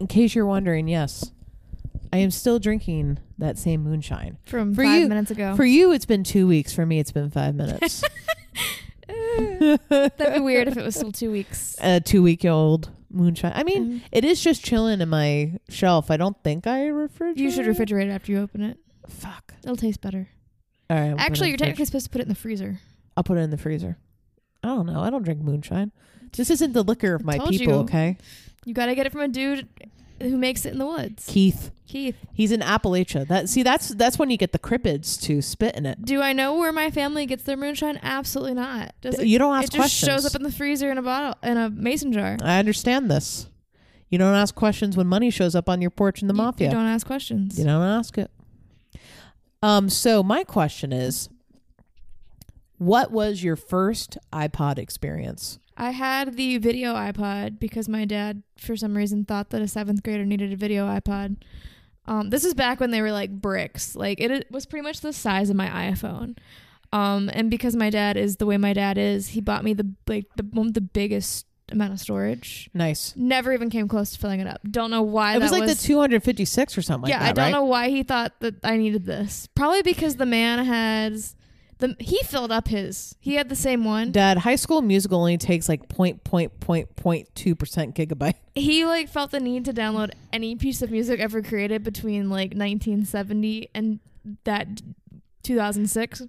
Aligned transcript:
In 0.00 0.06
case 0.06 0.34
you're 0.34 0.46
wondering, 0.46 0.88
yes, 0.88 1.32
I 2.12 2.18
am 2.18 2.30
still 2.30 2.58
drinking 2.58 3.18
that 3.38 3.58
same 3.58 3.82
moonshine. 3.82 4.38
From 4.46 4.74
For 4.74 4.84
five 4.84 5.02
you- 5.02 5.08
minutes 5.08 5.30
ago. 5.30 5.56
For 5.56 5.64
you, 5.64 5.92
it's 5.92 6.04
been 6.06 6.22
two 6.24 6.46
weeks. 6.46 6.72
For 6.72 6.84
me, 6.84 6.98
it's 6.98 7.12
been 7.12 7.30
five 7.30 7.54
minutes. 7.54 8.02
That'd 9.38 10.34
be 10.34 10.40
weird 10.40 10.68
if 10.68 10.76
it 10.76 10.84
was 10.84 10.94
still 10.94 11.12
two 11.12 11.30
weeks. 11.30 11.76
A 11.80 12.00
two 12.00 12.22
week 12.22 12.44
old 12.44 12.90
moonshine. 13.10 13.52
I 13.54 13.62
mean, 13.64 13.86
Mm. 13.86 14.00
it 14.12 14.24
is 14.24 14.42
just 14.42 14.64
chilling 14.64 15.00
in 15.00 15.08
my 15.08 15.58
shelf. 15.68 16.10
I 16.10 16.16
don't 16.16 16.36
think 16.42 16.66
I 16.66 16.80
refrigerate. 16.86 17.36
you 17.38 17.50
should 17.50 17.66
refrigerate 17.66 18.06
it 18.06 18.10
after 18.10 18.32
you 18.32 18.40
open 18.40 18.62
it. 18.62 18.78
Fuck. 19.08 19.54
It'll 19.62 19.76
taste 19.76 20.00
better. 20.00 20.28
All 20.90 20.96
right. 20.98 21.10
I'll 21.10 21.18
Actually, 21.20 21.48
you're 21.50 21.58
technically 21.58 21.84
supposed 21.84 22.06
to 22.06 22.10
put 22.10 22.20
it 22.20 22.24
in 22.24 22.28
the 22.28 22.34
freezer. 22.34 22.80
I'll 23.16 23.24
put 23.24 23.38
it 23.38 23.42
in 23.42 23.50
the 23.50 23.56
freezer. 23.58 23.96
I 24.62 24.68
don't 24.68 24.86
know. 24.86 25.00
I 25.00 25.10
don't 25.10 25.22
drink 25.22 25.40
moonshine. 25.40 25.92
This 26.36 26.50
isn't 26.50 26.72
the 26.72 26.82
liquor 26.82 27.14
of 27.14 27.24
my 27.24 27.38
people, 27.38 27.74
you. 27.74 27.80
okay? 27.80 28.18
You 28.64 28.74
got 28.74 28.86
to 28.86 28.94
get 28.96 29.06
it 29.06 29.12
from 29.12 29.20
a 29.22 29.28
dude 29.28 29.68
who 30.20 30.36
makes 30.36 30.64
it 30.64 30.72
in 30.72 30.78
the 30.78 30.86
woods. 30.86 31.24
Keith. 31.28 31.70
Keith, 31.86 32.16
He's 32.32 32.50
in 32.50 32.60
Appalachia. 32.60 33.28
That 33.28 33.48
see, 33.48 33.62
that's 33.62 33.90
that's 33.90 34.18
when 34.18 34.28
you 34.28 34.36
get 34.36 34.50
the 34.52 34.58
cryptids 34.58 35.20
to 35.22 35.40
spit 35.40 35.76
in 35.76 35.86
it. 35.86 36.04
do 36.04 36.20
I 36.20 36.32
know 36.32 36.56
where 36.56 36.72
my 36.72 36.90
family 36.90 37.26
gets 37.26 37.44
their 37.44 37.56
moonshine? 37.56 38.00
Absolutely 38.02 38.54
not. 38.54 38.92
Does 39.00 39.20
it? 39.20 39.26
you 39.28 39.38
don't 39.38 39.54
ask 39.54 39.68
it 39.68 39.70
just 39.76 39.78
questions. 39.78 40.08
shows 40.10 40.26
up 40.26 40.34
in 40.34 40.42
the 40.42 40.50
freezer 40.50 40.90
in 40.90 40.98
a 40.98 41.02
bottle 41.02 41.34
in 41.48 41.56
a 41.56 41.70
mason 41.70 42.12
jar. 42.12 42.36
I 42.42 42.58
understand 42.58 43.08
this. 43.08 43.48
You 44.08 44.18
don't 44.18 44.34
ask 44.34 44.52
questions 44.54 44.96
when 44.96 45.06
money 45.06 45.30
shows 45.30 45.54
up 45.54 45.68
on 45.68 45.80
your 45.80 45.90
porch 45.90 46.22
in 46.22 46.28
the 46.28 46.34
You- 46.34 46.38
mafia. 46.42 46.68
You 46.68 46.74
don't 46.74 46.86
ask 46.86 47.06
questions. 47.06 47.56
You 47.56 47.64
don't 47.64 47.82
ask 47.82 48.18
it. 48.18 48.30
Um. 49.62 49.88
So 49.88 50.24
my 50.24 50.42
question 50.42 50.92
is, 50.92 51.28
what 52.78 53.10
was 53.12 53.44
your 53.44 53.56
first 53.56 54.18
iPod 54.32 54.78
experience? 54.78 55.58
I 55.76 55.90
had 55.90 56.36
the 56.36 56.58
video 56.58 56.94
iPod 56.94 57.58
because 57.58 57.88
my 57.88 58.04
dad, 58.04 58.42
for 58.56 58.76
some 58.76 58.96
reason, 58.96 59.24
thought 59.24 59.50
that 59.50 59.60
a 59.60 59.68
seventh 59.68 60.02
grader 60.02 60.24
needed 60.24 60.52
a 60.52 60.56
video 60.56 60.86
iPod. 60.86 61.36
Um, 62.06 62.30
this 62.30 62.44
is 62.44 62.54
back 62.54 62.80
when 62.80 62.90
they 62.90 63.02
were 63.02 63.12
like 63.12 63.30
bricks. 63.30 63.94
Like 63.94 64.20
it, 64.20 64.30
it 64.30 64.50
was 64.50 64.64
pretty 64.64 64.82
much 64.82 65.00
the 65.00 65.12
size 65.12 65.50
of 65.50 65.56
my 65.56 65.68
iPhone. 65.90 66.36
Um, 66.92 67.30
and 67.32 67.50
because 67.50 67.76
my 67.76 67.90
dad 67.90 68.16
is 68.16 68.36
the 68.36 68.46
way 68.46 68.56
my 68.56 68.72
dad 68.72 68.96
is, 68.96 69.28
he 69.28 69.40
bought 69.40 69.64
me 69.64 69.74
the 69.74 69.92
like 70.06 70.26
the 70.36 70.44
one 70.44 70.72
the 70.72 70.80
biggest 70.80 71.46
amount 71.70 71.92
of 71.92 72.00
storage. 72.00 72.70
Nice. 72.72 73.12
Never 73.16 73.52
even 73.52 73.70
came 73.70 73.88
close 73.88 74.12
to 74.12 74.18
filling 74.18 74.40
it 74.40 74.46
up. 74.46 74.60
Don't 74.70 74.90
know 74.90 75.02
why. 75.02 75.34
it 75.34 75.42
was 75.42 75.50
like 75.50 75.66
the 75.66 75.74
256 75.74 76.78
or 76.78 76.82
something 76.82 77.10
yeah, 77.10 77.18
like 77.18 77.22
that, 77.22 77.30
I 77.30 77.32
don't 77.32 77.52
right? 77.52 77.58
know 77.58 77.64
why 77.64 77.88
he 77.88 78.02
thought 78.02 78.38
that 78.40 78.54
I 78.64 78.76
needed 78.76 79.04
this. 79.04 79.48
Probably 79.54 79.82
because 79.82 80.16
the 80.16 80.26
man 80.26 80.64
has 80.64 81.34
the 81.78 81.94
he 81.98 82.22
filled 82.22 82.52
up 82.52 82.68
his. 82.68 83.14
He 83.20 83.34
had 83.34 83.48
the 83.48 83.56
same 83.56 83.84
one. 83.84 84.12
Dad, 84.12 84.38
High 84.38 84.56
School 84.56 84.82
Musical 84.82 85.18
only 85.18 85.36
takes 85.36 85.68
like 85.68 85.88
point 85.88 86.24
point 86.24 86.58
point 86.60 86.94
point 86.96 87.28
two 87.34 87.54
percent 87.54 87.94
gigabyte. 87.94 88.34
he 88.54 88.84
like 88.84 89.08
felt 89.08 89.30
the 89.30 89.40
need 89.40 89.64
to 89.66 89.72
download 89.72 90.12
any 90.32 90.56
piece 90.56 90.82
of 90.82 90.90
music 90.90 91.20
ever 91.20 91.42
created 91.42 91.82
between 91.82 92.30
like 92.30 92.54
1970 92.54 93.70
and 93.74 94.00
that 94.44 94.82
2006 95.42 96.22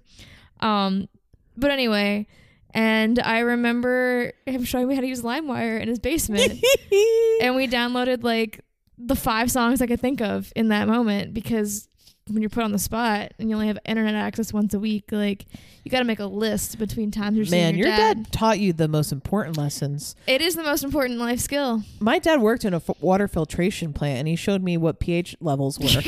um 0.60 1.08
but 1.56 1.70
anyway 1.70 2.26
and 2.72 3.18
i 3.18 3.40
remember 3.40 4.32
him 4.46 4.64
showing 4.64 4.86
me 4.86 4.94
how 4.94 5.00
to 5.00 5.06
use 5.06 5.22
limewire 5.22 5.80
in 5.80 5.88
his 5.88 5.98
basement 5.98 6.52
and 7.42 7.56
we 7.56 7.66
downloaded 7.66 8.22
like 8.22 8.60
the 8.96 9.16
five 9.16 9.50
songs 9.50 9.82
i 9.82 9.86
could 9.86 10.00
think 10.00 10.20
of 10.20 10.52
in 10.54 10.68
that 10.68 10.86
moment 10.86 11.34
because 11.34 11.88
when 12.30 12.42
you're 12.42 12.50
put 12.50 12.62
on 12.64 12.72
the 12.72 12.78
spot 12.78 13.32
and 13.38 13.48
you 13.50 13.54
only 13.56 13.66
have 13.68 13.78
internet 13.84 14.14
access 14.14 14.52
once 14.52 14.74
a 14.74 14.78
week 14.78 15.04
like 15.12 15.46
you 15.84 15.90
got 15.90 15.98
to 16.00 16.04
make 16.04 16.18
a 16.18 16.26
list 16.26 16.78
between 16.78 17.10
times 17.10 17.36
you're 17.36 17.46
seeing 17.46 17.62
Man, 17.62 17.76
your, 17.78 17.88
your 17.88 17.96
dad. 17.96 18.30
taught 18.32 18.58
you 18.58 18.72
the 18.72 18.88
most 18.88 19.12
important 19.12 19.56
lessons. 19.56 20.16
it 20.26 20.40
is 20.40 20.54
the 20.56 20.62
most 20.62 20.84
important 20.84 21.18
life 21.18 21.40
skill 21.40 21.82
My 22.00 22.18
dad 22.18 22.40
worked 22.40 22.64
in 22.64 22.72
a 22.74 22.76
f- 22.78 22.90
water 23.00 23.28
filtration 23.28 23.92
plant, 23.92 24.18
and 24.20 24.28
he 24.28 24.36
showed 24.36 24.62
me 24.62 24.76
what 24.76 24.98
pH 25.00 25.36
levels 25.40 25.78
were. 25.78 26.02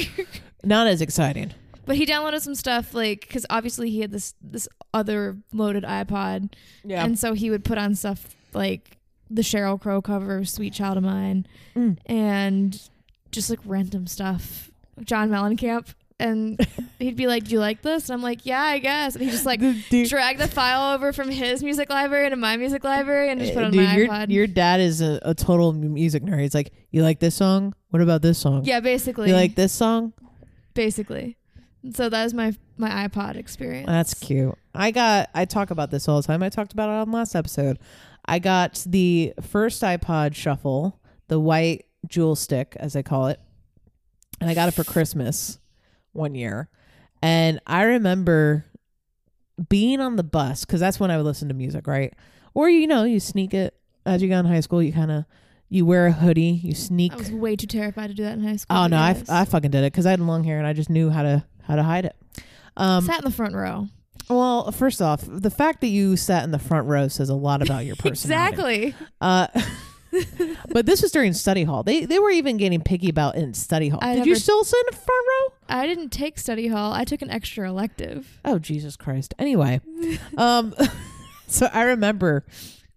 Not 0.64 0.86
as 0.86 1.00
exciting. 1.00 1.52
But 1.86 1.96
he 1.96 2.04
downloaded 2.06 2.40
some 2.42 2.54
stuff 2.54 2.92
like 2.94 3.22
because 3.22 3.46
obviously 3.50 3.90
he 3.90 4.00
had 4.00 4.12
this 4.12 4.34
this 4.42 4.68
other 4.94 5.38
loaded 5.52 5.82
iPod, 5.84 6.52
Yeah. 6.84 7.04
and 7.04 7.18
so 7.18 7.32
he 7.32 7.50
would 7.50 7.64
put 7.64 7.78
on 7.78 7.94
stuff 7.94 8.36
like 8.52 8.98
the 9.30 9.42
Sheryl 9.42 9.80
Crow 9.80 10.02
cover, 10.02 10.44
"Sweet 10.44 10.72
Child 10.74 10.98
of 10.98 11.04
Mine," 11.04 11.46
Mm. 11.74 11.96
and 12.06 12.80
just 13.32 13.48
like 13.50 13.60
random 13.64 14.06
stuff, 14.06 14.70
John 15.04 15.30
Mellencamp, 15.30 15.94
and 16.20 16.64
he'd 16.98 17.16
be 17.16 17.26
like, 17.26 17.44
"Do 17.44 17.52
you 17.52 17.60
like 17.60 17.82
this?" 17.82 18.08
And 18.08 18.14
I'm 18.14 18.22
like, 18.22 18.46
"Yeah, 18.46 18.62
I 18.62 18.78
guess." 18.78 19.16
And 19.16 19.24
he 19.24 19.30
just 19.30 19.46
like 19.46 19.60
drag 20.08 20.38
the 20.38 20.48
file 20.48 20.94
over 20.94 21.12
from 21.12 21.30
his 21.30 21.62
music 21.62 21.90
library 21.90 22.26
into 22.26 22.36
my 22.36 22.56
music 22.56 22.84
library 22.84 23.30
and 23.30 23.40
just 23.40 23.52
eh, 23.52 23.54
put 23.54 23.62
it 23.62 23.66
on 23.66 23.72
Dude, 23.72 23.84
my 23.84 23.96
your, 23.96 24.08
iPod. 24.08 24.30
your 24.30 24.46
dad 24.46 24.80
is 24.80 25.00
a, 25.00 25.18
a 25.22 25.34
total 25.34 25.72
music 25.72 26.22
nerd. 26.22 26.40
He's 26.40 26.54
like, 26.54 26.72
you 26.90 27.02
like 27.02 27.18
this 27.18 27.34
song? 27.34 27.74
What 27.88 28.02
about 28.02 28.22
this 28.22 28.38
song? 28.38 28.64
yeah, 28.64 28.80
basically. 28.80 29.28
You 29.30 29.34
like 29.34 29.54
this 29.54 29.72
song? 29.72 30.12
basically. 30.74 31.36
So 31.92 32.08
that 32.08 32.24
was 32.24 32.34
my 32.34 32.54
my 32.76 33.08
iPod 33.08 33.36
experience. 33.36 33.86
That's 33.86 34.14
cute. 34.14 34.54
I 34.74 34.90
got. 34.90 35.30
I 35.34 35.46
talk 35.46 35.70
about 35.70 35.90
this 35.90 36.08
all 36.08 36.20
the 36.20 36.26
time. 36.26 36.42
I 36.42 36.48
talked 36.48 36.72
about 36.72 36.88
it 36.90 36.92
on 36.92 37.10
the 37.10 37.16
last 37.16 37.34
episode. 37.34 37.78
I 38.26 38.38
got 38.38 38.84
the 38.86 39.32
first 39.40 39.82
iPod 39.82 40.34
Shuffle, 40.34 41.00
the 41.28 41.40
white 41.40 41.86
jewel 42.06 42.36
stick, 42.36 42.76
as 42.78 42.94
I 42.94 43.02
call 43.02 43.28
it, 43.28 43.40
and 44.40 44.50
I 44.50 44.54
got 44.54 44.68
it 44.68 44.72
for 44.72 44.84
Christmas 44.84 45.58
one 46.12 46.34
year. 46.34 46.68
And 47.22 47.60
I 47.66 47.82
remember 47.82 48.64
being 49.68 50.00
on 50.00 50.16
the 50.16 50.22
bus 50.22 50.64
because 50.64 50.80
that's 50.80 50.98
when 50.98 51.10
I 51.10 51.16
would 51.16 51.26
listen 51.26 51.48
to 51.48 51.54
music, 51.54 51.86
right? 51.86 52.14
Or 52.54 52.68
you 52.68 52.86
know, 52.86 53.04
you 53.04 53.20
sneak 53.20 53.54
it 53.54 53.74
as 54.06 54.22
you 54.22 54.28
got 54.28 54.40
in 54.40 54.46
high 54.46 54.60
school. 54.60 54.82
You 54.82 54.92
kind 54.92 55.10
of 55.10 55.24
you 55.68 55.86
wear 55.86 56.06
a 56.06 56.12
hoodie, 56.12 56.60
you 56.62 56.74
sneak. 56.74 57.12
I 57.12 57.16
was 57.16 57.30
way 57.30 57.56
too 57.56 57.66
terrified 57.66 58.08
to 58.08 58.14
do 58.14 58.22
that 58.24 58.32
in 58.32 58.42
high 58.42 58.56
school. 58.56 58.76
Oh 58.76 58.86
no, 58.86 58.96
I. 58.96 59.22
I 59.28 59.44
fucking 59.44 59.70
did 59.70 59.84
it 59.84 59.92
because 59.92 60.06
I 60.06 60.10
had 60.10 60.20
long 60.20 60.44
hair 60.44 60.58
and 60.58 60.66
I 60.66 60.72
just 60.72 60.90
knew 60.90 61.10
how 61.10 61.22
to 61.22 61.44
how 61.62 61.76
to 61.76 61.82
hide 61.82 62.06
it. 62.06 62.16
Um, 62.76 63.04
sat 63.04 63.18
in 63.18 63.24
the 63.24 63.30
front 63.30 63.54
row. 63.54 63.88
well, 64.28 64.70
first 64.72 65.02
off, 65.02 65.22
the 65.26 65.50
fact 65.50 65.80
that 65.82 65.88
you 65.88 66.16
sat 66.16 66.44
in 66.44 66.50
the 66.50 66.58
front 66.58 66.88
row 66.88 67.08
says 67.08 67.28
a 67.28 67.34
lot 67.34 67.62
about 67.62 67.84
your 67.84 67.96
personality. 67.98 68.86
Exactly. 68.88 68.94
Uh, 69.20 69.46
but 70.70 70.86
this 70.86 71.02
was 71.02 71.12
during 71.12 71.32
study 71.32 71.64
hall. 71.64 71.82
They 71.82 72.04
they 72.04 72.18
were 72.18 72.30
even 72.30 72.56
getting 72.56 72.80
picky 72.80 73.08
about 73.10 73.36
in 73.36 73.54
study 73.54 73.88
hall. 73.90 74.00
I 74.02 74.16
Did 74.16 74.26
you 74.26 74.36
still 74.36 74.64
sit 74.64 74.78
in 74.88 74.96
the 74.96 75.02
front 75.04 75.26
row? 75.28 75.54
I 75.70 75.86
didn't 75.86 76.10
take 76.10 76.38
study 76.38 76.68
hall. 76.68 76.92
I 76.92 77.04
took 77.04 77.22
an 77.22 77.30
extra 77.30 77.68
elective. 77.68 78.40
Oh 78.44 78.58
Jesus 78.58 78.96
Christ! 78.96 79.34
Anyway, 79.38 79.80
um, 80.36 80.74
so 81.46 81.68
I 81.72 81.82
remember 81.82 82.44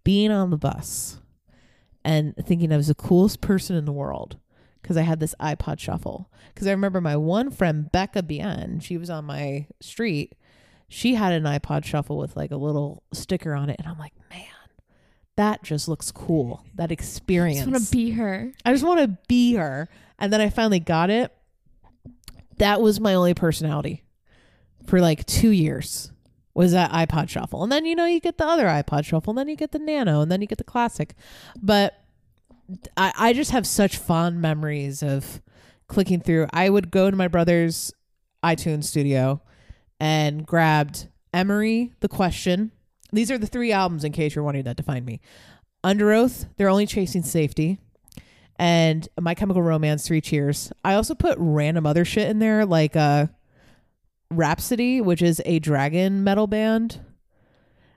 being 0.04 0.32
on 0.32 0.50
the 0.50 0.58
bus 0.58 1.20
and 2.04 2.36
thinking 2.36 2.74
I 2.74 2.78
was 2.78 2.88
the 2.88 2.96
coolest 2.96 3.42
person 3.42 3.76
in 3.76 3.86
the 3.86 3.92
world 3.92 4.38
because 4.82 4.98
I 4.98 5.02
had 5.04 5.20
this 5.20 5.34
iPod 5.40 5.80
Shuffle. 5.80 6.30
Because 6.54 6.68
I 6.68 6.72
remember 6.72 7.02
my 7.02 7.16
one 7.16 7.50
friend 7.50 7.92
Becca 7.92 8.24
Bien, 8.24 8.80
she 8.80 8.98
was 8.98 9.10
on 9.10 9.26
my 9.26 9.68
street. 9.82 10.36
She 10.90 11.16
had 11.16 11.34
an 11.34 11.44
iPod 11.44 11.86
Shuffle 11.86 12.18
with 12.18 12.36
like 12.36 12.52
a 12.52 12.58
little 12.58 13.04
sticker 13.14 13.54
on 13.54 13.70
it, 13.70 13.78
and 13.80 13.88
I'm 13.88 13.98
like, 13.98 14.14
man, 14.30 14.46
that 15.38 15.64
just 15.64 15.88
looks 15.88 16.12
cool. 16.12 16.66
That 16.76 16.92
experience. 16.92 17.62
I 17.62 17.64
just 17.66 17.72
want 17.72 17.86
to 17.86 17.92
be 17.92 18.12
her. 18.12 18.52
I 18.66 18.72
just 18.74 18.86
want 18.86 19.00
to 19.00 19.18
be 19.28 19.56
her. 19.56 19.90
And 20.20 20.32
then 20.32 20.42
I 20.42 20.50
finally 20.50 20.80
got 20.80 21.10
it. 21.10 21.32
That 22.58 22.82
was 22.82 23.00
my 23.00 23.14
only 23.14 23.34
personality 23.34 24.04
for 24.86 25.00
like 25.00 25.26
two 25.26 25.50
years 25.50 26.12
was 26.54 26.72
that 26.72 26.92
iPod 26.92 27.30
shuffle. 27.30 27.64
And 27.64 27.72
then, 27.72 27.86
you 27.86 27.96
know, 27.96 28.06
you 28.06 28.20
get 28.20 28.38
the 28.38 28.46
other 28.46 28.66
iPod 28.66 29.06
shuffle, 29.06 29.32
and 29.32 29.38
then 29.38 29.48
you 29.50 29.56
get 29.56 29.72
the 29.72 29.80
nano, 29.80 30.22
and 30.22 30.32
then 30.32 30.42
you 30.42 30.48
get 30.48 30.60
the 30.60 30.64
classic. 30.64 31.16
But 31.60 32.00
I, 32.96 33.12
I 33.18 33.34
just 33.34 33.52
have 33.52 33.66
such 33.66 33.98
fond 33.98 34.42
memories 34.42 35.02
of 35.02 35.42
clicking 35.88 36.22
through. 36.22 36.48
I 36.54 36.70
would 36.70 36.92
go 36.92 37.10
to 37.10 37.18
my 37.18 37.28
brother's 37.28 37.92
iTunes 38.44 38.86
studio 38.86 39.42
and 40.00 40.46
grabbed 40.46 41.08
Emery, 41.34 41.94
The 42.02 42.10
Question. 42.10 42.72
These 43.12 43.32
are 43.32 43.38
the 43.38 43.48
three 43.48 43.72
albums 43.72 44.04
in 44.04 44.12
case 44.12 44.36
you're 44.36 44.44
wanting 44.44 44.64
that 44.64 44.78
to 44.78 44.84
find 44.84 45.06
me. 45.06 45.22
Under 45.84 46.12
Oath, 46.12 46.46
They're 46.58 46.70
Only 46.70 46.86
Chasing 46.86 47.24
Safety, 47.24 47.80
and 48.64 49.08
My 49.20 49.34
Chemical 49.36 49.62
Romance, 49.62 50.08
Three 50.08 50.22
Cheers. 50.22 50.72
I 50.86 50.94
also 50.94 51.16
put 51.16 51.38
random 51.38 51.86
other 51.86 52.06
shit 52.06 52.30
in 52.30 52.40
there, 52.40 52.66
like 52.66 52.96
uh, 52.96 53.28
Rhapsody, 54.32 55.02
which 55.02 55.22
is 55.22 55.42
a 55.46 55.60
dragon 55.60 56.24
metal 56.24 56.48
band, 56.48 57.00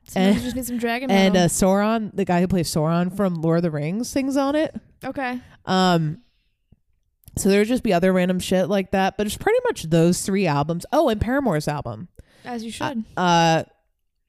Sometimes 0.09 0.15
And- 0.15 0.37
you 0.37 0.43
just 0.43 0.57
need 0.57 0.67
some 0.67 0.79
dragon 0.79 1.11
and 1.11 1.37
uh. 1.37 1.47
Sauron, 1.49 2.11
the 2.15 2.25
guy 2.25 2.41
who 2.41 2.47
plays 2.49 2.69
Sauron 2.73 3.17
from 3.17 3.35
Lord 3.37 3.59
of 3.59 3.63
the 3.65 3.71
Rings, 3.71 4.09
sings 4.09 4.37
on 4.37 4.55
it. 4.55 4.75
okay. 5.05 5.41
Um, 5.65 6.19
so 7.37 7.49
there 7.49 7.61
would 7.61 7.69
just 7.69 7.83
be 7.83 7.93
other 7.93 8.13
random 8.13 8.39
shit 8.39 8.69
like 8.69 8.93
that, 8.93 9.17
but 9.17 9.27
it's 9.27 9.37
pretty 9.37 9.59
much 9.65 9.85
those 9.85 10.23
three 10.23 10.47
albums. 10.47 10.87
Oh, 10.93 11.09
and 11.09 11.21
Paramore's 11.21 11.69
album. 11.69 12.09
As 12.45 12.65
you 12.65 12.71
should. 12.71 13.05
uh 13.17 13.65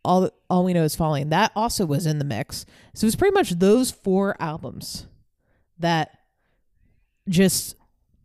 all 0.04 0.30
all 0.50 0.64
we 0.64 0.74
know 0.74 0.84
is 0.84 0.96
falling 0.96 1.30
that 1.30 1.52
also 1.56 1.86
was 1.86 2.06
in 2.06 2.18
the 2.18 2.24
mix 2.26 2.66
so 2.96 3.04
it 3.04 3.08
was 3.10 3.16
pretty 3.18 3.34
much 3.34 3.52
those 3.60 3.92
four 3.92 4.36
albums 4.40 5.06
that 5.80 6.17
just 7.30 7.76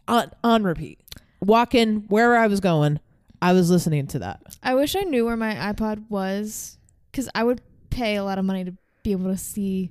on 0.09 0.31
on 0.43 0.63
repeat 0.63 1.01
walking 1.41 2.05
wherever 2.09 2.37
i 2.37 2.47
was 2.47 2.61
going 2.61 3.01
i 3.41 3.53
was 3.53 3.71
listening 3.71 4.07
to 4.07 4.19
that 4.19 4.41
I 4.63 4.75
wish 4.75 4.95
I 4.95 5.01
knew 5.01 5.25
where 5.25 5.37
my 5.37 5.55
iPod 5.55 6.09
was 6.09 6.79
because 7.11 7.29
I 7.35 7.43
would 7.43 7.61
pay 7.91 8.17
a 8.17 8.25
lot 8.25 8.39
of 8.39 8.45
money 8.45 8.65
to 8.65 8.75
be 9.03 9.11
able 9.13 9.31
to 9.31 9.37
see 9.37 9.91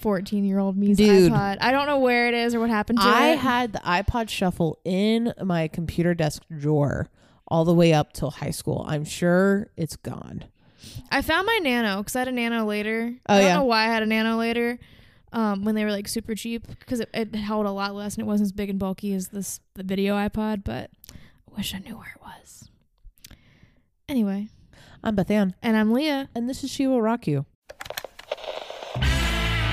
14 0.00 0.44
year 0.44 0.58
old 0.58 0.76
me's 0.76 0.98
Dude. 0.98 1.32
iPod. 1.32 1.58
I 1.60 1.72
don't 1.72 1.86
know 1.86 1.98
where 1.98 2.28
it 2.28 2.34
is 2.34 2.54
or 2.54 2.60
what 2.60 2.68
happened 2.68 3.00
to 3.00 3.06
I 3.06 3.28
it. 3.28 3.32
I 3.32 3.36
had 3.36 3.72
the 3.72 3.78
iPod 3.78 4.28
Shuffle 4.28 4.78
in 4.84 5.32
my 5.42 5.68
computer 5.68 6.12
desk 6.14 6.42
drawer 6.54 7.08
all 7.48 7.64
the 7.64 7.72
way 7.72 7.94
up 7.94 8.12
till 8.12 8.30
high 8.30 8.50
school. 8.50 8.84
I'm 8.86 9.04
sure 9.04 9.68
it's 9.76 9.96
gone. 9.96 10.44
I 11.10 11.22
found 11.22 11.46
my 11.46 11.58
Nano 11.62 11.98
because 11.98 12.14
I 12.14 12.20
had 12.20 12.28
a 12.28 12.32
Nano 12.32 12.66
later. 12.66 13.14
Oh, 13.26 13.34
I 13.34 13.38
don't 13.38 13.46
yeah. 13.46 13.56
know 13.56 13.64
why 13.64 13.84
I 13.84 13.86
had 13.86 14.02
a 14.02 14.06
Nano 14.06 14.36
later. 14.36 14.78
Um, 15.34 15.64
when 15.64 15.74
they 15.74 15.84
were 15.84 15.90
like 15.90 16.06
super 16.06 16.36
cheap 16.36 16.64
because 16.78 17.00
it, 17.00 17.08
it 17.12 17.34
held 17.34 17.66
a 17.66 17.72
lot 17.72 17.92
less 17.92 18.14
and 18.14 18.22
it 18.22 18.26
wasn't 18.26 18.46
as 18.46 18.52
big 18.52 18.70
and 18.70 18.78
bulky 18.78 19.12
as 19.14 19.28
this 19.28 19.58
the 19.74 19.82
video 19.82 20.14
iPod. 20.14 20.62
But 20.62 20.90
I 21.12 21.56
wish 21.56 21.74
I 21.74 21.78
knew 21.78 21.96
where 21.96 22.14
it 22.14 22.22
was. 22.22 22.70
Anyway, 24.08 24.48
I'm 25.02 25.16
Beth 25.16 25.30
Ann, 25.32 25.54
and 25.60 25.76
I'm 25.76 25.92
Leah. 25.92 26.28
and 26.36 26.48
this 26.48 26.62
is 26.62 26.70
She 26.70 26.86
Will 26.86 27.02
Rock 27.02 27.26
You. 27.26 27.46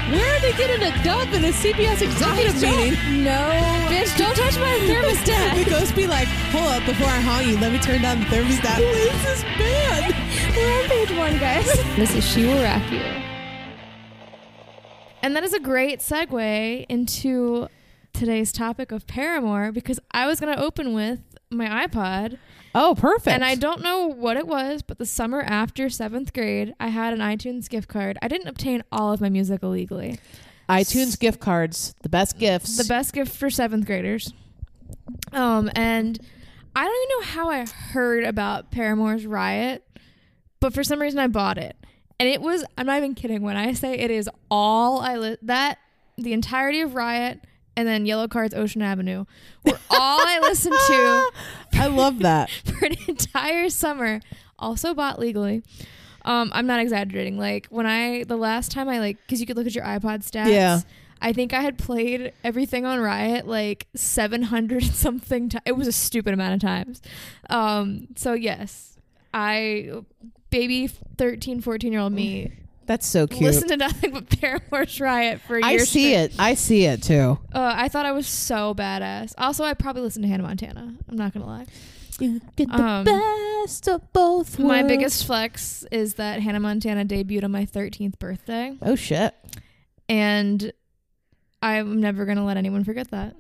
Where 0.10 0.36
are 0.36 0.40
they 0.42 0.52
getting 0.54 0.82
a 0.82 1.04
dub 1.04 1.32
in 1.34 1.46
a 1.46 1.52
CBS 1.52 2.02
executive 2.02 2.56
meeting? 2.62 3.24
No, 3.24 3.40
bitch, 3.88 4.18
don't 4.18 4.36
touch 4.36 4.58
my 4.58 4.78
thermostat. 4.82 5.64
the 5.64 5.70
ghost 5.70 5.96
be 5.96 6.08
like, 6.08 6.28
hold 6.52 6.68
up, 6.68 6.86
before 6.86 7.08
I 7.08 7.22
haunt 7.22 7.46
you, 7.46 7.58
let 7.60 7.72
me 7.72 7.80
turn 7.80 8.02
down 8.02 8.20
the 8.20 8.26
thermostat. 8.26 8.76
Who 8.76 8.84
is 8.84 9.24
this 9.24 9.44
band? 9.44 10.16
We're 10.58 10.82
on 10.82 10.90
page 10.90 11.12
one, 11.18 11.38
guys. 11.38 11.66
this 11.96 12.16
is 12.16 12.26
She 12.28 12.46
Will 12.46 12.62
Rock 12.64 12.92
You. 12.92 13.21
And 15.22 15.36
that 15.36 15.44
is 15.44 15.54
a 15.54 15.60
great 15.60 16.00
segue 16.00 16.86
into 16.90 17.68
today's 18.14 18.52
topic 18.52 18.92
of 18.92 19.08
Paramore 19.08 19.72
because 19.72 20.00
I 20.12 20.26
was 20.26 20.40
going 20.40 20.56
to 20.56 20.62
open 20.62 20.94
with 20.94 21.20
my 21.50 21.88
iPod. 21.88 22.38
Oh, 22.74 22.96
perfect. 22.98 23.34
And 23.34 23.44
I 23.44 23.56
don't 23.56 23.82
know 23.82 24.08
what 24.08 24.38
it 24.38 24.48
was, 24.48 24.82
but 24.82 24.98
the 24.98 25.06
summer 25.06 25.42
after 25.42 25.90
seventh 25.90 26.34
grade, 26.34 26.74
I 26.80 26.88
had 26.88 27.14
an 27.14 27.20
iTunes 27.20 27.70
gift 27.70 27.88
card. 27.88 28.18
I 28.22 28.28
didn't 28.28 28.48
obtain 28.48 28.84
all 28.92 29.12
of 29.14 29.22
my 29.22 29.30
music 29.30 29.62
illegally. 29.62 30.20
iTunes 30.70 31.20
gift 31.20 31.40
cards, 31.40 31.94
the 32.02 32.10
best 32.10 32.40
gifts. 32.40 32.78
The 32.78 32.86
best 32.86 33.14
gift 33.14 33.36
for 33.36 33.50
seventh 33.50 33.86
graders. 33.86 34.34
Um, 35.34 35.70
and 35.76 36.20
I 36.76 36.86
don't 36.86 36.96
even 36.96 37.20
know 37.20 37.34
how 37.34 37.50
I 37.50 37.66
heard 37.66 38.24
about 38.24 38.72
Paramore's 38.72 39.26
Riot, 39.26 39.86
but 40.60 40.74
for 40.74 40.84
some 40.84 41.02
reason 41.02 41.20
I 41.20 41.28
bought 41.28 41.58
it. 41.58 41.76
And 42.22 42.30
it 42.30 42.40
was, 42.40 42.64
I'm 42.78 42.86
not 42.86 42.98
even 42.98 43.16
kidding 43.16 43.42
when 43.42 43.58
I 43.58 43.74
say 43.74 43.96
it 43.96 44.12
is 44.12 44.30
all 44.52 45.02
I, 45.02 45.16
li- 45.16 45.38
that, 45.42 45.80
the 46.20 46.34
entirety 46.34 46.82
of 46.82 46.94
Riot, 46.94 47.40
and 47.76 47.88
then 47.88 48.06
Yellow 48.06 48.28
Card's 48.28 48.54
Ocean 48.54 48.84
Avenue 48.84 49.26
were 49.66 49.80
all 49.90 50.20
I 50.22 50.38
listened 50.40 50.76
to 50.76 51.32
I 51.82 51.88
love 51.88 52.20
that. 52.20 52.52
for 52.64 52.86
an 52.86 52.96
entire 53.08 53.72
summer. 53.72 54.22
Also 54.60 54.94
bought 54.94 55.18
legally. 55.18 55.64
Um, 56.24 56.52
I'm 56.54 56.68
not 56.68 56.80
exaggerating. 56.80 57.40
Like 57.40 57.66
when 57.72 57.88
I 57.88 58.24
the 58.26 58.38
last 58.38 58.70
time 58.70 58.88
I 58.88 59.00
like 59.00 59.18
because 59.26 59.40
you 59.40 59.48
could 59.48 59.58
look 59.58 59.66
at 59.66 59.74
your 59.74 59.86
iPod 59.86 60.20
stats. 60.24 60.52
Yeah. 60.52 60.82
I 61.24 61.34
think 61.34 61.54
I 61.56 61.62
had 61.62 61.80
played 61.80 62.34
everything 62.44 62.86
on 62.86 63.00
Riot 63.00 63.48
like 63.48 63.88
700 63.96 64.84
something. 64.84 65.52
It 65.66 65.72
was 65.72 65.88
a 65.88 65.92
stupid 65.92 66.36
amount 66.36 66.54
of 66.54 66.60
times. 66.60 67.02
Um, 67.50 68.10
so 68.16 68.34
yes, 68.34 69.00
I 69.34 70.04
baby 70.52 70.88
13, 70.88 71.62
14 71.62 71.92
year 71.92 72.02
old 72.02 72.14
me 72.14 72.52
That's 72.88 73.08
so 73.08 73.26
cute. 73.26 73.42
listen 73.42 73.70
to 73.70 73.78
nothing 73.78 74.12
but 74.12 74.28
Paramore's 74.40 75.00
Riot 75.00 75.40
for 75.42 75.54
years. 75.56 75.64
I 75.66 75.78
see 75.78 75.86
straight. 76.12 76.14
it. 76.14 76.34
I 76.40 76.54
see 76.56 76.86
it 76.86 77.02
too. 77.04 77.40
Uh, 77.54 77.74
I 77.78 77.88
thought 77.88 78.06
I 78.06 78.12
was 78.12 78.28
so 78.28 78.74
badass. 78.76 79.34
Also, 79.38 79.64
I 79.64 79.74
probably 79.76 80.02
listened 80.02 80.24
to 80.24 80.30
Hannah 80.30 80.44
Montana. 80.44 80.96
I'm 81.08 81.16
not 81.16 81.34
gonna 81.34 81.46
lie. 81.46 81.66
You 82.20 82.42
get 82.58 82.70
the 82.70 82.76
Um, 82.84 83.06
best 83.06 83.88
of 83.88 84.12
both 84.14 84.60
My 84.60 84.84
biggest 84.84 85.26
flex 85.26 85.86
is 85.92 86.16
that 86.16 86.42
Hannah 86.42 86.60
Montana 86.60 87.06
debuted 87.06 87.44
on 87.46 87.52
my 87.52 87.66
13th 87.66 88.20
birthday, 88.20 88.76
Oh 88.82 88.96
shit. 88.96 89.34
and 90.10 90.72
I'm 91.64 92.02
never 92.02 92.26
gonna 92.26 92.46
let 92.46 92.58
anyone 92.58 92.84
forget 92.84 93.12
that. 93.12 93.36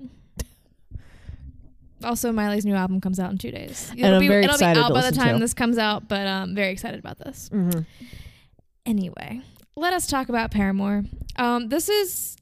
Also, 2.05 2.31
Miley's 2.31 2.65
new 2.65 2.75
album 2.75 2.99
comes 3.01 3.19
out 3.19 3.31
in 3.31 3.37
two 3.37 3.51
days. 3.51 3.91
It'll 3.97 4.15
I'm 4.15 4.19
be, 4.19 4.27
very 4.27 4.43
it'll 4.43 4.55
excited 4.55 4.79
be 4.79 4.83
out 4.83 4.93
by 4.93 5.09
the 5.09 5.15
time 5.15 5.35
to. 5.35 5.39
this 5.39 5.53
comes 5.53 5.77
out, 5.77 6.07
but 6.07 6.25
I'm 6.27 6.55
very 6.55 6.71
excited 6.71 6.99
about 6.99 7.17
this. 7.19 7.49
Mm-hmm. 7.53 7.81
Anyway, 8.85 9.41
let 9.75 9.93
us 9.93 10.07
talk 10.07 10.29
about 10.29 10.51
Paramore. 10.51 11.03
Um, 11.35 11.69
this 11.69 11.87
is 11.89 12.35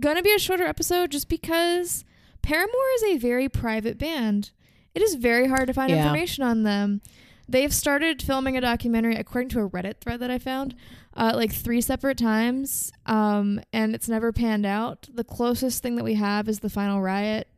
gonna 0.00 0.22
be 0.22 0.34
a 0.34 0.38
shorter 0.38 0.64
episode 0.64 1.10
just 1.10 1.28
because 1.28 2.04
Paramore 2.42 2.90
is 2.96 3.02
a 3.04 3.16
very 3.18 3.48
private 3.48 3.98
band. 3.98 4.50
It 4.94 5.02
is 5.02 5.14
very 5.14 5.48
hard 5.48 5.66
to 5.68 5.74
find 5.74 5.90
Yeah. 5.90 5.98
information 5.98 6.42
on 6.44 6.62
them. 6.62 7.02
They've 7.50 7.72
started 7.72 8.20
filming 8.22 8.56
a 8.56 8.60
documentary, 8.60 9.16
according 9.16 9.48
to 9.50 9.60
a 9.60 9.68
Reddit 9.68 10.00
thread 10.00 10.20
that 10.20 10.30
I 10.30 10.38
found, 10.38 10.74
uh, 11.16 11.32
like 11.34 11.52
three 11.52 11.80
separate 11.80 12.18
times, 12.18 12.92
um, 13.06 13.60
and 13.72 13.94
it's 13.94 14.08
never 14.08 14.32
panned 14.32 14.66
out. 14.66 15.08
The 15.12 15.24
closest 15.24 15.82
thing 15.82 15.96
that 15.96 16.04
we 16.04 16.14
have 16.14 16.48
is 16.48 16.60
the 16.60 16.68
Final 16.68 17.00
Riot 17.00 17.48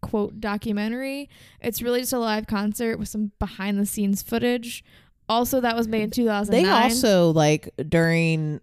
quote 0.00 0.40
documentary. 0.40 1.28
It's 1.60 1.82
really 1.82 2.00
just 2.00 2.12
a 2.12 2.18
live 2.18 2.46
concert 2.46 2.98
with 2.98 3.08
some 3.08 3.32
behind 3.38 3.78
the 3.78 3.86
scenes 3.86 4.22
footage. 4.22 4.84
Also, 5.28 5.60
that 5.60 5.74
was 5.76 5.88
made 5.88 6.02
in 6.02 6.10
2009. 6.10 6.62
They 6.64 6.70
also 6.70 7.30
like 7.32 7.68
during 7.88 8.60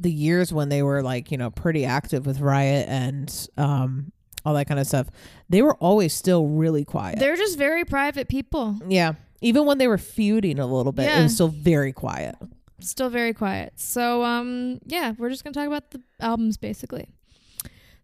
the 0.00 0.10
years 0.10 0.52
when 0.52 0.68
they 0.68 0.82
were 0.82 1.02
like 1.02 1.30
you 1.30 1.36
know 1.38 1.50
pretty 1.50 1.84
active 1.84 2.26
with 2.26 2.40
Riot 2.40 2.88
and 2.88 3.48
um 3.56 4.12
all 4.44 4.54
that 4.54 4.66
kind 4.68 4.78
of 4.80 4.86
stuff. 4.86 5.08
They 5.48 5.62
were 5.62 5.74
always 5.76 6.12
still 6.14 6.46
really 6.46 6.84
quiet. 6.84 7.18
They're 7.18 7.36
just 7.36 7.56
very 7.58 7.84
private 7.84 8.28
people. 8.28 8.78
yeah. 8.88 9.14
Even 9.40 9.66
when 9.66 9.76
they 9.78 9.88
were 9.88 9.98
feuding 9.98 10.58
a 10.58 10.66
little 10.66 10.92
bit, 10.92 11.06
it 11.10 11.22
was 11.22 11.34
still 11.34 11.48
very 11.48 11.92
quiet. 11.92 12.34
Still 12.80 13.10
very 13.10 13.34
quiet. 13.34 13.74
So 13.76 14.22
um 14.24 14.78
yeah, 14.86 15.12
we're 15.18 15.30
just 15.30 15.44
going 15.44 15.52
to 15.52 15.58
talk 15.60 15.66
about 15.66 15.90
the 15.90 16.02
albums 16.20 16.56
basically. 16.56 17.08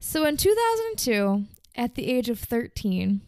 So 0.00 0.24
in 0.24 0.36
2002, 0.36 1.44
at 1.80 1.94
the 1.94 2.08
age 2.10 2.28
of 2.28 2.38
13, 2.38 3.22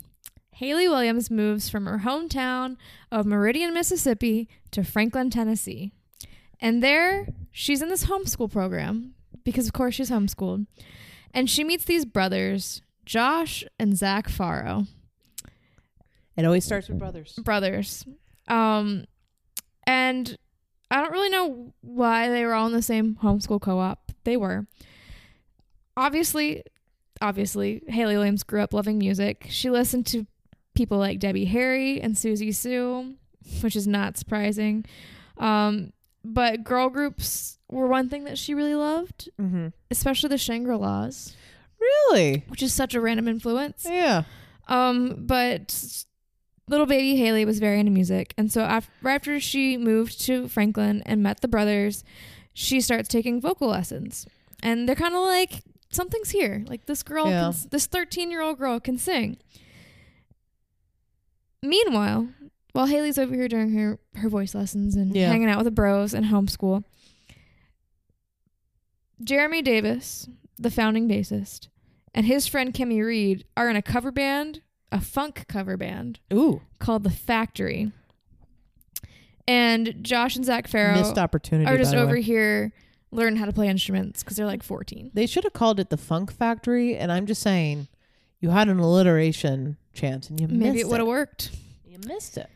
Hayley 0.56 0.86
Williams 0.86 1.30
moves 1.30 1.70
from 1.70 1.86
her 1.86 2.00
hometown 2.04 2.76
of 3.10 3.24
Meridian, 3.24 3.72
Mississippi 3.72 4.46
to 4.72 4.84
Franklin, 4.84 5.30
Tennessee. 5.30 5.90
And 6.60 6.82
there, 6.82 7.28
she's 7.50 7.80
in 7.80 7.88
this 7.88 8.04
homeschool 8.04 8.52
program 8.52 9.14
because 9.42 9.66
of 9.66 9.72
course 9.72 9.94
she's 9.94 10.10
homeschooled. 10.10 10.66
And 11.32 11.48
she 11.48 11.64
meets 11.64 11.86
these 11.86 12.04
brothers, 12.04 12.82
Josh 13.06 13.64
and 13.78 13.96
Zac 13.96 14.28
Farro. 14.28 14.86
It 16.36 16.44
always 16.44 16.66
starts 16.66 16.90
with 16.90 16.98
brothers. 16.98 17.32
brothers. 17.42 18.04
Um, 18.48 19.06
and 19.86 20.36
I 20.90 21.00
don't 21.00 21.12
really 21.12 21.30
know 21.30 21.72
why 21.80 22.28
they 22.28 22.44
were 22.44 22.52
all 22.52 22.66
in 22.66 22.74
the 22.74 22.82
same 22.82 23.16
homeschool 23.22 23.62
co-op. 23.62 24.12
They 24.24 24.36
were. 24.36 24.66
Obviously, 25.96 26.64
obviously, 27.22 27.82
Hayley 27.88 28.16
Williams 28.16 28.42
grew 28.42 28.60
up 28.60 28.74
loving 28.74 28.98
music. 28.98 29.46
She 29.48 29.70
listened 29.70 30.06
to 30.06 30.26
people 30.74 30.98
like 30.98 31.18
Debbie 31.18 31.44
Harry 31.46 32.00
and 32.00 32.14
Siouxsie 32.14 32.54
Sioux, 32.54 33.14
which 33.60 33.76
is 33.76 33.86
not 33.86 34.16
surprising. 34.18 34.84
Um, 35.38 35.92
but 36.24 36.64
girl 36.64 36.88
groups 36.88 37.58
were 37.70 37.86
one 37.86 38.08
thing 38.08 38.24
that 38.24 38.38
she 38.38 38.54
really 38.54 38.74
loved, 38.74 39.28
Mm-hmm. 39.40 39.68
especially 39.90 40.28
the 40.28 40.38
Shangri-Las, 40.38 41.34
Really? 41.80 42.44
which 42.48 42.62
is 42.62 42.72
such 42.72 42.94
a 42.94 43.00
random 43.00 43.26
influence. 43.28 43.86
Yeah. 43.88 44.22
Um, 44.68 45.24
but 45.26 46.04
little 46.68 46.86
baby 46.86 47.16
Hayley 47.16 47.44
was 47.44 47.58
very 47.58 47.80
into 47.80 47.90
music, 47.90 48.34
and 48.38 48.52
so 48.52 48.64
af- 48.64 48.88
right 49.02 49.14
after 49.16 49.40
she 49.40 49.76
moved 49.76 50.20
to 50.22 50.46
Franklin 50.48 51.02
and 51.04 51.22
met 51.22 51.40
the 51.40 51.48
brothers, 51.48 52.04
she 52.54 52.80
starts 52.80 53.08
taking 53.08 53.40
vocal 53.40 53.68
lessons, 53.68 54.26
and 54.62 54.88
they're 54.88 54.94
kind 54.94 55.14
of 55.14 55.22
like 55.22 55.62
something's 55.92 56.30
here. 56.30 56.64
Like 56.66 56.86
this 56.86 57.02
girl, 57.02 57.28
Yeah. 57.28 57.52
can, 57.52 57.68
this 57.70 57.86
thirteen-year-old 57.86 58.58
girl 58.58 58.80
can 58.80 58.98
sing. 58.98 59.38
Meanwhile, 61.62 62.28
while 62.72 62.86
Hayley's 62.86 63.18
over 63.18 63.34
here 63.34 63.48
doing 63.48 63.72
her 63.74 63.98
her 64.16 64.28
voice 64.28 64.54
lessons 64.54 64.96
and 64.96 65.14
Yeah. 65.14 65.28
hanging 65.28 65.48
out 65.48 65.58
with 65.58 65.66
the 65.66 65.70
bros 65.70 66.12
and 66.14 66.26
homeschool, 66.26 66.84
Jeremy 69.22 69.62
Davis, 69.62 70.28
the 70.58 70.70
founding 70.70 71.08
bassist, 71.08 71.68
and 72.14 72.26
his 72.26 72.46
friend 72.46 72.74
Kimmy 72.74 73.04
Reed 73.04 73.44
are 73.56 73.70
in 73.70 73.76
a 73.76 73.82
cover 73.82 74.10
band, 74.10 74.62
a 74.90 75.00
funk 75.00 75.44
cover 75.48 75.76
band 75.76 76.18
Ooh. 76.32 76.62
called 76.78 77.04
The 77.04 77.10
Factory. 77.10 77.92
And 79.48 79.96
Josh 80.02 80.36
and 80.36 80.44
Zac 80.44 80.68
Farro 80.68 80.94
Missed 80.96 81.18
opportunity. 81.18 81.68
are 81.70 81.76
just 81.76 81.94
over 81.94 82.14
way. 82.14 82.22
here 82.22 82.72
learning 83.12 83.38
how 83.38 83.44
to 83.44 83.52
play 83.52 83.68
instruments 83.68 84.22
because 84.22 84.36
they're 84.36 84.46
like 84.46 84.62
14. 84.62 85.12
They 85.14 85.26
should 85.26 85.44
have 85.44 85.52
called 85.52 85.78
it 85.78 85.90
the 85.90 85.96
Funk 85.96 86.32
Factory, 86.32 86.96
and 86.96 87.12
I'm 87.12 87.26
just 87.26 87.42
saying, 87.42 87.86
you 88.40 88.50
had 88.50 88.68
an 88.68 88.78
alliteration 88.78 89.76
chance, 89.92 90.28
and 90.28 90.40
you 90.40 90.48
Maybe 90.48 90.72
missed 90.72 90.80
it 90.80 90.88
would 90.88 90.98
have 90.98 91.06
worked. 91.06 91.50
You 91.86 91.98
missed 92.06 92.38
it. 92.38 92.48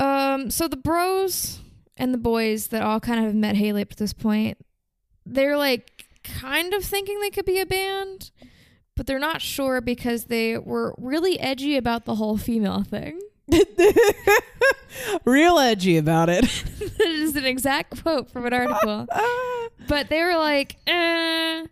Um, 0.00 0.50
so 0.50 0.68
the 0.68 0.76
bros 0.76 1.60
and 1.96 2.14
the 2.14 2.18
boys 2.18 2.68
that 2.68 2.82
all 2.82 3.00
kind 3.00 3.20
of 3.20 3.26
have 3.26 3.34
met 3.34 3.56
Hayley 3.56 3.82
up 3.82 3.90
to 3.90 3.96
this 3.96 4.12
point, 4.12 4.58
they're 5.26 5.56
like 5.56 6.06
kind 6.24 6.72
of 6.72 6.84
thinking 6.84 7.20
they 7.20 7.30
could 7.30 7.44
be 7.44 7.60
a 7.60 7.66
band, 7.66 8.30
but 8.96 9.06
they're 9.06 9.18
not 9.18 9.42
sure 9.42 9.80
because 9.80 10.26
they 10.26 10.56
were 10.56 10.94
really 10.98 11.38
edgy 11.38 11.76
about 11.76 12.04
the 12.04 12.14
whole 12.14 12.36
female 12.36 12.82
thing. 12.82 13.20
Real 15.24 15.58
edgy 15.58 15.96
about 15.96 16.28
it. 16.28 16.44
that 16.78 17.00
is 17.06 17.36
an 17.36 17.44
exact 17.44 18.02
quote 18.02 18.30
from 18.30 18.46
an 18.46 18.52
article. 18.52 19.06
But 19.88 20.08
they 20.08 20.22
were 20.22 20.36
like, 20.36 20.76
eh, 20.86 21.66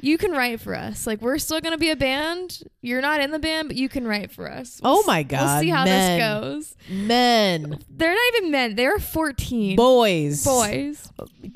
you 0.00 0.18
can 0.18 0.32
write 0.32 0.60
for 0.60 0.74
us. 0.74 1.06
Like, 1.06 1.22
we're 1.22 1.38
still 1.38 1.60
going 1.60 1.72
to 1.72 1.78
be 1.78 1.90
a 1.90 1.96
band. 1.96 2.64
You're 2.80 3.00
not 3.00 3.20
in 3.20 3.30
the 3.30 3.38
band, 3.38 3.68
but 3.68 3.76
you 3.76 3.88
can 3.88 4.04
write 4.06 4.32
for 4.32 4.50
us. 4.50 4.80
We'll 4.82 4.96
Oh 4.98 5.04
my 5.06 5.24
We'll 5.30 5.60
see 5.60 5.68
how 5.68 5.84
men. 5.84 6.18
this 6.18 6.26
goes. 6.26 6.76
Men, 6.90 7.78
They're 7.88 8.10
not 8.12 8.34
even 8.34 8.50
men. 8.50 8.74
They're 8.74 8.98
14 8.98 9.76
boys, 9.76 10.44
boys. 10.44 11.08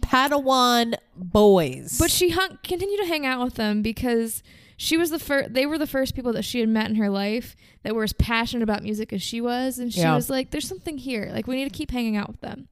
Padawan 0.04 0.94
boys. 1.16 1.98
But 1.98 2.12
she 2.12 2.30
hung, 2.30 2.58
continued 2.62 3.00
to 3.00 3.06
hang 3.06 3.26
out 3.26 3.42
with 3.44 3.54
them 3.54 3.82
because 3.82 4.44
she 4.76 4.96
was 4.96 5.10
the 5.10 5.18
first. 5.18 5.54
They 5.54 5.66
were 5.66 5.78
the 5.78 5.86
first 5.86 6.14
people 6.14 6.32
that 6.34 6.44
she 6.44 6.60
had 6.60 6.68
met 6.68 6.88
in 6.90 6.96
her 6.96 7.08
life 7.10 7.56
that 7.82 7.94
were 7.94 8.04
as 8.04 8.12
passionate 8.12 8.62
about 8.62 8.82
music 8.82 9.12
as 9.12 9.22
she 9.22 9.40
was, 9.40 9.78
and 9.78 9.92
she 9.92 10.00
Yeah. 10.00 10.14
was 10.14 10.28
like, 10.30 10.50
"There's 10.50 10.68
something 10.68 10.98
here. 10.98 11.30
Like 11.32 11.46
we 11.46 11.56
need 11.56 11.64
to 11.64 11.76
keep 11.76 11.90
hanging 11.90 12.16
out 12.16 12.28
with 12.28 12.40
them." 12.40 12.68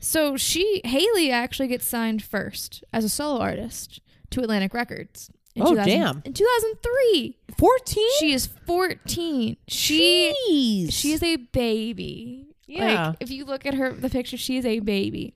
So 0.00 0.36
she 0.36 0.80
Hayley 0.84 1.30
actually 1.30 1.68
gets 1.68 1.86
signed 1.86 2.22
first 2.22 2.84
as 2.92 3.04
a 3.04 3.08
solo 3.08 3.40
artist 3.40 4.00
to 4.30 4.40
Atlantic 4.42 4.74
Records. 4.74 5.30
In 5.54 5.62
Oh, 5.62 5.70
2000 5.70 5.86
damn. 6.00 6.22
In 6.24 6.32
2003, 6.32 7.36
14? 7.58 8.04
she 8.18 8.32
is 8.32 8.48
14. 8.66 9.56
She 9.68 10.34
Jeez. 10.50 10.92
she 10.92 11.12
is 11.12 11.22
a 11.22 11.36
baby. 11.36 12.48
Yeah. 12.66 13.08
Like 13.10 13.16
if 13.20 13.30
you 13.30 13.44
look 13.44 13.64
at 13.64 13.74
her 13.74 13.92
the 13.92 14.10
picture, 14.10 14.36
she 14.36 14.56
is 14.56 14.66
a 14.66 14.80
baby. 14.80 15.34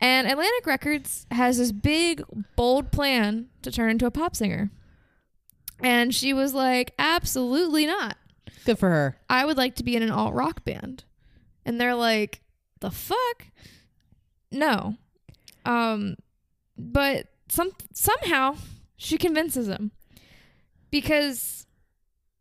And 0.00 0.26
Atlantic 0.28 0.66
Records 0.66 1.26
has 1.30 1.58
this 1.58 1.72
big, 1.72 2.22
bold 2.56 2.90
plan 2.92 3.46
to 3.62 3.70
turn 3.70 3.90
into 3.90 4.06
a 4.06 4.10
pop 4.10 4.34
singer. 4.34 4.70
And 5.82 6.14
she 6.14 6.32
was 6.32 6.54
like, 6.54 6.92
absolutely 6.98 7.86
not. 7.86 8.16
Good 8.64 8.78
for 8.78 8.90
her. 8.90 9.16
I 9.28 9.44
would 9.44 9.56
like 9.56 9.76
to 9.76 9.84
be 9.84 9.96
in 9.96 10.02
an 10.02 10.10
alt 10.10 10.34
rock 10.34 10.64
band. 10.64 11.04
And 11.64 11.80
they're 11.80 11.94
like, 11.94 12.42
the 12.80 12.90
fuck? 12.90 13.46
No. 14.50 14.96
Um 15.64 16.16
but 16.76 17.26
some 17.48 17.72
somehow 17.92 18.56
she 18.96 19.18
convinces 19.18 19.68
him. 19.68 19.92
Because 20.90 21.66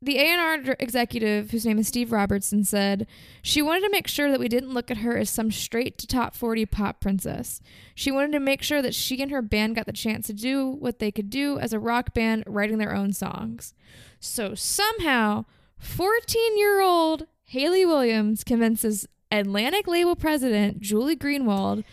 the 0.02 0.18
A&R 0.18 0.76
executive, 0.80 1.52
whose 1.52 1.66
name 1.66 1.78
is 1.78 1.88
Steve 1.88 2.12
Robertson, 2.12 2.64
said 2.64 3.06
she 3.42 3.62
wanted 3.62 3.82
to 3.82 3.92
make 3.92 4.08
sure 4.08 4.32
that 4.32 4.40
we 4.40 4.48
didn't 4.48 4.74
look 4.74 4.90
at 4.90 4.98
her 4.98 5.18
as 5.18 5.30
some 5.30 5.52
straight 5.52 5.98
to 5.98 6.08
top 6.08 6.36
40 6.36 6.66
pop 6.68 7.02
princess. 7.02 7.60
She 7.96 8.12
wanted 8.12 8.32
to 8.32 8.40
make 8.40 8.62
sure 8.62 8.82
that 8.82 8.96
she 8.96 9.22
and 9.22 9.30
her 9.32 9.42
band 9.42 9.76
got 9.76 9.86
the 9.86 9.92
chance 9.92 10.28
to 10.28 10.34
do 10.34 10.70
what 10.70 11.00
they 11.00 11.12
could 11.12 11.30
do 11.30 11.60
as 11.60 11.74
a 11.74 11.80
rock 11.80 12.14
band, 12.14 12.46
writing 12.48 12.78
their 12.78 12.96
own 12.96 13.12
songs. 13.12 13.74
So 14.22 14.56
somehow, 14.56 15.46
14 15.80 16.58
year 16.58 16.82
old 16.82 17.28
Hayley 17.46 17.86
Williams 17.86 18.44
convinces 18.46 19.06
Atlantic 19.32 19.86
label 19.86 20.16
president 20.16 20.80
Julie 20.80 21.18
Greenwald 21.18 21.84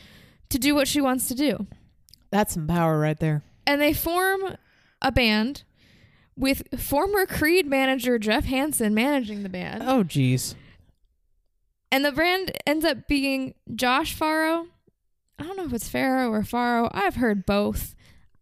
to 0.49 0.59
do 0.59 0.75
what 0.75 0.87
she 0.87 1.01
wants 1.01 1.27
to 1.29 1.35
do. 1.35 1.67
That's 2.31 2.55
some 2.55 2.69
power 2.69 2.99
right 3.01 3.19
there. 3.19 3.43
And 3.67 3.81
they 3.81 3.93
form 3.93 4.57
a 5.03 5.11
band 5.11 5.65
with 6.37 6.79
former 6.79 7.27
Creed 7.27 7.67
manager 7.67 8.19
Jeff 8.19 8.45
Hanson 8.45 8.95
managing 8.95 9.43
the 9.43 9.49
band. 9.49 9.83
Oh, 9.85 10.05
jeez. 10.05 10.55
And 11.91 12.05
the 12.05 12.13
brand 12.13 12.53
ends 12.67 12.85
up 12.85 13.09
being 13.09 13.55
Josh 13.75 14.17
Farro. 14.19 14.67
I 15.39 15.45
don't 15.45 15.57
know 15.57 15.65
if 15.65 15.73
it's 15.73 15.89
Farro 15.89 16.31
or 16.31 16.43
Farro. 16.43 16.91
I've 16.93 17.17
heard 17.17 17.47
both. 17.47 17.95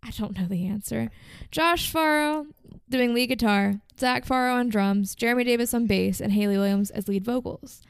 I 0.03 0.11
don't 0.11 0.39
know 0.39 0.47
the 0.47 0.67
answer. 0.67 1.11
Josh 1.51 1.93
Farro 1.93 2.47
doing 2.89 3.15
lead 3.15 3.29
guitar, 3.29 3.81
Zac 3.99 4.27
Farro 4.27 4.55
on 4.55 4.69
drums, 4.69 5.15
Jeremy 5.15 5.45
Davis 5.45 5.73
on 5.75 5.87
bass, 5.87 6.21
and 6.21 6.33
Hayley 6.33 6.57
Williams 6.57 6.91
as 6.91 7.09
lead 7.09 7.25
vocals. 7.25 7.83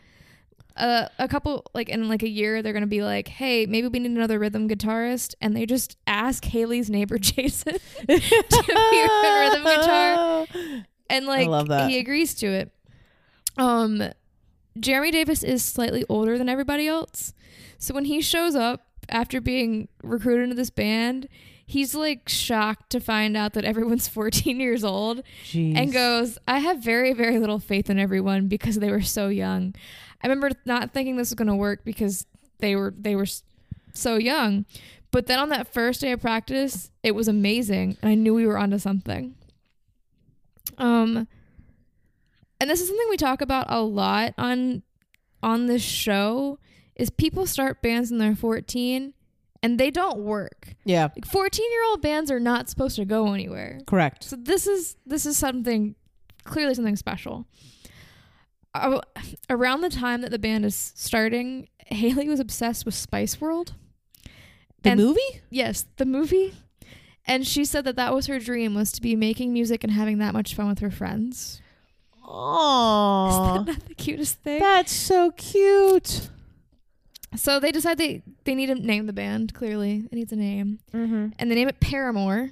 Uh, 0.76 1.06
a 1.20 1.28
couple 1.28 1.64
like 1.72 1.88
in 1.88 2.08
like 2.08 2.22
a 2.24 2.28
year, 2.28 2.60
they're 2.60 2.72
gonna 2.72 2.86
be 2.86 3.02
like, 3.02 3.28
"Hey, 3.28 3.64
maybe 3.66 3.86
we 3.86 4.00
need 4.00 4.10
another 4.10 4.38
rhythm 4.40 4.68
guitarist," 4.68 5.34
and 5.40 5.56
they 5.56 5.66
just 5.66 5.96
ask 6.06 6.44
Hayley's 6.44 6.90
neighbor 6.90 7.16
Jason 7.20 7.74
to 7.74 8.06
be 8.06 8.14
a 8.14 9.40
rhythm 9.40 9.62
guitar. 9.62 10.46
And 11.10 11.26
like 11.26 11.46
he 11.88 11.98
agrees 11.98 12.34
to 12.36 12.46
it. 12.46 12.72
Um, 13.58 14.02
Jeremy 14.80 15.10
Davis 15.10 15.44
is 15.44 15.62
slightly 15.62 16.02
older 16.08 16.38
than 16.38 16.48
everybody 16.48 16.88
else, 16.88 17.34
so 17.78 17.92
when 17.94 18.06
he 18.06 18.22
shows 18.22 18.54
up 18.56 18.86
after 19.10 19.38
being 19.40 19.88
recruited 20.02 20.44
into 20.44 20.56
this 20.56 20.70
band, 20.70 21.28
he's 21.66 21.94
like 21.94 22.28
shocked 22.28 22.90
to 22.90 23.00
find 23.00 23.36
out 23.36 23.54
that 23.54 23.64
everyone's 23.64 24.08
14 24.14 24.60
years 24.60 24.84
old 24.84 25.22
Jeez. 25.44 25.76
and 25.76 25.92
goes, 25.92 26.38
"I 26.46 26.58
have 26.58 26.78
very 26.78 27.12
very 27.12 27.38
little 27.38 27.58
faith 27.58 27.88
in 27.90 27.98
everyone 27.98 28.48
because 28.48 28.78
they 28.78 28.90
were 28.90 29.02
so 29.02 29.28
young." 29.28 29.74
I 30.22 30.26
remember 30.26 30.50
not 30.64 30.92
thinking 30.92 31.16
this 31.16 31.30
was 31.30 31.34
going 31.34 31.48
to 31.48 31.54
work 31.54 31.84
because 31.84 32.26
they 32.58 32.76
were 32.76 32.94
they 32.96 33.14
were 33.16 33.26
so 33.92 34.16
young. 34.16 34.64
But 35.10 35.26
then 35.26 35.38
on 35.38 35.48
that 35.50 35.72
first 35.72 36.00
day 36.00 36.10
of 36.12 36.20
practice, 36.20 36.90
it 37.02 37.14
was 37.14 37.28
amazing, 37.28 37.96
and 38.02 38.10
I 38.10 38.14
knew 38.14 38.34
we 38.34 38.46
were 38.46 38.58
onto 38.58 38.78
something. 38.78 39.36
Um, 40.76 41.28
and 42.60 42.70
this 42.70 42.80
is 42.80 42.88
something 42.88 43.06
we 43.10 43.16
talk 43.16 43.40
about 43.40 43.66
a 43.68 43.80
lot 43.80 44.34
on 44.38 44.82
on 45.42 45.66
this 45.66 45.82
show 45.82 46.58
is 46.96 47.10
people 47.10 47.46
start 47.46 47.82
bands 47.82 48.10
when 48.10 48.18
they're 48.18 48.34
14 48.34 49.13
and 49.64 49.78
they 49.80 49.90
don't 49.90 50.18
work. 50.18 50.74
Yeah, 50.84 51.08
Like 51.16 51.26
14 51.26 51.70
year 51.72 51.84
old 51.86 52.02
bands 52.02 52.30
are 52.30 52.38
not 52.40 52.68
supposed 52.68 52.96
to 52.96 53.04
go 53.04 53.32
anywhere. 53.32 53.80
correct. 53.86 54.24
So 54.24 54.36
this 54.36 54.66
is 54.66 54.96
this 55.06 55.24
is 55.26 55.36
something 55.38 55.94
clearly 56.44 56.74
something 56.74 56.96
special. 56.96 57.46
Uh, 58.74 59.00
around 59.48 59.80
the 59.82 59.88
time 59.90 60.20
that 60.20 60.30
the 60.30 60.38
band 60.38 60.64
is 60.64 60.92
starting, 60.96 61.68
Hayley 61.86 62.28
was 62.28 62.40
obsessed 62.40 62.84
with 62.84 62.94
Spice 62.94 63.40
World. 63.40 63.74
The 64.82 64.90
and- 64.90 65.00
movie? 65.00 65.40
Yes, 65.50 65.86
the 65.96 66.04
movie. 66.04 66.54
And 67.26 67.46
she 67.46 67.64
said 67.64 67.84
that 67.86 67.96
that 67.96 68.12
was 68.14 68.26
her 68.26 68.38
dream 68.38 68.74
was 68.74 68.92
to 68.92 69.00
be 69.00 69.16
making 69.16 69.52
music 69.54 69.82
and 69.82 69.92
having 69.92 70.18
that 70.18 70.34
much 70.34 70.54
fun 70.54 70.68
with 70.68 70.80
her 70.80 70.90
friends. 70.90 71.62
Oh, 72.26 73.28
is 73.64 73.66
that 73.66 73.72
not 73.78 73.88
the 73.88 73.94
cutest 73.94 74.42
thing? 74.42 74.58
That's 74.60 74.92
so 74.92 75.30
cute. 75.30 76.28
So 77.36 77.58
they 77.60 77.72
decide 77.72 77.98
they 77.98 78.22
they 78.44 78.54
need 78.54 78.66
to 78.66 78.74
name 78.74 79.06
the 79.06 79.12
band. 79.12 79.54
Clearly, 79.54 80.06
it 80.10 80.14
needs 80.14 80.32
a 80.32 80.36
name, 80.36 80.78
Mm-hmm. 80.92 81.28
and 81.38 81.50
they 81.50 81.54
name 81.54 81.68
it 81.68 81.80
Paramore. 81.80 82.50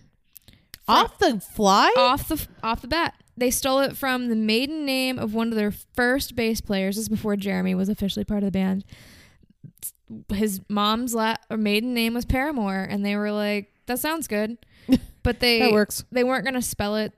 Off 0.88 1.18
the 1.18 1.38
fly? 1.40 1.92
off 1.96 2.28
the 2.28 2.46
off 2.62 2.82
the 2.82 2.88
bat. 2.88 3.14
They 3.36 3.50
stole 3.50 3.80
it 3.80 3.96
from 3.96 4.28
the 4.28 4.36
maiden 4.36 4.84
name 4.84 5.18
of 5.18 5.32
one 5.34 5.48
of 5.48 5.54
their 5.54 5.70
first 5.70 6.34
bass 6.36 6.60
players. 6.60 6.96
This 6.96 7.04
is 7.04 7.08
before 7.08 7.34
Jeremy 7.36 7.74
was 7.74 7.88
officially 7.88 8.24
part 8.24 8.42
of 8.42 8.46
the 8.46 8.50
band. 8.58 8.84
His 10.32 10.60
mom's 10.68 11.14
la- 11.14 11.36
or 11.50 11.56
maiden 11.56 11.94
name 11.94 12.12
was 12.14 12.26
Paramore, 12.26 12.82
and 12.82 13.04
they 13.04 13.16
were 13.16 13.32
like, 13.32 13.72
"That 13.86 13.98
sounds 14.00 14.26
good," 14.28 14.58
but 15.22 15.40
they 15.40 15.60
that 15.60 15.72
works. 15.72 16.04
they 16.12 16.24
weren't 16.24 16.44
gonna 16.44 16.60
spell 16.60 16.96
it 16.96 17.12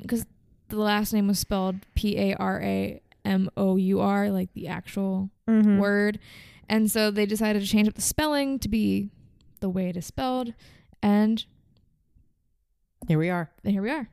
because 0.00 0.26
the 0.68 0.78
last 0.78 1.12
name 1.12 1.28
was 1.28 1.38
spelled 1.38 1.76
P 1.94 2.18
A 2.18 2.34
R 2.34 2.60
A 2.60 3.00
M 3.24 3.50
O 3.56 3.76
U 3.76 4.00
R, 4.00 4.30
like 4.30 4.52
the 4.54 4.66
actual 4.68 5.30
Mm-hmm. 5.48 5.78
word, 5.78 6.18
and 6.70 6.90
so 6.90 7.10
they 7.10 7.26
decided 7.26 7.60
to 7.60 7.68
change 7.68 7.86
up 7.88 7.94
the 7.94 8.00
spelling 8.00 8.58
to 8.60 8.68
be 8.68 9.10
the 9.60 9.68
way 9.68 9.88
it 9.90 9.96
is 9.96 10.06
spelled, 10.06 10.54
and 11.02 11.44
Here 13.08 13.18
we 13.18 13.28
are. 13.28 13.50
and 13.62 13.72
here 13.74 13.82
we 13.82 13.90
are. 13.90 14.08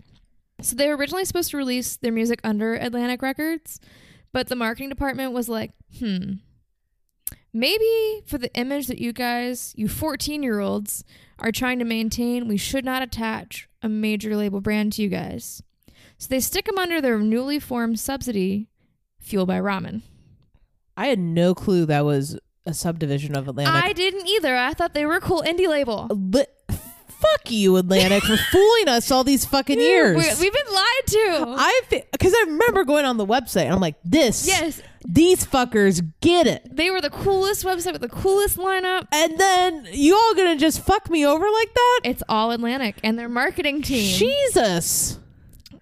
So 0.62 0.76
they 0.76 0.88
were 0.90 0.98
originally 0.98 1.24
supposed 1.24 1.52
to 1.52 1.58
release 1.58 1.96
their 1.98 2.12
music 2.12 2.42
under 2.44 2.74
Atlantic 2.74 3.22
Records, 3.22 3.80
but 4.34 4.48
the 4.48 4.56
marketing 4.56 4.90
department 4.90 5.32
was 5.32 5.48
like, 5.48 5.72
hmm, 6.00 6.34
maybe 7.54 8.24
for 8.26 8.38
the 8.38 8.54
image 8.56 8.88
that 8.88 8.98
you 8.98 9.14
guys, 9.14 9.74
you 9.78 9.88
14 9.88 10.44
year 10.44 10.60
olds, 10.60 11.04
are 11.40 11.52
trying 11.52 11.80
to 11.80 11.86
maintain, 11.86 12.48
we 12.48 12.58
should 12.58 12.84
not 12.84 13.04
attach 13.04 13.70
a 13.84 13.88
major 13.90 14.36
label 14.36 14.60
brand 14.60 14.94
to 14.94 15.04
you 15.04 15.10
guys. 15.10 15.62
So 16.18 16.28
they 16.30 16.40
stick 16.40 16.66
them 16.66 16.80
under 16.80 17.00
their 17.00 17.20
newly 17.20 17.60
formed 17.60 18.00
subsidy, 18.00 18.70
Fueled 19.20 19.48
by 19.48 19.60
Ramen. 19.60 20.02
I 20.96 21.08
had 21.08 21.20
no 21.20 21.54
clue 21.54 21.86
that 21.86 22.06
was 22.06 22.40
a 22.68 22.74
subdivision 22.74 23.36
of 23.36 23.48
Atlantic. 23.48 23.84
I 23.84 23.94
didn't 23.94 24.28
either. 24.28 24.56
I 24.56 24.74
thought 24.74 24.94
they 24.94 25.06
were 25.06 25.16
a 25.16 25.22
cool 25.22 25.42
indie 25.42 25.68
label. 25.68 26.08
But 26.14 26.54
fuck 27.20 27.50
you, 27.50 27.76
Atlantic, 27.78 28.24
for 28.24 28.38
fooling 28.52 28.88
us 28.88 29.10
all 29.10 29.24
these 29.24 29.46
fucking 29.46 29.80
years. 29.80 30.16
We, 30.18 30.46
we've 30.46 30.54
been 30.54 30.74
lied 30.74 31.08
to. 31.08 31.56
I 31.58 31.82
because 32.12 32.34
I 32.34 32.44
remember 32.48 32.84
going 32.84 33.06
on 33.06 33.18
the 33.18 33.26
website 33.26 33.64
and 33.64 33.74
I'm 33.74 33.80
like, 33.80 33.96
this, 34.04 34.48
yes, 34.48 34.82
these 35.08 35.46
fuckers 35.46 36.06
get 36.22 36.48
it. 36.48 36.68
they 36.76 36.92
were 36.92 37.02
the 37.02 37.10
coolest 37.10 37.64
website 37.66 37.94
with 37.94 38.02
the 38.02 38.10
coolest 38.10 38.58
lineup. 38.58 39.08
And 39.12 39.40
then 39.40 39.88
you 39.92 40.16
all 40.16 40.36
gonna 40.36 40.58
just 40.58 40.86
fuck 40.86 41.10
me 41.10 41.26
over 41.26 41.46
like 41.50 41.74
that? 41.74 42.02
It's 42.04 42.24
all 42.30 42.52
Atlantic 42.52 42.96
and 43.04 43.18
their 43.18 43.30
marketing 43.30 43.82
team. 43.82 44.18
Jesus. 44.18 45.20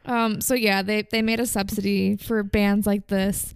Um, 0.06 0.40
so 0.42 0.54
yeah, 0.54 0.84
they 0.84 1.02
they 1.12 1.22
made 1.22 1.40
a 1.40 1.46
subsidy 1.46 2.16
for 2.16 2.44
bands 2.44 2.86
like 2.86 3.08
this. 3.08 3.54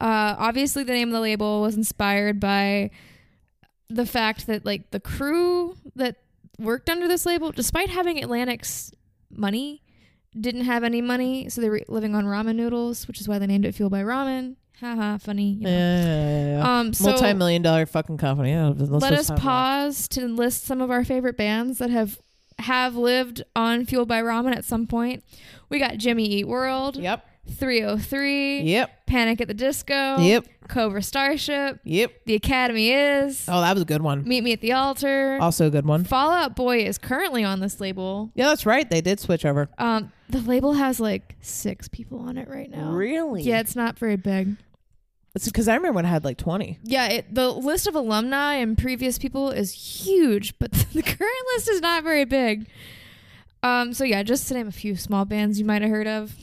Uh, 0.00 0.36
obviously, 0.38 0.84
the 0.84 0.92
name 0.92 1.08
of 1.08 1.14
the 1.14 1.20
label 1.20 1.60
was 1.60 1.76
inspired 1.76 2.40
by 2.40 2.90
the 3.88 4.06
fact 4.06 4.46
that 4.46 4.64
like 4.64 4.90
the 4.90 5.00
crew 5.00 5.76
that 5.96 6.16
worked 6.58 6.88
under 6.90 7.08
this 7.08 7.24
label, 7.26 7.50
despite 7.52 7.88
having 7.90 8.22
Atlantic's 8.22 8.92
money, 9.30 9.82
didn't 10.38 10.64
have 10.64 10.84
any 10.84 11.00
money, 11.00 11.48
so 11.48 11.60
they 11.60 11.70
were 11.70 11.80
living 11.88 12.14
on 12.14 12.24
ramen 12.24 12.56
noodles, 12.56 13.08
which 13.08 13.20
is 13.20 13.28
why 13.28 13.38
they 13.38 13.46
named 13.46 13.64
it 13.64 13.74
Fuel 13.74 13.90
by 13.90 14.02
Ramen. 14.02 14.56
Haha, 14.80 15.18
funny. 15.18 15.54
you 15.54 15.60
know. 15.64 15.70
Yeah, 15.70 16.02
yeah, 16.04 16.28
yeah, 16.28 16.56
yeah. 16.58 16.78
Um, 16.78 16.92
so 16.92 17.10
Multi-million 17.10 17.62
dollar 17.62 17.84
fucking 17.86 18.18
company. 18.18 18.50
Yeah, 18.50 18.68
let 18.76 19.00
that. 19.00 19.38
pause 19.38 20.06
to 20.08 20.28
list 20.28 20.64
some 20.64 20.80
of 20.80 20.90
our 20.90 21.04
favorite 21.04 21.36
bands 21.36 21.78
that 21.78 21.90
have 21.90 22.20
have 22.60 22.96
lived 22.96 23.42
on 23.56 23.86
Fueled 23.86 24.08
by 24.08 24.20
Ramen 24.20 24.54
at 24.54 24.64
some 24.64 24.86
point. 24.86 25.24
We 25.68 25.78
got 25.78 25.96
Jimmy 25.98 26.26
Eat 26.26 26.48
World, 26.48 26.96
Yep. 26.96 27.24
3OH!3, 27.50 28.64
Yep. 28.66 29.06
Panic 29.06 29.40
at 29.40 29.48
the 29.48 29.54
Disco, 29.54 30.18
Yep. 30.18 30.46
Cobra 30.68 31.02
Starship, 31.02 31.80
Yep. 31.84 32.12
The 32.26 32.34
Academy 32.34 32.90
is, 32.90 33.44
Oh, 33.48 33.60
that 33.60 33.72
was 33.72 33.82
a 33.82 33.86
good 33.86 34.02
one. 34.02 34.24
Meet 34.26 34.44
Me 34.44 34.52
at 34.52 34.60
the 34.60 34.72
Altar. 34.72 35.38
Also 35.40 35.66
a 35.66 35.70
good 35.70 35.86
one. 35.86 36.04
Fallout 36.04 36.54
Boy 36.56 36.84
is 36.84 36.98
currently 36.98 37.44
on 37.44 37.60
this 37.60 37.80
label. 37.80 38.30
Yeah, 38.34 38.48
that's 38.48 38.66
right. 38.66 38.88
They 38.88 39.00
did 39.00 39.20
switch 39.20 39.44
over. 39.44 39.68
Um, 39.78 40.12
the 40.28 40.40
label 40.40 40.74
has 40.74 41.00
like 41.00 41.36
six 41.40 41.88
people 41.88 42.18
on 42.20 42.36
it 42.36 42.48
right 42.48 42.70
now. 42.70 42.90
Really? 42.92 43.42
Yeah, 43.42 43.60
it's 43.60 43.76
not 43.76 43.98
very 43.98 44.16
big. 44.16 44.56
It's 45.34 45.46
because 45.46 45.68
I 45.68 45.74
remember 45.74 45.94
when 45.96 46.06
I 46.06 46.08
had 46.08 46.24
like 46.24 46.36
20. 46.36 46.80
Yeah, 46.82 47.06
it, 47.08 47.34
the 47.34 47.50
list 47.50 47.86
of 47.86 47.94
alumni 47.94 48.54
and 48.54 48.76
previous 48.76 49.18
people 49.18 49.50
is 49.50 49.72
huge, 49.72 50.58
but 50.58 50.72
the 50.92 51.02
current 51.02 51.46
list 51.54 51.68
is 51.68 51.80
not 51.80 52.02
very 52.02 52.24
big. 52.24 52.66
Um, 53.62 53.92
so 53.92 54.04
yeah, 54.04 54.22
just 54.22 54.48
to 54.48 54.54
name 54.54 54.68
a 54.68 54.72
few 54.72 54.96
small 54.96 55.24
bands 55.24 55.58
you 55.58 55.64
might 55.64 55.82
have 55.82 55.90
heard 55.90 56.06
of. 56.06 56.34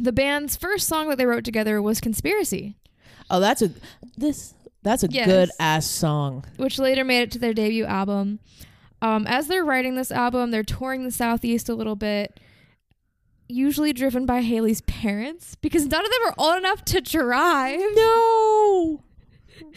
The 0.00 0.12
band's 0.12 0.56
first 0.56 0.88
song 0.88 1.08
that 1.10 1.18
they 1.18 1.26
wrote 1.26 1.44
together 1.44 1.80
was 1.82 2.00
"Conspiracy," 2.00 2.76
Oh, 3.30 3.38
that's 3.40 3.62
a 3.62 3.70
this 4.16 4.54
that's 4.82 5.02
a 5.04 5.08
Yes. 5.10 5.26
good 5.26 5.50
ass 5.60 5.86
song. 5.86 6.44
which 6.56 6.78
later 6.78 7.04
made 7.04 7.20
it 7.22 7.30
to 7.32 7.38
their 7.38 7.52
debut 7.52 7.84
album. 7.84 8.38
Um, 9.02 9.26
as 9.26 9.46
they're 9.46 9.64
writing 9.64 9.94
this 9.94 10.10
album, 10.10 10.50
they're 10.50 10.62
touring 10.62 11.04
the 11.04 11.10
southeast 11.10 11.68
a 11.68 11.74
little 11.74 11.96
bit, 11.96 12.38
usually 13.48 13.92
driven 13.92 14.26
by 14.26 14.42
Hayley's 14.42 14.80
parents 14.82 15.54
because 15.56 15.86
none 15.86 16.04
of 16.04 16.10
them 16.10 16.20
are 16.26 16.34
old 16.38 16.58
enough 16.58 16.84
to 16.86 17.00
drive. 17.00 17.80
No. 17.94 19.02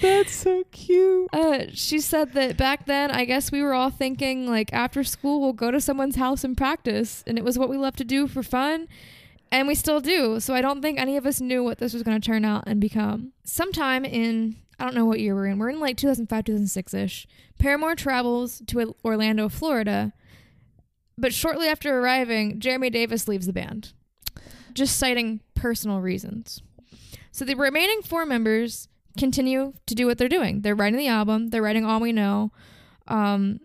That's 0.02 0.34
so 0.34 0.64
cute. 0.72 1.30
Uh, 1.34 1.66
she 1.74 2.00
said 2.00 2.34
that 2.34 2.56
back 2.58 2.86
then, 2.86 3.12
I 3.12 3.26
guess 3.26 3.52
we 3.52 3.62
were 3.62 3.74
all 3.74 3.90
thinking 3.90 4.48
like 4.48 4.72
after 4.72 5.04
school 5.04 5.42
we'll 5.42 5.54
go 5.54 5.72
to 5.72 5.82
someone's 5.82 6.16
house 6.16 6.44
and 6.46 6.56
practice, 6.56 7.24
and 7.28 7.38
it 7.38 7.44
was 7.44 7.60
what 7.60 7.70
we 7.70 7.78
loved 7.78 7.98
to 7.98 8.06
do 8.06 8.28
for 8.28 8.44
fun, 8.44 8.88
and 9.54 9.68
we 9.68 9.76
still 9.76 10.02
do. 10.02 10.40
So 10.42 10.54
I 10.54 10.62
don't 10.62 10.82
think 10.82 11.00
any 11.00 11.16
of 11.16 11.26
us 11.26 11.40
knew 11.40 11.64
what 11.64 11.78
this 11.78 11.94
was 11.94 12.04
going 12.04 12.20
to 12.20 12.26
turn 12.26 12.44
out 12.44 12.64
and 12.68 12.82
become. 12.82 13.32
Sometime 13.46 14.04
in 14.04 14.56
I 14.80 14.86
don't 14.86 14.96
know 14.96 15.06
what 15.06 15.20
year 15.20 15.36
we're 15.36 15.46
in. 15.46 15.60
We're 15.60 15.70
in 15.70 15.80
like 15.80 15.96
2005, 15.98 16.44
2006 16.46 16.94
ish. 16.96 17.28
Paramore 17.60 17.96
travels 17.96 18.62
to 18.68 18.96
Orlando, 19.06 19.48
Florida, 19.48 20.12
but 21.18 21.34
shortly 21.34 21.68
after 21.68 21.98
arriving, 22.00 22.60
Jeremy 22.60 22.90
Davis 22.90 23.28
leaves 23.28 23.46
the 23.46 23.54
band, 23.54 23.94
just 24.74 24.98
citing 24.98 25.42
personal 25.54 26.00
reasons. 26.02 26.62
So 27.32 27.46
the 27.46 27.54
remaining 27.56 28.02
four 28.02 28.26
members 28.26 28.88
continue 29.18 29.74
to 29.86 29.94
do 29.96 30.08
what 30.08 30.18
they're 30.18 30.28
doing. 30.28 30.62
They're 30.62 30.76
writing 30.76 30.98
the 30.98 31.08
album. 31.08 31.50
They're 31.52 31.62
writing 31.62 31.86
All 31.86 32.00
We 32.00 32.12
Know. 32.12 32.52
Um, 33.08 33.60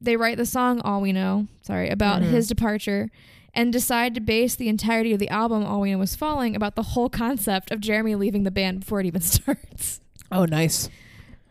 they 0.00 0.16
write 0.16 0.36
the 0.36 0.46
song 0.46 0.80
All 0.82 1.00
We 1.00 1.12
Know. 1.12 1.48
Sorry 1.62 1.88
about 1.88 2.22
Mhm. 2.22 2.30
his 2.30 2.46
departure, 2.46 3.10
and 3.54 3.72
decide 3.72 4.14
to 4.14 4.20
base 4.20 4.54
the 4.54 4.68
entirety 4.68 5.12
of 5.12 5.18
the 5.18 5.28
album 5.28 5.64
All 5.64 5.80
We 5.80 5.92
Know 5.92 5.98
Was 5.98 6.16
Falling 6.16 6.56
about 6.56 6.74
the 6.74 6.82
whole 6.82 7.08
concept 7.08 7.70
of 7.70 7.80
Jeremy 7.80 8.14
leaving 8.14 8.44
the 8.44 8.50
band 8.50 8.80
before 8.80 9.00
it 9.00 9.06
even 9.06 9.20
starts. 9.22 10.00
Oh, 10.30 10.44
nice. 10.44 10.88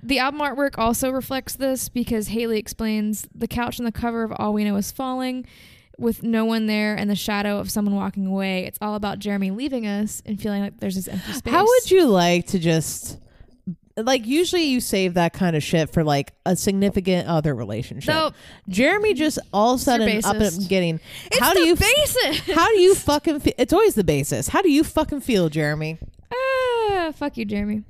The 0.03 0.17
album 0.17 0.41
artwork 0.41 0.79
also 0.79 1.11
reflects 1.11 1.55
this 1.55 1.87
because 1.87 2.29
Hayley 2.29 2.57
explains 2.57 3.27
the 3.35 3.47
couch 3.47 3.79
on 3.79 3.85
the 3.85 3.91
cover 3.91 4.23
of 4.23 4.31
All 4.37 4.53
We 4.53 4.63
Know 4.63 4.75
Is 4.75 4.91
Falling 4.91 5.45
with 5.99 6.23
no 6.23 6.43
one 6.43 6.65
there 6.65 6.95
and 6.95 7.07
the 7.07 7.15
shadow 7.15 7.59
of 7.59 7.69
someone 7.69 7.95
walking 7.95 8.25
away. 8.25 8.65
It's 8.65 8.79
all 8.81 8.95
about 8.95 9.19
Jeremy 9.19 9.51
leaving 9.51 9.85
us 9.85 10.23
and 10.25 10.41
feeling 10.41 10.63
like 10.63 10.79
there's 10.79 10.95
this 10.95 11.07
empty 11.07 11.33
space. 11.33 11.53
How 11.53 11.63
would 11.63 11.91
you 11.91 12.07
like 12.07 12.47
to 12.47 12.57
just 12.57 13.19
like 14.01 14.25
usually 14.25 14.63
you 14.63 14.79
save 14.79 15.15
that 15.15 15.33
kind 15.33 15.55
of 15.55 15.63
shit 15.63 15.91
for 15.91 16.03
like 16.03 16.33
a 16.45 16.55
significant 16.55 17.27
other 17.27 17.53
relationship. 17.55 18.13
So 18.13 18.33
Jeremy 18.69 19.13
just 19.13 19.39
all 19.53 19.73
of 19.75 19.81
a 19.81 19.83
sudden 19.83 20.21
up 20.23 20.35
and 20.35 20.69
getting 20.69 20.99
it's 21.25 21.39
how 21.39 21.53
the 21.53 21.59
do 21.61 21.65
you 21.67 21.75
basis? 21.75 22.55
how 22.55 22.67
do 22.67 22.79
you 22.79 22.95
fucking 23.07 23.39
feel? 23.39 23.53
It's 23.57 23.73
always 23.73 23.95
the 23.95 24.03
basis. 24.03 24.47
How 24.47 24.61
do 24.61 24.69
you 24.71 24.83
fucking 24.83 25.21
feel, 25.21 25.49
Jeremy? 25.49 25.97
ah, 26.33 27.11
fuck 27.15 27.37
you, 27.37 27.45
Jeremy. 27.45 27.83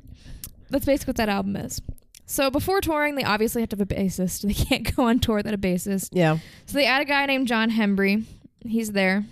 That's 0.70 0.86
basically 0.86 1.12
what 1.12 1.18
that 1.18 1.30
album 1.30 1.56
is. 1.56 1.82
So 2.26 2.50
before 2.50 2.80
touring, 2.80 3.16
they 3.16 3.24
obviously 3.26 3.62
have 3.62 3.70
to 3.70 3.76
have 3.78 3.82
a 3.92 3.94
bassist. 3.94 4.46
They 4.48 4.54
can't 4.54 4.96
go 4.96 5.04
on 5.04 5.20
tour 5.20 5.38
without 5.38 5.54
a 5.54 5.58
bassist. 5.58 6.10
Yeah. 6.14 6.38
So 6.66 6.78
they 6.78 6.86
add 6.86 7.02
a 7.02 7.06
guy 7.06 7.26
named 7.26 7.48
John 7.48 7.70
Hembree. 7.72 8.24
He's 8.66 8.94
there. 8.94 9.26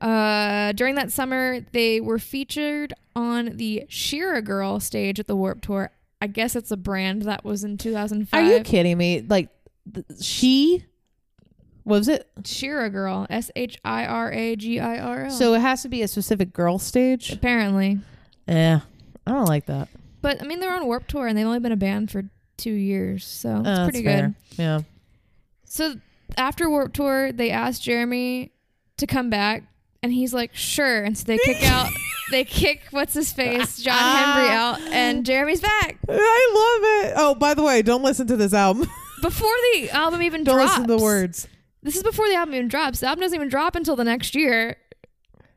Uh, 0.00 0.72
during 0.72 0.94
that 0.94 1.10
summer, 1.12 1.60
they 1.72 2.00
were 2.00 2.18
featured 2.18 2.92
on 3.16 3.56
the 3.56 3.84
Shira 3.88 4.42
Girl 4.42 4.78
stage 4.80 5.18
at 5.18 5.26
the 5.26 5.34
Warp 5.36 5.60
Tour. 5.60 5.90
I 6.20 6.26
guess 6.26 6.54
it's 6.56 6.70
a 6.70 6.76
brand 6.76 7.22
that 7.22 7.44
was 7.44 7.64
in 7.64 7.78
2005. 7.78 8.40
Are 8.42 8.46
you 8.56 8.60
kidding 8.62 8.96
me? 8.98 9.20
Like 9.26 9.48
th- 9.92 10.06
she 10.20 10.84
what 11.84 11.98
was 12.00 12.08
it? 12.08 12.28
Shira 12.44 12.90
Girl, 12.90 13.26
S 13.30 13.50
H 13.56 13.78
I 13.84 14.04
R 14.04 14.30
A 14.32 14.56
G 14.56 14.78
I 14.78 14.98
R 14.98 15.24
L. 15.26 15.30
So 15.30 15.54
it 15.54 15.60
has 15.60 15.82
to 15.82 15.88
be 15.88 16.02
a 16.02 16.08
specific 16.08 16.52
girl 16.52 16.78
stage. 16.78 17.32
apparently, 17.32 17.98
Yeah. 18.46 18.80
I 19.26 19.32
don't 19.32 19.46
like 19.46 19.66
that. 19.66 19.88
but 20.22 20.42
I 20.42 20.44
mean 20.46 20.60
they're 20.60 20.74
on 20.74 20.86
Warp 20.86 21.06
Tour 21.06 21.26
and 21.26 21.36
they've 21.38 21.46
only 21.46 21.60
been 21.60 21.72
a 21.72 21.76
band 21.76 22.10
for 22.10 22.24
two 22.56 22.72
years, 22.72 23.24
so 23.24 23.50
Uh, 23.50 23.58
it's 23.58 23.66
that's 23.66 23.90
pretty 23.90 24.02
good. 24.02 24.34
Yeah. 24.56 24.80
So 25.64 25.94
after 26.36 26.68
Warp 26.68 26.92
Tour, 26.92 27.30
they 27.32 27.50
asked 27.50 27.82
Jeremy 27.82 28.52
to 28.96 29.06
come 29.06 29.30
back, 29.30 29.62
and 30.02 30.12
he's 30.12 30.32
like, 30.32 30.54
"Sure." 30.54 31.02
And 31.02 31.16
so 31.16 31.24
they 31.24 31.38
kick 31.38 31.62
out, 31.70 31.90
they 32.30 32.44
kick 32.44 32.82
what's 32.90 33.14
his 33.14 33.32
face, 33.32 33.78
John 33.82 33.94
Hembree 33.94 34.50
ah. 34.50 34.74
out, 34.74 34.80
and 34.92 35.24
Jeremy's 35.24 35.60
back 35.60 35.98
I 36.08 37.02
love 37.02 37.10
it. 37.10 37.14
Oh, 37.16 37.34
by 37.34 37.54
the 37.54 37.62
way, 37.62 37.82
don't 37.82 38.02
listen 38.02 38.26
to 38.28 38.36
this 38.36 38.54
album. 38.54 38.88
before 39.22 39.54
the 39.74 39.90
album 39.90 40.22
even 40.22 40.44
don't 40.44 40.56
drops. 40.56 40.70
listen 40.72 40.88
to 40.88 40.96
the 40.96 41.02
words. 41.02 41.48
This 41.82 41.96
is 41.96 42.02
before 42.02 42.28
the 42.28 42.34
album 42.34 42.54
even 42.54 42.68
drops. 42.68 43.00
The 43.00 43.06
album 43.06 43.22
doesn't 43.22 43.36
even 43.36 43.48
drop 43.48 43.74
until 43.76 43.96
the 43.96 44.04
next 44.04 44.34
year. 44.34 44.76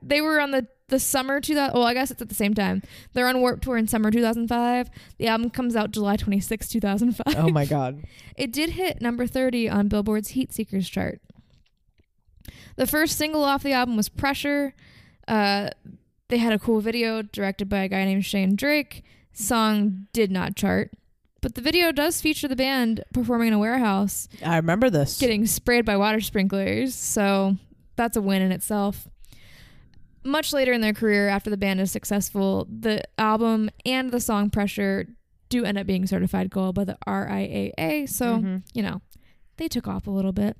They 0.02 0.22
were 0.22 0.40
on 0.40 0.52
the 0.52 0.68
the 0.88 1.00
summer 1.00 1.40
2000. 1.40 1.74
Well, 1.74 1.86
I 1.86 1.94
guess 1.94 2.12
it's 2.12 2.22
at 2.22 2.30
the 2.30 2.36
same 2.36 2.54
time. 2.54 2.84
They're 3.14 3.28
on 3.28 3.40
Warp 3.40 3.62
Tour 3.62 3.78
in 3.78 3.88
summer 3.88 4.12
2005. 4.12 4.90
The 5.18 5.28
album 5.28 5.50
comes 5.50 5.76
out 5.76 5.92
July 5.92 6.18
26, 6.18 6.68
2005. 6.68 7.36
Oh 7.38 7.50
my 7.50 7.66
god. 7.66 8.04
It 8.36 8.52
did 8.52 8.72
hit 8.72 9.02
number 9.02 9.26
30 9.26 9.70
on 9.70 9.88
Billboard's 9.88 10.30
Heat 10.30 10.54
Seekers 10.54 10.90
chart. 10.90 11.22
The 12.76 12.88
first 12.88 13.18
single 13.18 13.44
off 13.44 13.64
the 13.64 13.74
album 13.74 13.98
was 13.98 14.10
Pressure. 14.10 14.74
Uh, 15.28 15.70
they 16.30 16.38
had 16.38 16.54
a 16.54 16.60
cool 16.60 16.80
video 16.82 17.22
directed 17.22 17.68
by 17.70 17.80
a 17.80 17.88
guy 17.90 18.06
named 18.06 18.26
Shane 18.26 18.56
Drake. 18.56 19.04
Song 19.34 20.08
did 20.14 20.32
not 20.32 20.56
chart. 20.56 20.92
But 21.42 21.56
the 21.56 21.62
video 21.62 21.92
does 21.92 22.22
feature 22.22 22.48
the 22.48 22.56
band 22.56 23.04
performing 23.14 23.48
in 23.50 23.54
a 23.54 23.60
warehouse, 23.60 24.28
I 24.46 24.58
remember 24.58 24.90
this. 24.92 25.20
getting 25.20 25.46
sprayed 25.48 25.86
by 25.86 25.98
water 25.98 26.22
sprinklers. 26.22 26.94
So 26.94 27.58
that's 27.96 28.16
a 28.16 28.22
win 28.22 28.42
in 28.44 28.52
itself. 28.52 29.08
Much 30.24 30.54
later 30.54 30.72
in 30.72 30.82
their 30.82 30.94
career, 30.94 31.28
after 31.30 31.50
the 31.50 31.58
band 31.58 31.82
is 31.82 31.92
successful, 31.92 32.68
the 32.70 33.02
album 33.18 33.72
and 33.86 34.12
the 34.12 34.20
song 34.20 34.52
Pressure 34.52 35.08
do 35.50 35.66
end 35.66 35.80
up 35.80 35.88
being 35.88 36.06
certified 36.06 36.52
gold 36.52 36.76
by 36.76 36.84
the 36.84 36.98
RIAA. 37.08 38.08
So 38.08 38.38
Mhm. 38.38 38.64
you 38.74 38.84
know, 38.84 39.02
they 39.58 39.68
took 39.68 39.88
off 39.88 40.06
a 40.06 40.12
little 40.12 40.32
bit. 40.32 40.56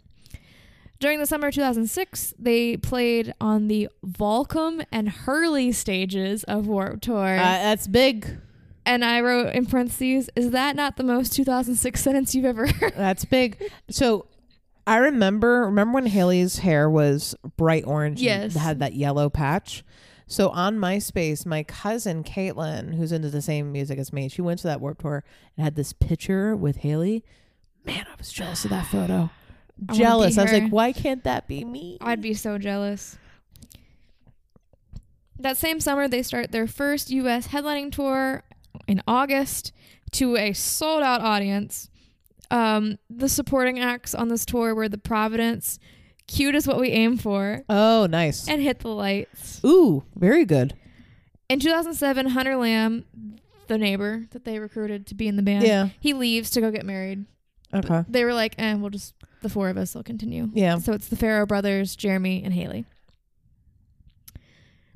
During 1.02 1.20
the 1.20 1.26
summer 1.26 1.48
of 1.48 1.54
2006, 1.56 2.36
they 2.40 2.78
played 2.78 3.34
on 3.42 3.68
the 3.68 3.90
Volcom 4.06 4.86
and 4.92 5.10
Hurley 5.10 5.72
stages 5.72 6.44
of 6.46 6.68
Warped 6.68 7.02
Tour. 7.04 7.38
Uh, 7.38 7.42
that's 7.44 7.88
big. 7.88 8.38
and 8.86 9.04
I 9.04 9.22
wrote 9.22 9.54
in 9.56 9.66
parentheses, 9.66 10.30
is 10.36 10.52
that 10.52 10.76
not 10.76 10.98
the 10.98 11.04
most 11.04 11.34
2006 11.34 12.00
sentence 12.02 12.36
you've 12.36 12.46
ever 12.46 12.68
heard? 12.68 12.94
That's 12.96 13.26
big. 13.26 13.58
So 13.90 14.28
I 14.86 14.98
remember 14.98 15.66
remember 15.66 15.94
when 15.96 16.06
Hayley's 16.06 16.60
hair 16.60 16.88
was 16.90 17.36
bright 17.58 17.84
orange 17.86 18.20
and 18.20 18.26
Yes. 18.54 18.56
had 18.56 18.78
that 18.80 18.94
yellow 18.94 19.30
patch. 19.30 19.84
So 20.28 20.50
on 20.50 20.78
MySpace, 20.78 21.46
my 21.48 21.64
cousin 21.64 22.24
Caitlin, 22.24 22.96
who's 22.96 23.12
into 23.12 23.30
the 23.30 23.42
same 23.42 23.72
music 23.72 23.98
as 24.00 24.14
me, 24.14 24.30
she 24.30 24.42
went 24.42 24.60
to 24.60 24.68
that 24.68 24.80
Warp 24.80 25.02
Tour 25.02 25.24
and 25.58 25.64
had 25.64 25.76
this 25.76 25.94
picture 25.94 26.56
with 26.56 26.78
Hayley. 26.78 27.24
Man, 27.86 28.06
I 28.10 28.16
was 28.18 28.32
jealous 28.32 28.64
of 28.64 28.70
that 28.70 28.86
photo. 28.86 29.30
I 29.90 29.94
jealous. 29.94 30.38
I 30.38 30.44
was 30.44 30.52
like, 30.54 30.70
why 30.70 30.92
can't 30.92 31.24
that 31.24 31.48
be 31.48 31.64
me? 31.66 31.98
I'd 32.02 32.22
be 32.22 32.34
so 32.34 32.58
jealous. 32.58 33.18
That 35.40 35.58
same 35.58 35.80
summer, 35.80 36.08
they 36.08 36.22
start 36.24 36.52
their 36.52 36.68
first 36.68 37.10
U.S. 37.10 37.48
headlining 37.48 37.92
tour 37.92 38.44
in 38.88 39.02
August 39.08 39.72
to 40.12 40.38
a 40.38 40.54
sold 40.54 41.02
out 41.02 41.22
audience. 41.22 41.90
Um, 42.52 43.00
the 43.10 43.30
supporting 43.30 43.80
acts 43.80 44.14
on 44.14 44.28
this 44.28 44.46
tour 44.46 44.76
were 44.76 44.90
the 44.90 44.98
Providence, 44.98 45.80
Cute 46.28 46.54
is 46.54 46.68
What 46.68 46.80
We 46.80 46.90
Aim 46.90 47.18
For, 47.18 47.64
Oh, 47.70 48.06
nice. 48.08 48.48
and 48.48 48.62
Hit 48.62 48.80
the 48.80 48.90
Lights. 48.90 49.62
Ooh, 49.66 50.04
very 50.16 50.46
good. 50.46 50.76
In 51.50 51.60
2007, 51.60 52.28
Hunter 52.28 52.56
Lamb, 52.58 53.06
the 53.68 53.78
neighbor 53.78 54.28
that 54.32 54.44
they 54.46 54.60
recruited 54.60 55.08
to 55.08 55.16
be 55.16 55.28
in 55.28 55.38
the 55.38 55.42
band, 55.44 55.66
Yeah. 55.66 55.90
he 56.00 56.14
leaves 56.14 56.50
to 56.52 56.62
go 56.62 56.72
get 56.72 56.86
married. 56.86 57.26
Okay. 57.74 58.04
They 58.08 58.24
were 58.26 58.34
like, 58.34 58.56
eh, 58.58 58.74
we'll 58.76 58.90
just, 58.90 59.14
the 59.42 59.50
four 59.50 59.70
of 59.70 59.78
us 59.78 59.94
will 59.96 60.04
continue. 60.04 60.50
Yeah. 60.54 60.78
So 60.78 60.94
it's 60.94 61.08
the 61.08 61.16
Farro 61.16 61.48
brothers, 61.48 61.96
Jeremy, 61.96 62.44
and 62.44 62.54
Hayley. 62.54 62.86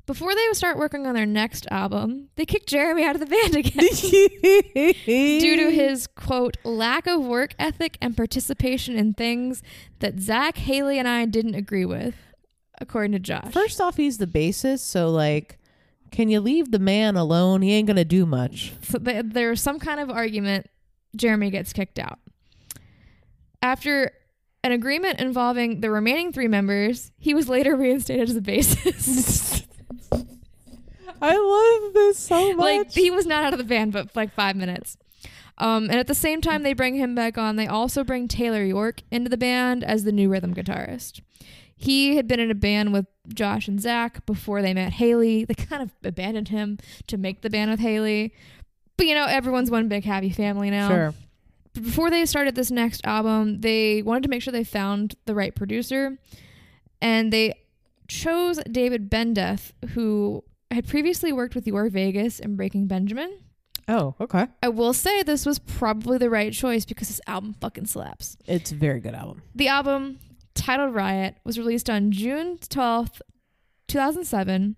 Before 0.06 0.36
they 0.36 0.46
would 0.46 0.56
start 0.56 0.78
working 0.78 1.04
on 1.04 1.16
their 1.16 1.26
next 1.26 1.66
album, 1.68 2.28
they 2.36 2.46
kicked 2.46 2.68
Jeremy 2.68 3.02
out 3.04 3.16
of 3.16 3.20
the 3.20 3.26
band 3.26 3.56
again 3.56 3.88
due 5.40 5.56
to 5.56 5.70
his 5.70 6.06
quote 6.06 6.56
lack 6.62 7.08
of 7.08 7.22
work 7.22 7.54
ethic 7.58 7.98
and 8.00 8.16
participation 8.16 8.96
in 8.96 9.14
things 9.14 9.64
that 9.98 10.20
Zac, 10.20 10.58
Hayley, 10.58 11.00
and 11.00 11.08
I 11.08 11.24
didn't 11.24 11.56
agree 11.56 11.84
with, 11.84 12.14
according 12.80 13.12
to 13.12 13.18
Josh. 13.18 13.52
First 13.52 13.80
off, 13.80 13.96
he's 13.96 14.18
the 14.18 14.28
bassist, 14.28 14.80
so 14.80 15.10
like, 15.10 15.58
can 16.12 16.28
you 16.28 16.38
leave 16.38 16.70
the 16.70 16.78
man 16.78 17.16
alone? 17.16 17.62
He 17.62 17.72
ain't 17.72 17.88
gonna 17.88 18.04
do 18.04 18.26
much. 18.26 18.74
So 18.82 19.00
th- 19.00 19.24
there 19.30 19.50
was 19.50 19.60
some 19.60 19.80
kind 19.80 19.98
of 19.98 20.08
argument. 20.08 20.68
Jeremy 21.16 21.50
gets 21.50 21.72
kicked 21.72 21.98
out. 21.98 22.20
After 23.60 24.12
an 24.66 24.72
agreement 24.72 25.20
involving 25.20 25.80
the 25.80 25.90
remaining 25.90 26.32
three 26.32 26.48
members, 26.48 27.10
he 27.18 27.34
was 27.34 27.48
later 27.48 27.76
reinstated 27.76 28.28
as 28.28 28.36
a 28.36 28.40
bassist. 28.40 29.66
I 31.22 31.36
love 31.36 31.94
this 31.94 32.18
so 32.18 32.52
much. 32.54 32.58
like 32.58 32.92
he 32.92 33.10
was 33.10 33.26
not 33.26 33.42
out 33.44 33.52
of 33.54 33.58
the 33.58 33.64
band, 33.64 33.92
but 33.92 34.10
for 34.10 34.20
like 34.20 34.34
five 34.34 34.54
minutes. 34.56 34.98
Um, 35.58 35.84
and 35.84 35.94
at 35.94 36.06
the 36.06 36.14
same 36.14 36.42
time 36.42 36.62
they 36.62 36.74
bring 36.74 36.96
him 36.96 37.14
back 37.14 37.38
on, 37.38 37.56
they 37.56 37.66
also 37.66 38.04
bring 38.04 38.28
Taylor 38.28 38.62
York 38.62 39.00
into 39.10 39.30
the 39.30 39.38
band 39.38 39.82
as 39.82 40.04
the 40.04 40.12
new 40.12 40.28
rhythm 40.28 40.54
guitarist. 40.54 41.22
He 41.74 42.16
had 42.16 42.26
been 42.26 42.40
in 42.40 42.50
a 42.50 42.54
band 42.54 42.92
with 42.92 43.06
Josh 43.28 43.68
and 43.68 43.80
Zac 43.80 44.24
before 44.26 44.62
they 44.62 44.74
met 44.74 44.94
Hayley. 44.94 45.44
They 45.44 45.54
kind 45.54 45.82
of 45.82 45.90
abandoned 46.04 46.48
him 46.48 46.78
to 47.06 47.16
make 47.16 47.42
the 47.42 47.50
band 47.50 47.70
with 47.70 47.80
Hayley. 47.80 48.34
But 48.96 49.06
you 49.06 49.14
know, 49.14 49.26
everyone's 49.26 49.70
one 49.70 49.88
big 49.88 50.04
happy 50.04 50.30
family 50.30 50.70
now. 50.70 50.88
sure. 50.88 51.14
Before 51.76 52.10
they 52.10 52.26
started 52.26 52.54
this 52.54 52.70
next 52.70 53.00
album, 53.04 53.60
they 53.60 54.02
wanted 54.02 54.22
to 54.24 54.28
make 54.28 54.42
sure 54.42 54.52
they 54.52 54.64
found 54.64 55.14
the 55.26 55.34
right 55.34 55.54
producer. 55.54 56.18
And 57.00 57.32
they 57.32 57.54
chose 58.08 58.58
David 58.70 59.10
Bendeth, 59.10 59.72
who 59.90 60.44
had 60.70 60.88
previously 60.88 61.32
worked 61.32 61.54
with 61.54 61.66
Your 61.66 61.88
Vegas 61.88 62.40
and 62.40 62.56
Breaking 62.56 62.86
Benjamin. 62.86 63.38
Oh, 63.88 64.14
okay. 64.20 64.48
I 64.62 64.68
will 64.68 64.92
say 64.92 65.22
this 65.22 65.46
was 65.46 65.58
probably 65.58 66.18
the 66.18 66.30
right 66.30 66.52
choice 66.52 66.84
because 66.84 67.08
this 67.08 67.20
album 67.26 67.54
fucking 67.60 67.86
slaps. 67.86 68.36
It's 68.46 68.72
a 68.72 68.74
very 68.74 69.00
good 69.00 69.14
album. 69.14 69.42
The 69.54 69.68
album, 69.68 70.18
titled 70.54 70.94
Riot, 70.94 71.36
was 71.44 71.58
released 71.58 71.88
on 71.88 72.10
June 72.10 72.58
12th, 72.58 73.20
2007. 73.88 74.76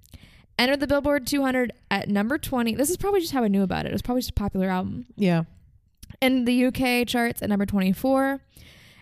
Entered 0.58 0.80
the 0.80 0.86
Billboard 0.88 1.26
200 1.26 1.72
at 1.90 2.08
number 2.08 2.36
20. 2.36 2.74
This 2.74 2.90
is 2.90 2.96
probably 2.96 3.20
just 3.20 3.32
how 3.32 3.44
I 3.44 3.48
knew 3.48 3.62
about 3.62 3.86
it. 3.86 3.90
It 3.90 3.92
was 3.92 4.02
probably 4.02 4.22
just 4.22 4.30
a 4.30 4.34
popular 4.34 4.68
album. 4.68 5.06
Yeah. 5.16 5.44
In 6.20 6.44
the 6.44 6.66
UK 6.66 7.06
charts 7.06 7.42
at 7.42 7.48
number 7.48 7.66
24. 7.66 8.40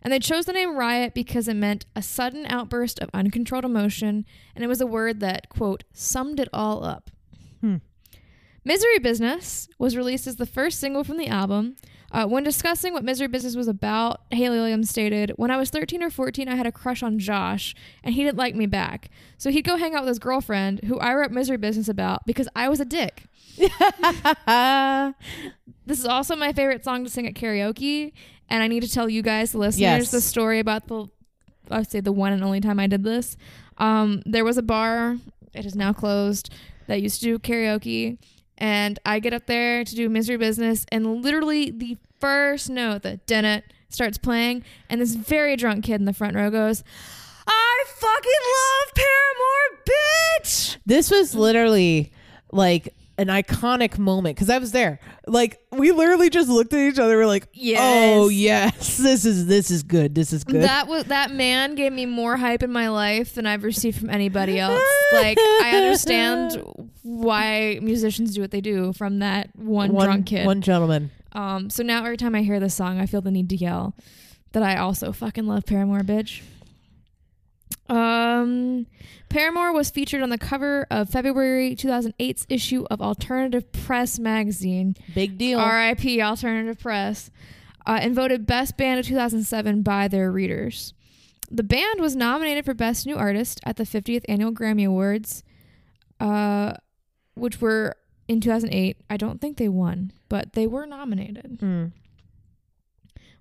And 0.03 0.13
they 0.13 0.19
chose 0.21 0.45
the 0.45 0.53
name 0.53 0.77
Riot 0.77 1.15
because 1.15 1.49
it 1.49 1.55
meant 1.55 1.85
a 1.97 2.03
sudden 2.03 2.47
outburst 2.47 3.01
of 3.01 3.11
uncontrolled 3.13 3.65
emotion, 3.65 4.25
and 4.55 4.65
it 4.65 4.69
was 4.69 4.81
a 4.81 4.87
word 4.87 5.19
that, 5.19 5.49
quote, 5.49 5.83
summed 5.93 6.39
it 6.39 6.49
all 6.53 6.85
up. 6.85 7.11
Hmm. 7.61 7.77
Misery 8.65 8.99
Business 9.01 9.69
was 9.79 9.97
released 9.97 10.27
as 10.27 10.37
the 10.37 10.47
first 10.47 10.79
single 10.79 11.03
from 11.03 11.17
the 11.17 11.27
album. 11.27 11.77
Uh, 12.13 12.27
when 12.27 12.45
discussing 12.45 12.93
what 12.93 13.05
Misery 13.05 13.27
Business 13.27 13.57
was 13.57 13.69
about, 13.69 14.21
Hayley 14.31 14.59
Williams 14.59 14.91
stated, 14.91 15.33
When 15.37 15.51
I 15.51 15.57
was 15.57 15.71
13 15.71 16.03
or 16.03 16.11
14, 16.11 16.49
I 16.49 16.55
had 16.55 16.67
a 16.67 16.73
crush 16.73 17.03
on 17.03 17.19
Josh, 17.19 17.75
and 18.05 18.15
he 18.15 18.23
didn't 18.23 18.39
like 18.39 18.55
me 18.55 18.67
back. 18.67 19.11
So 19.39 19.51
he'd 19.51 19.63
go 19.63 19.77
hang 19.77 19.95
out 19.95 20.03
with 20.03 20.09
his 20.09 20.19
girlfriend, 20.19 20.81
who 20.85 20.99
I 20.99 21.15
wrote 21.15 21.33
Misery 21.33 21.57
Business 21.57 21.89
about 21.89 22.25
because 22.27 22.49
I 22.55 22.69
was 22.69 22.81
a 22.81 22.85
dick. 22.85 23.25
This 25.87 25.99
is 26.01 26.07
also 26.07 26.35
my 26.37 26.53
favorite 26.53 26.85
song 26.85 27.05
to 27.05 27.11
sing 27.11 27.27
at 27.27 27.35
karaoke, 27.35 28.13
and 28.49 28.63
I 28.63 28.67
need 28.69 28.83
to 28.83 28.91
tell 28.91 29.09
you 29.09 29.23
guys, 29.23 29.53
the 29.53 29.59
listeners, 29.59 29.81
Yes. 29.81 30.11
the 30.11 30.21
story 30.21 30.59
about 30.59 30.89
the, 30.89 31.07
I 31.71 31.79
would 31.79 31.91
say 31.91 32.01
the 32.01 32.13
one 32.13 32.33
and 32.33 32.43
only 32.43 32.61
time 32.61 32.81
I 32.81 32.87
did 32.89 33.05
this. 33.05 33.37
Um, 33.79 34.23
there 34.27 34.45
was 34.45 34.57
a 34.59 34.63
bar, 34.63 35.17
it 35.55 35.65
is 35.65 35.75
now 35.77 35.93
closed, 35.93 36.53
that 36.89 37.01
used 37.03 37.21
to 37.21 37.27
do 37.27 37.39
karaoke, 37.39 38.19
and 38.59 38.99
I 39.07 39.21
get 39.21 39.33
up 39.33 39.47
there 39.47 39.85
to 39.85 39.95
do 39.95 40.09
Misery 40.09 40.37
Business, 40.39 40.85
and 40.91 41.23
literally 41.23 41.71
the 41.71 41.97
first 42.21 42.69
note, 42.71 43.03
that 43.03 43.27
dennett, 43.27 43.65
starts 43.89 44.19
playing, 44.19 44.65
and 44.91 45.01
this 45.01 45.15
very 45.15 45.55
drunk 45.57 45.85
kid 45.85 45.95
in 46.01 46.05
the 46.07 46.13
front 46.13 46.35
row 46.35 46.51
goes, 46.51 46.83
I 47.47 47.85
fucking 47.87 48.33
love 48.57 48.95
Paramore, 48.97 49.85
bitch! 50.43 50.77
This 50.85 51.11
was 51.11 51.35
literally 51.37 52.13
like 52.51 52.93
an 53.19 53.29
iconic 53.29 53.99
moment 53.99 54.37
because 54.37 54.51
I 54.51 54.59
was 54.59 54.73
there. 54.73 55.01
Like 55.27 55.59
we 55.73 55.91
literally 55.93 56.29
just 56.31 56.49
looked 56.49 56.73
at 56.73 56.81
each 56.81 56.99
other. 56.99 57.17
We're 57.17 57.27
like, 57.27 57.49
Yes. 57.53 57.79
"Oh 57.81 58.29
yes, 58.29 58.97
this 58.99 59.25
is 59.25 59.47
this 59.47 59.71
is 59.71 59.83
good. 59.83 60.15
This 60.15 60.33
is 60.33 60.45
good." 60.45 60.63
That 60.63 60.87
was 60.89 61.05
that 61.05 61.31
man 61.31 61.75
gave 61.75 61.93
me 61.93 62.07
more 62.07 62.37
hype 62.37 62.63
in 62.63 62.71
my 62.73 62.89
life 62.89 63.35
than 63.35 63.47
I've 63.47 63.65
received 63.65 63.99
from 63.99 64.11
anybody 64.11 64.59
else. 64.59 64.83
like 65.13 65.39
I 65.39 65.73
understand 65.77 66.63
why 67.03 67.79
musicians 67.83 68.35
do 68.35 68.41
what 68.41 68.51
they 68.51 68.61
do 68.61 68.93
from 68.93 69.21
that 69.21 69.51
one, 69.57 69.91
drunk 69.95 70.27
kid. 70.27 70.47
one 70.47 70.61
gentleman. 70.61 71.11
Um, 71.33 71.71
so 71.71 71.83
now 71.83 72.05
every 72.05 72.17
time 72.17 72.35
I 72.35 72.43
hear 72.43 72.61
this 72.61 72.75
song, 72.75 72.99
I 72.99 73.07
feel 73.07 73.21
the 73.21 73.31
need 73.31 73.49
to 73.51 73.57
yell 73.57 73.95
that 74.53 74.63
I 74.63 74.77
also 74.77 75.13
fucking 75.13 75.47
love 75.47 75.67
Paramore, 75.67 76.01
bitch. 76.01 76.41
Um, 77.89 78.87
Paramore 79.29 79.73
was 79.73 79.91
featured 79.91 80.23
on 80.23 80.31
the 80.31 80.39
cover 80.39 80.87
of 80.91 81.09
February 81.09 81.77
2008's 81.77 82.47
issue 82.49 82.85
of 82.91 83.01
Alternative 83.01 83.71
Press 83.73 84.19
magazine. 84.19 84.97
Big 85.15 85.39
deal. 85.39 85.59
R.I.P. 85.59 86.21
Alternative 86.21 86.79
Press, 86.79 87.31
uh, 87.87 87.99
and 88.01 88.15
voted 88.15 88.47
Best 88.47 88.77
Band 88.77 89.01
of 89.01 89.07
2007 89.07 89.83
by 89.83 90.09
their 90.09 90.33
readers. 90.33 90.95
The 91.51 91.63
band 91.63 92.01
was 92.01 92.17
nominated 92.17 92.65
for 92.65 92.75
Best 92.75 93.07
New 93.07 93.17
Artist 93.17 93.61
at 93.65 93.77
the 93.77 93.85
50th 93.85 94.25
Annual 94.29 94.53
Grammy 94.53 94.87
Awards, 94.87 95.45
uh, 96.19 96.73
which 97.35 97.61
were 97.61 97.97
in 98.27 98.41
2008. 98.41 98.97
I 99.09 99.17
don't 99.17 99.41
think 99.41 99.57
they 99.57 99.69
won, 99.69 100.13
but 100.29 100.55
they 100.55 100.67
were 100.67 100.87
nominated. 100.87 101.59
Mm. 101.61 101.93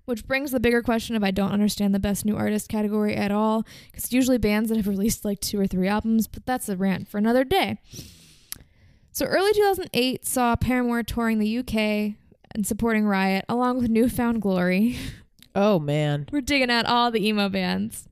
Which 0.06 0.26
brings 0.26 0.52
the 0.52 0.60
bigger 0.60 0.82
question 0.82 1.16
of 1.16 1.22
I 1.24 1.32
don't 1.32 1.52
understand 1.52 1.94
the 1.94 1.98
Best 1.98 2.24
New 2.24 2.36
Artist 2.36 2.68
category 2.68 3.14
at 3.14 3.30
all, 3.30 3.66
because 3.90 4.04
it's 4.04 4.12
usually 4.12 4.38
bands 4.38 4.70
that 4.70 4.76
have 4.76 4.88
released 4.88 5.24
like 5.24 5.40
two 5.40 5.60
or 5.60 5.66
three 5.66 5.88
albums, 5.88 6.26
but 6.26 6.46
that's 6.46 6.68
a 6.68 6.76
rant 6.76 7.08
for 7.08 7.18
another 7.18 7.44
day. 7.44 7.78
So 9.12 9.26
early 9.26 9.52
2008 9.52 10.26
saw 10.26 10.56
Paramore 10.56 11.02
touring 11.02 11.38
the 11.38 11.58
UK 11.58 12.14
and 12.54 12.66
supporting 12.66 13.06
Riot, 13.06 13.44
along 13.48 13.78
with 13.78 13.90
Newfound 13.90 14.42
Glory. 14.42 14.96
Oh 15.54 15.78
man. 15.78 16.28
We're 16.30 16.42
digging 16.42 16.70
out 16.70 16.84
all 16.84 17.10
the 17.10 17.26
emo 17.26 17.48
bands. 17.48 18.06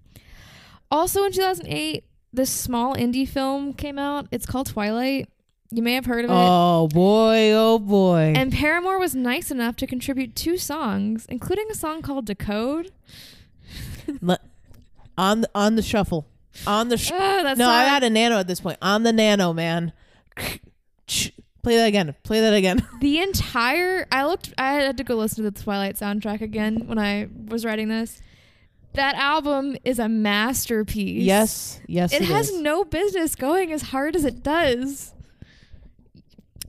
Also 0.91 1.25
in 1.25 1.33
2008, 1.33 2.05
this 2.33 2.51
small 2.51 2.95
indie 2.95 3.29
film 3.29 3.75
came 3.75 3.99
out. 3.99 4.27
It's 4.31 4.47
called 4.47 4.67
Twilight. 4.67 5.29
You 5.71 5.83
may 5.83 5.95
have 5.95 6.07
heard 6.07 6.25
of 6.25 6.31
it. 6.31 6.37
Oh 6.37 6.89
boy. 6.89 7.51
Oh 7.53 7.79
boy. 7.79 8.33
And 8.37 8.53
Paramore 8.53 8.99
was 8.99 9.15
nice 9.15 9.51
enough 9.51 9.77
to 9.77 9.87
contribute 9.87 10.37
two 10.37 10.57
songs, 10.57 11.27
including 11.29 11.67
a 11.71 11.75
song 11.75 12.01
called 12.03 12.27
Decode. 12.27 12.93
Le- 14.21 14.39
on 15.19 15.41
the, 15.43 15.51
on 15.55 15.75
the 15.77 15.83
shuffle. 15.83 16.27
On 16.67 16.89
the 16.89 16.97
sh- 16.97 17.11
Ah, 17.13 17.41
that 17.43 17.59
no, 17.59 17.65
song. 17.65 17.75
I 17.75 17.85
had 17.85 18.05
a 18.05 18.11
nano 18.11 18.39
at 18.39 18.47
this 18.47 18.61
point. 18.61 18.79
On 18.83 19.03
the 19.03 19.13
nano, 19.13 19.53
man. 19.53 19.93
Play 20.37 21.77
that 21.77 21.87
again. 21.87 22.15
Play 22.23 22.41
that 22.41 22.53
again. 22.55 22.87
the 23.01 23.21
entire 23.21 24.07
I 24.13 24.27
looked 24.27 24.53
I 24.59 24.75
had 24.75 24.97
to 24.99 25.05
go 25.05 25.15
listen 25.17 25.43
to 25.45 25.51
the 25.51 25.63
Twilight 25.63 25.97
soundtrack 25.97 26.41
again 26.43 26.87
when 26.87 26.99
I 26.99 27.29
was 27.49 27.65
writing 27.65 27.89
this. 27.89 28.21
That 28.93 29.17
album 29.17 29.77
is 29.85 29.99
a 29.99 30.09
masterpiece. 30.09 31.23
yes. 31.25 31.81
Yes. 31.89 32.13
It, 32.13 32.23
It, 32.23 32.27
has 32.29 32.51
is. 32.51 32.61
no 32.61 32.85
business 32.85 33.35
going 33.35 33.73
as 33.73 33.83
hard 33.83 34.15
as 34.15 34.25
it 34.25 34.43
does. 34.45 35.14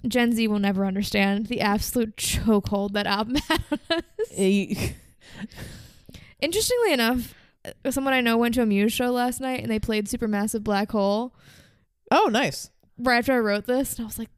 Gen 0.08 0.34
Z 0.34 0.48
will 0.48 0.60
never 0.60 0.86
understand 0.86 1.48
the 1.48 1.62
absolute 1.62 2.16
chokehold 2.16 2.94
that 2.94 3.08
album 3.08 3.36
had 3.48 3.64
on 3.92 4.00
us. 4.20 4.92
Interestingly 6.42 6.94
enough, 6.94 7.34
uh, 7.66 7.92
someone 7.92 8.14
I 8.14 8.22
know 8.22 8.38
went 8.38 8.56
to 8.56 8.62
a 8.62 8.66
Muse 8.66 8.94
show 8.94 9.12
last 9.12 9.42
night 9.42 9.62
and 9.62 9.72
they 9.72 9.80
played 9.80 10.08
Supermassive 10.08 10.64
Black 10.64 10.92
Hole 10.92 11.34
oh, 12.12 12.30
nice. 12.32 12.70
right 12.98 13.20
after 13.20 13.34
I 13.34 13.40
wrote 13.40 13.66
this, 13.66 13.96
and 13.96 14.06
I 14.06 14.08
was 14.08 14.20
like, 14.20 14.30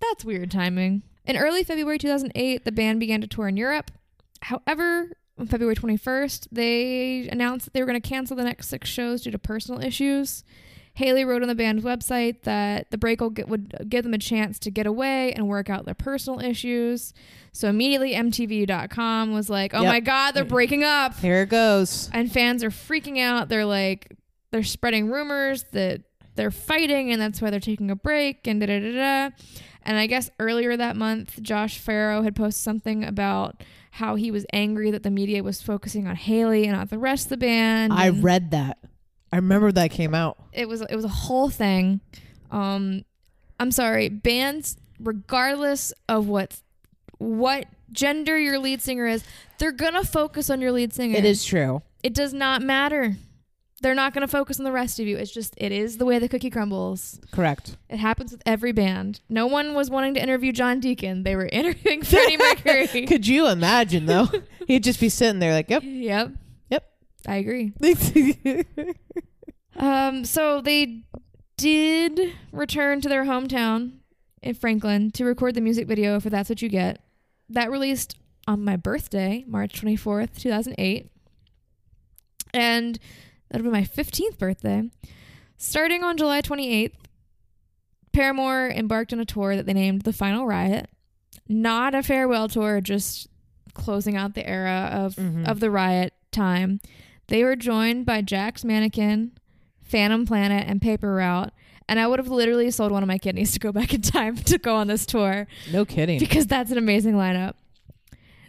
that's 0.00 0.24
weird 0.24 0.50
timing. 0.50 1.02
In 1.24 1.36
early 1.36 1.62
February 1.62 1.98
2008, 1.98 2.64
the 2.64 2.72
band 2.72 3.00
began 3.00 3.20
to 3.20 3.26
tour 3.26 3.48
in 3.48 3.56
Europe. 3.56 3.90
However, 4.42 5.12
on 5.38 5.46
February 5.46 5.76
21st, 5.76 6.48
they 6.50 7.28
announced 7.28 7.66
that 7.66 7.74
they 7.74 7.80
were 7.80 7.86
going 7.86 8.00
to 8.00 8.08
cancel 8.08 8.36
the 8.36 8.44
next 8.44 8.68
six 8.68 8.88
shows 8.88 9.22
due 9.22 9.30
to 9.30 9.38
personal 9.38 9.82
issues. 9.82 10.44
Hayley 10.94 11.24
wrote 11.24 11.42
on 11.42 11.48
the 11.48 11.54
band's 11.54 11.82
website 11.84 12.42
that 12.42 12.90
the 12.90 12.98
break 12.98 13.20
will 13.20 13.30
get, 13.30 13.48
would 13.48 13.86
give 13.88 14.02
them 14.04 14.12
a 14.14 14.18
chance 14.18 14.58
to 14.60 14.70
get 14.70 14.86
away 14.86 15.32
and 15.32 15.48
work 15.48 15.70
out 15.70 15.84
their 15.86 15.94
personal 15.94 16.40
issues. 16.40 17.14
So 17.52 17.68
immediately, 17.68 18.14
MTV.com 18.14 19.32
was 19.32 19.48
like, 19.48 19.72
"Oh 19.74 19.82
Yep. 19.82 19.88
my 19.92 20.00
God, 20.00 20.32
they're 20.32 20.44
breaking 20.44 20.84
up!" 20.84 21.18
Here 21.18 21.42
it 21.42 21.48
goes. 21.48 22.10
and 22.12 22.30
fans 22.30 22.62
are 22.64 22.70
freaking 22.70 23.18
out. 23.20 23.48
They're 23.48 23.64
like, 23.64 24.16
they're 24.50 24.62
spreading 24.62 25.08
rumors 25.10 25.64
that 25.72 26.02
they're 26.34 26.50
fighting, 26.50 27.10
and 27.12 27.20
that's 27.20 27.40
why 27.40 27.50
they're 27.50 27.60
taking 27.60 27.90
a 27.90 27.96
break, 27.96 28.46
and 28.46 28.60
da 28.60 28.66
da 28.66 28.80
da 28.80 28.92
da. 28.92 29.30
And 29.82 29.96
I 29.96 30.06
guess 30.06 30.30
earlier 30.38 30.76
that 30.76 30.96
month, 30.96 31.40
Josh 31.42 31.80
Farro 31.80 32.22
had 32.22 32.36
posted 32.36 32.62
something 32.62 33.04
about 33.04 33.62
how 33.92 34.14
he 34.16 34.30
was 34.30 34.44
angry 34.52 34.90
that 34.90 35.02
the 35.02 35.10
media 35.10 35.42
was 35.42 35.62
focusing 35.62 36.06
on 36.06 36.16
Hayley 36.16 36.64
and 36.64 36.72
not 36.76 36.90
the 36.90 36.98
rest 36.98 37.26
of 37.26 37.30
the 37.30 37.36
band. 37.38 37.92
I 37.92 38.10
read 38.10 38.50
that. 38.50 38.78
I 39.32 39.36
remember 39.36 39.70
that 39.72 39.90
came 39.90 40.14
out. 40.14 40.36
it 40.52 40.68
was 40.68 40.80
it 40.82 40.94
was 40.96 41.04
a 41.04 41.08
whole 41.08 41.48
thing. 41.50 42.00
Um, 42.50 43.04
I'm 43.60 43.70
sorry, 43.70 44.08
bands, 44.08 44.76
regardless 44.98 45.92
of 46.08 46.26
what 46.26 46.60
what 47.18 47.66
gender 47.92 48.38
your 48.38 48.58
lead 48.58 48.80
singer 48.82 49.06
is, 49.06 49.22
they're 49.58 49.72
gonna 49.72 50.04
focus 50.04 50.50
on 50.50 50.60
your 50.60 50.72
lead 50.72 50.92
singer. 50.92 51.16
It 51.16 51.24
is 51.24 51.44
true. 51.44 51.82
It 52.02 52.14
does 52.14 52.32
not 52.32 52.62
matter. 52.62 53.16
They're 53.82 53.94
not 53.94 54.12
gonna 54.12 54.28
focus 54.28 54.58
on 54.58 54.64
the 54.64 54.72
rest 54.72 54.98
of 55.00 55.06
you. 55.06 55.16
It's 55.16 55.30
just 55.32 55.54
it 55.56 55.70
is 55.72 55.96
the 55.98 56.04
way 56.04 56.18
the 56.18 56.28
cookie 56.28 56.50
crumbles. 56.50 57.20
Correct. 57.30 57.76
It 57.88 57.98
happens 57.98 58.32
with 58.32 58.42
every 58.44 58.72
band. 58.72 59.20
No 59.28 59.46
one 59.46 59.74
was 59.74 59.88
wanting 59.90 60.14
to 60.14 60.22
interview 60.22 60.52
John 60.52 60.80
Deacon. 60.80 61.22
They 61.22 61.36
were 61.36 61.46
interviewing 61.52 62.02
Freddie 62.02 62.36
Mercury. 62.64 63.06
Could 63.06 63.26
you 63.26 63.46
imagine 63.48 64.06
though? 64.06 64.28
He'd 64.66 64.82
just 64.84 65.00
be 65.00 65.08
sitting 65.08 65.38
there 65.38 65.52
like, 65.52 65.70
"Yep, 65.70 65.82
Yep. 65.86 66.32
I 67.26 67.36
agree. 67.36 67.72
Um, 69.76 70.24
so 70.26 70.60
they 70.60 71.04
did 71.56 72.34
return 72.52 73.00
to 73.00 73.08
their 73.08 73.24
hometown 73.24 73.92
in 74.42 74.54
Franklin 74.54 75.10
to 75.12 75.24
record 75.24 75.54
the 75.54 75.60
music 75.62 75.86
video 75.86 76.20
for 76.20 76.28
That's 76.28 76.50
What 76.50 76.60
You 76.60 76.68
Get. 76.68 77.00
That 77.48 77.70
released 77.70 78.16
on 78.46 78.62
my 78.64 78.76
birthday, 78.76 79.44
March 79.46 79.80
24th, 79.80 80.38
2008. 80.38 81.10
And 82.52 82.98
that'll 83.50 83.64
be 83.64 83.70
my 83.70 83.84
15th 83.84 84.38
birthday. 84.38 84.90
Starting 85.56 86.02
on 86.04 86.16
July 86.16 86.42
28th, 86.42 86.92
Paramore 88.12 88.68
embarked 88.68 89.12
on 89.12 89.20
a 89.20 89.24
tour 89.24 89.56
that 89.56 89.66
they 89.66 89.72
named 89.72 90.02
The 90.02 90.12
Final 90.12 90.46
Riot. 90.46 90.90
Not 91.48 91.94
a 91.94 92.02
farewell 92.02 92.48
tour, 92.48 92.80
just 92.80 93.28
closing 93.72 94.16
out 94.16 94.34
the 94.34 94.46
era 94.46 94.90
of, 94.92 95.14
Mhm. 95.16 95.46
of 95.48 95.60
the 95.60 95.70
riot 95.70 96.12
time. 96.32 96.80
They 97.30 97.44
were 97.44 97.54
joined 97.54 98.06
by 98.06 98.22
Jack's 98.22 98.64
Mannequin, 98.64 99.30
Phantom 99.84 100.26
Planet, 100.26 100.66
and 100.68 100.82
Paper 100.82 101.14
Route. 101.14 101.52
And 101.88 102.00
I 102.00 102.08
would 102.08 102.18
have 102.18 102.28
literally 102.28 102.72
sold 102.72 102.90
one 102.90 103.04
of 103.04 103.06
my 103.06 103.18
kidneys 103.18 103.52
to 103.54 103.60
go 103.60 103.72
back 103.72 103.94
in 103.94 104.02
time 104.02 104.36
to 104.36 104.58
go 104.58 104.74
on 104.74 104.88
this 104.88 105.06
tour 105.06 105.46
no 105.72 105.84
kidding." 105.84 106.18
because 106.18 106.46
that's 106.46 106.72
an 106.72 106.78
amazing 106.78 107.14
lineup. 107.14 107.54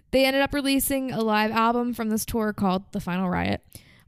They 0.10 0.26
ended 0.26 0.42
up 0.42 0.54
releasing 0.54 1.12
a 1.12 1.22
live 1.22 1.52
album 1.52 1.94
from 1.94 2.10
this 2.10 2.26
tour 2.26 2.54
called 2.54 2.92
The 2.92 3.00
Final 3.00 3.30
Riot 3.30 3.62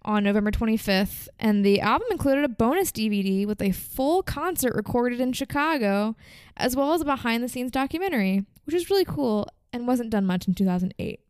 on 0.03 0.23
November 0.23 0.51
25th, 0.51 1.29
and 1.39 1.63
the 1.63 1.79
album 1.79 2.07
included 2.11 2.43
a 2.43 2.49
bonus 2.49 2.91
DVD 2.91 3.47
with 3.47 3.61
a 3.61 3.71
full 3.71 4.21
concert 4.21 4.75
recorded 4.75 5.21
in 5.21 5.31
Chicago, 5.31 6.17
as 6.57 6.75
well 6.75 6.93
as 6.93 7.01
a 7.01 7.05
behind 7.05 7.41
the 7.41 7.47
scenes 7.47 7.71
documentary, 7.71 8.43
which 8.65 8.75
is 8.75 8.89
really 8.89 9.05
cool 9.05 9.47
and 9.71 9.87
wasn't 9.87 10.09
done 10.09 10.25
much 10.25 10.45
in 10.47 10.53
2008. 10.55 11.22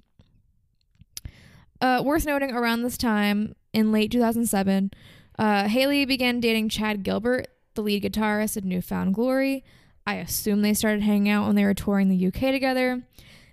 Uh, 1.84 2.02
worth 2.02 2.26
noting, 2.26 2.52
around 2.52 2.82
this 2.82 2.98
time, 2.98 3.54
in 3.74 3.92
late 3.92 4.10
2007, 4.10 4.90
uh, 5.38 5.68
Hayley 5.68 6.06
began 6.06 6.40
dating 6.40 6.70
Chad 6.70 7.04
Gilbert, 7.04 7.48
the 7.74 7.82
lead 7.82 8.04
guitarist 8.04 8.56
of 8.56 8.64
Newfound 8.64 9.14
Glory. 9.14 9.66
I 10.08 10.16
assume 10.16 10.62
they 10.62 10.74
started 10.74 11.04
hanging 11.04 11.28
out 11.28 11.46
when 11.46 11.56
they 11.58 11.66
were 11.66 11.74
touring 11.74 12.08
the 12.08 12.28
UK 12.28 12.54
together. 12.54 13.04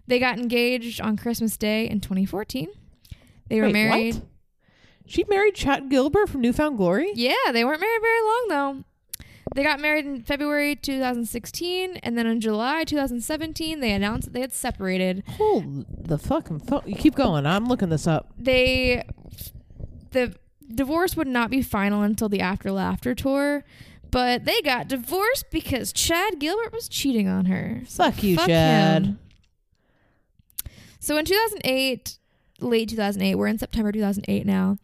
They 0.06 0.20
got 0.20 0.38
engaged 0.38 1.00
on 1.00 1.16
Christmas 1.16 1.56
Day 1.56 1.88
in 1.88 2.00
2014. 2.00 2.68
They 3.48 3.56
were 3.56 3.66
Wait, 3.66 3.72
married. 3.72 4.14
what? 4.14 4.24
She 5.06 5.24
married 5.24 5.56
Chad 5.56 5.90
Gilbert 5.90 6.28
from 6.28 6.40
Newfound 6.40 6.76
Glory. 6.76 7.10
Yeah, 7.16 7.34
they 7.52 7.64
weren't 7.64 7.80
married 7.80 8.00
very 8.00 8.22
long 8.22 8.46
though. 8.48 8.84
They 9.54 9.64
got 9.64 9.80
married 9.80 10.06
in 10.06 10.22
February 10.22 10.76
2016, 10.76 11.96
and 12.02 12.16
then 12.16 12.26
in 12.26 12.40
July 12.40 12.84
2017, 12.84 13.80
they 13.80 13.90
announced 13.90 14.26
that 14.26 14.32
they 14.32 14.40
had 14.40 14.52
separated. 14.52 15.24
Hold 15.26 15.86
the 16.06 16.18
fucking 16.18 16.60
fuck. 16.60 16.86
You 16.86 16.94
keep 16.94 17.16
going. 17.16 17.46
I'm 17.46 17.66
looking 17.66 17.88
this 17.88 18.06
up. 18.06 18.32
They, 18.38 19.02
the 20.12 20.36
divorce 20.72 21.16
would 21.16 21.26
not 21.26 21.50
be 21.50 21.62
final 21.62 22.02
until 22.02 22.28
the 22.28 22.40
After 22.40 22.70
Laughter 22.70 23.12
tour, 23.14 23.64
but 24.12 24.44
they 24.44 24.60
got 24.62 24.86
divorced 24.86 25.46
because 25.50 25.92
Chad 25.92 26.38
Gilbert 26.38 26.72
was 26.72 26.88
cheating 26.88 27.26
on 27.26 27.46
her. 27.46 27.82
So 27.88 28.04
Fuck 28.04 28.22
you, 28.22 28.36
fuck 28.36 28.46
Chad. 28.46 29.04
him. 29.06 29.18
So 31.00 31.16
in 31.16 31.24
2008, 31.24 32.18
late 32.60 32.88
2008, 32.90 33.34
we're 33.34 33.46
in 33.48 33.58
September 33.58 33.90
2008 33.90 34.46
now. 34.46 34.76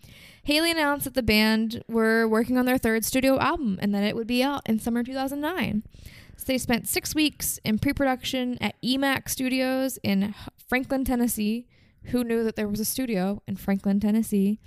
Hayley 0.47 0.71
announced 0.71 1.05
that 1.05 1.15
the 1.15 1.23
band 1.23 1.83
were 1.89 2.27
working 2.29 2.57
on 2.57 2.67
their 2.67 2.79
third 2.79 3.05
studio 3.05 3.39
album 3.39 3.79
and 3.83 3.95
that 3.95 4.05
it 4.05 4.15
would 4.17 4.27
be 4.27 4.43
out 4.43 4.63
in 4.67 4.79
summer 4.79 5.03
2009. 5.03 5.83
So 6.37 6.45
they 6.47 6.59
spent 6.59 6.87
six 6.89 7.15
weeks 7.15 7.59
in 7.65 7.79
pre 7.79 7.93
production 7.93 8.57
at 8.61 8.81
EMAC 8.83 9.29
Studios 9.29 9.99
in 10.03 10.35
Franklin, 10.69 11.05
Tennessee. 11.05 11.67
Who 12.11 12.23
knew 12.23 12.45
that 12.45 12.55
there 12.55 12.69
was 12.69 12.79
a 12.79 12.85
studio 12.85 13.43
in 13.49 13.57
Franklin, 13.57 13.99
Tennessee? 13.99 14.61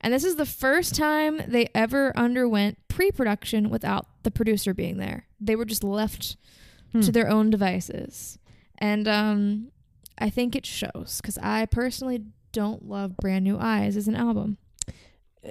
And 0.00 0.12
this 0.12 0.24
is 0.24 0.36
the 0.36 0.46
first 0.46 0.94
time 0.96 1.40
they 1.46 1.68
ever 1.74 2.12
underwent 2.16 2.78
pre 2.88 3.10
production 3.10 3.70
without 3.70 4.06
the 4.24 4.30
producer 4.30 4.74
being 4.74 4.96
there. 4.98 5.26
They 5.40 5.56
were 5.56 5.64
just 5.64 5.84
left 5.84 6.36
Hmm. 6.92 7.00
to 7.00 7.12
their 7.12 7.28
own 7.28 7.50
devices. 7.50 8.38
And 8.78 9.08
um, 9.08 9.72
I 10.18 10.30
think 10.30 10.54
it 10.54 10.64
shows 10.64 11.18
because 11.20 11.36
I 11.38 11.66
personally 11.66 12.22
don't 12.52 12.88
love 12.88 13.16
Brand 13.16 13.44
New 13.44 13.58
Eyes 13.58 13.96
as 13.96 14.06
an 14.06 14.14
album. 14.14 14.58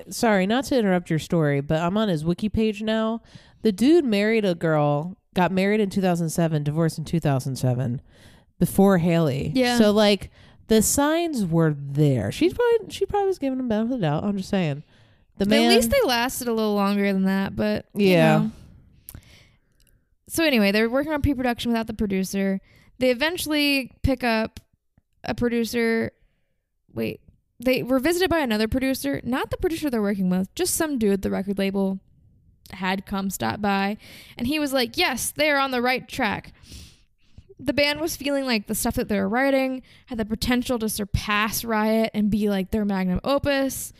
Sorry, 0.10 0.45
not 0.47 0.65
to 0.65 0.77
interrupt 0.77 1.10
your 1.10 1.19
story, 1.19 1.62
but 1.62 1.79
I'm 1.82 1.97
on 1.97 2.10
his 2.10 2.25
wiki 2.25 2.49
page 2.49 2.82
now. 2.82 3.21
The 3.62 3.71
dude 3.71 4.06
married 4.06 4.43
a 4.45 4.56
girl, 4.56 5.17
got 5.36 5.51
married 5.51 5.79
in 5.79 5.89
2007, 5.89 6.63
divorced 6.63 6.97
in 6.97 7.06
2007, 7.06 8.01
before 8.60 8.97
Hayley. 8.97 9.51
Yeah. 9.56 9.77
So 9.77 9.91
like 9.91 10.32
the 10.67 10.82
signs 10.82 11.45
were 11.45 11.75
there. 11.77 12.32
She's 12.32 12.53
probably 12.53 12.89
she 12.89 13.06
probably 13.06 13.27
was 13.27 13.39
giving 13.39 13.60
him 13.60 13.67
benefit 13.67 13.93
of 13.93 13.99
the 13.99 14.06
doubt. 14.06 14.23
I'm 14.23 14.38
just 14.38 14.49
saying. 14.49 14.84
The 15.38 15.45
man. 15.45 15.63
At 15.71 15.75
least 15.75 15.89
they 15.89 16.01
lasted 16.06 16.47
a 16.47 16.53
little 16.53 16.75
longer 16.75 17.12
than 17.12 17.23
that, 17.23 17.56
but 17.56 17.86
you 17.95 18.08
Yeah. 18.10 18.38
know. 18.38 18.51
So 20.27 20.43
anyway, 20.43 20.71
they're 20.71 20.89
working 20.89 21.12
on 21.13 21.21
pre-production 21.21 21.71
without 21.71 21.88
the 21.88 21.93
producer. 21.93 22.60
They 22.99 23.12
eventually 23.12 23.91
pick 24.03 24.23
up 24.23 24.60
a 25.23 25.36
producer. 25.36 26.12
Wait, 26.93 27.21
they 27.63 27.84
were 27.84 27.99
visited 27.99 28.30
by 28.30 28.39
another 28.39 28.67
producer, 28.67 29.21
not 29.23 29.49
the 29.49 29.58
producer 29.58 29.89
they're 29.89 30.02
working 30.02 30.30
with, 30.30 30.54
just 30.56 30.76
some 30.76 30.97
dude 30.97 31.21
the 31.21 31.32
record 31.32 31.58
label 31.58 31.99
had 32.71 33.06
come 33.06 33.30
stop 33.30 33.62
by, 33.62 33.97
and 34.38 34.47
he 34.47 34.60
was 34.60 34.73
like, 34.73 34.97
"Yes, 34.97 35.32
they 35.32 35.49
are 35.49 35.60
on 35.60 35.71
the 35.71 35.82
right 35.82 36.08
track." 36.08 36.54
The 37.60 37.73
band 37.73 38.02
was 38.02 38.15
feeling 38.15 38.45
like 38.45 38.67
the 38.67 38.76
stuff 38.76 38.95
that 38.95 39.08
they 39.08 39.19
were 39.19 39.30
writing 39.30 39.84
had 40.08 40.17
the 40.17 40.26
potential 40.26 40.80
to 40.80 40.89
surpass 40.89 41.63
Riot 41.63 42.12
and 42.13 42.30
be 42.30 42.49
like 42.49 42.71
their 42.71 42.84
magnum 42.84 43.21
opus 43.23 43.93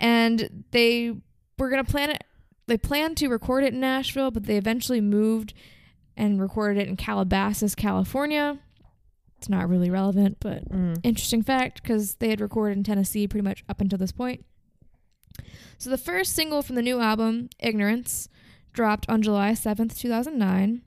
and 0.00 0.64
they 0.70 1.14
were 1.58 1.68
gonna 1.68 1.84
plan 1.84 2.10
it. 2.10 2.24
They 2.66 2.78
planned 2.78 3.18
to 3.18 3.28
record 3.28 3.64
it 3.64 3.74
in 3.74 3.80
Nashville, 3.80 4.30
but 4.30 4.44
they 4.44 4.56
eventually 4.56 5.00
moved 5.00 5.52
and 6.16 6.40
recorded 6.40 6.80
it 6.80 6.88
in 6.88 6.96
Calabasas, 6.96 7.74
California. 7.74 8.58
It's 9.40 9.48
not 9.48 9.70
really 9.70 9.88
relevant, 9.88 10.36
but 10.38 10.68
Mm. 10.68 11.00
interesting 11.02 11.40
fact 11.42 11.82
because 11.82 12.16
they 12.16 12.28
had 12.28 12.42
recorded 12.42 12.76
in 12.76 12.84
Tennessee 12.84 13.26
pretty 13.26 13.42
much 13.42 13.64
up 13.70 13.80
until 13.80 13.96
this 13.96 14.12
point. 14.12 14.44
So 15.78 15.88
the 15.88 15.96
first 15.96 16.34
single 16.34 16.60
from 16.62 16.76
the 16.76 16.82
new 16.82 17.00
album, 17.00 17.48
Ignorance, 17.58 18.28
dropped 18.74 19.08
on 19.08 19.22
July 19.22 19.52
7th, 19.54 19.96
2009. 19.96 20.82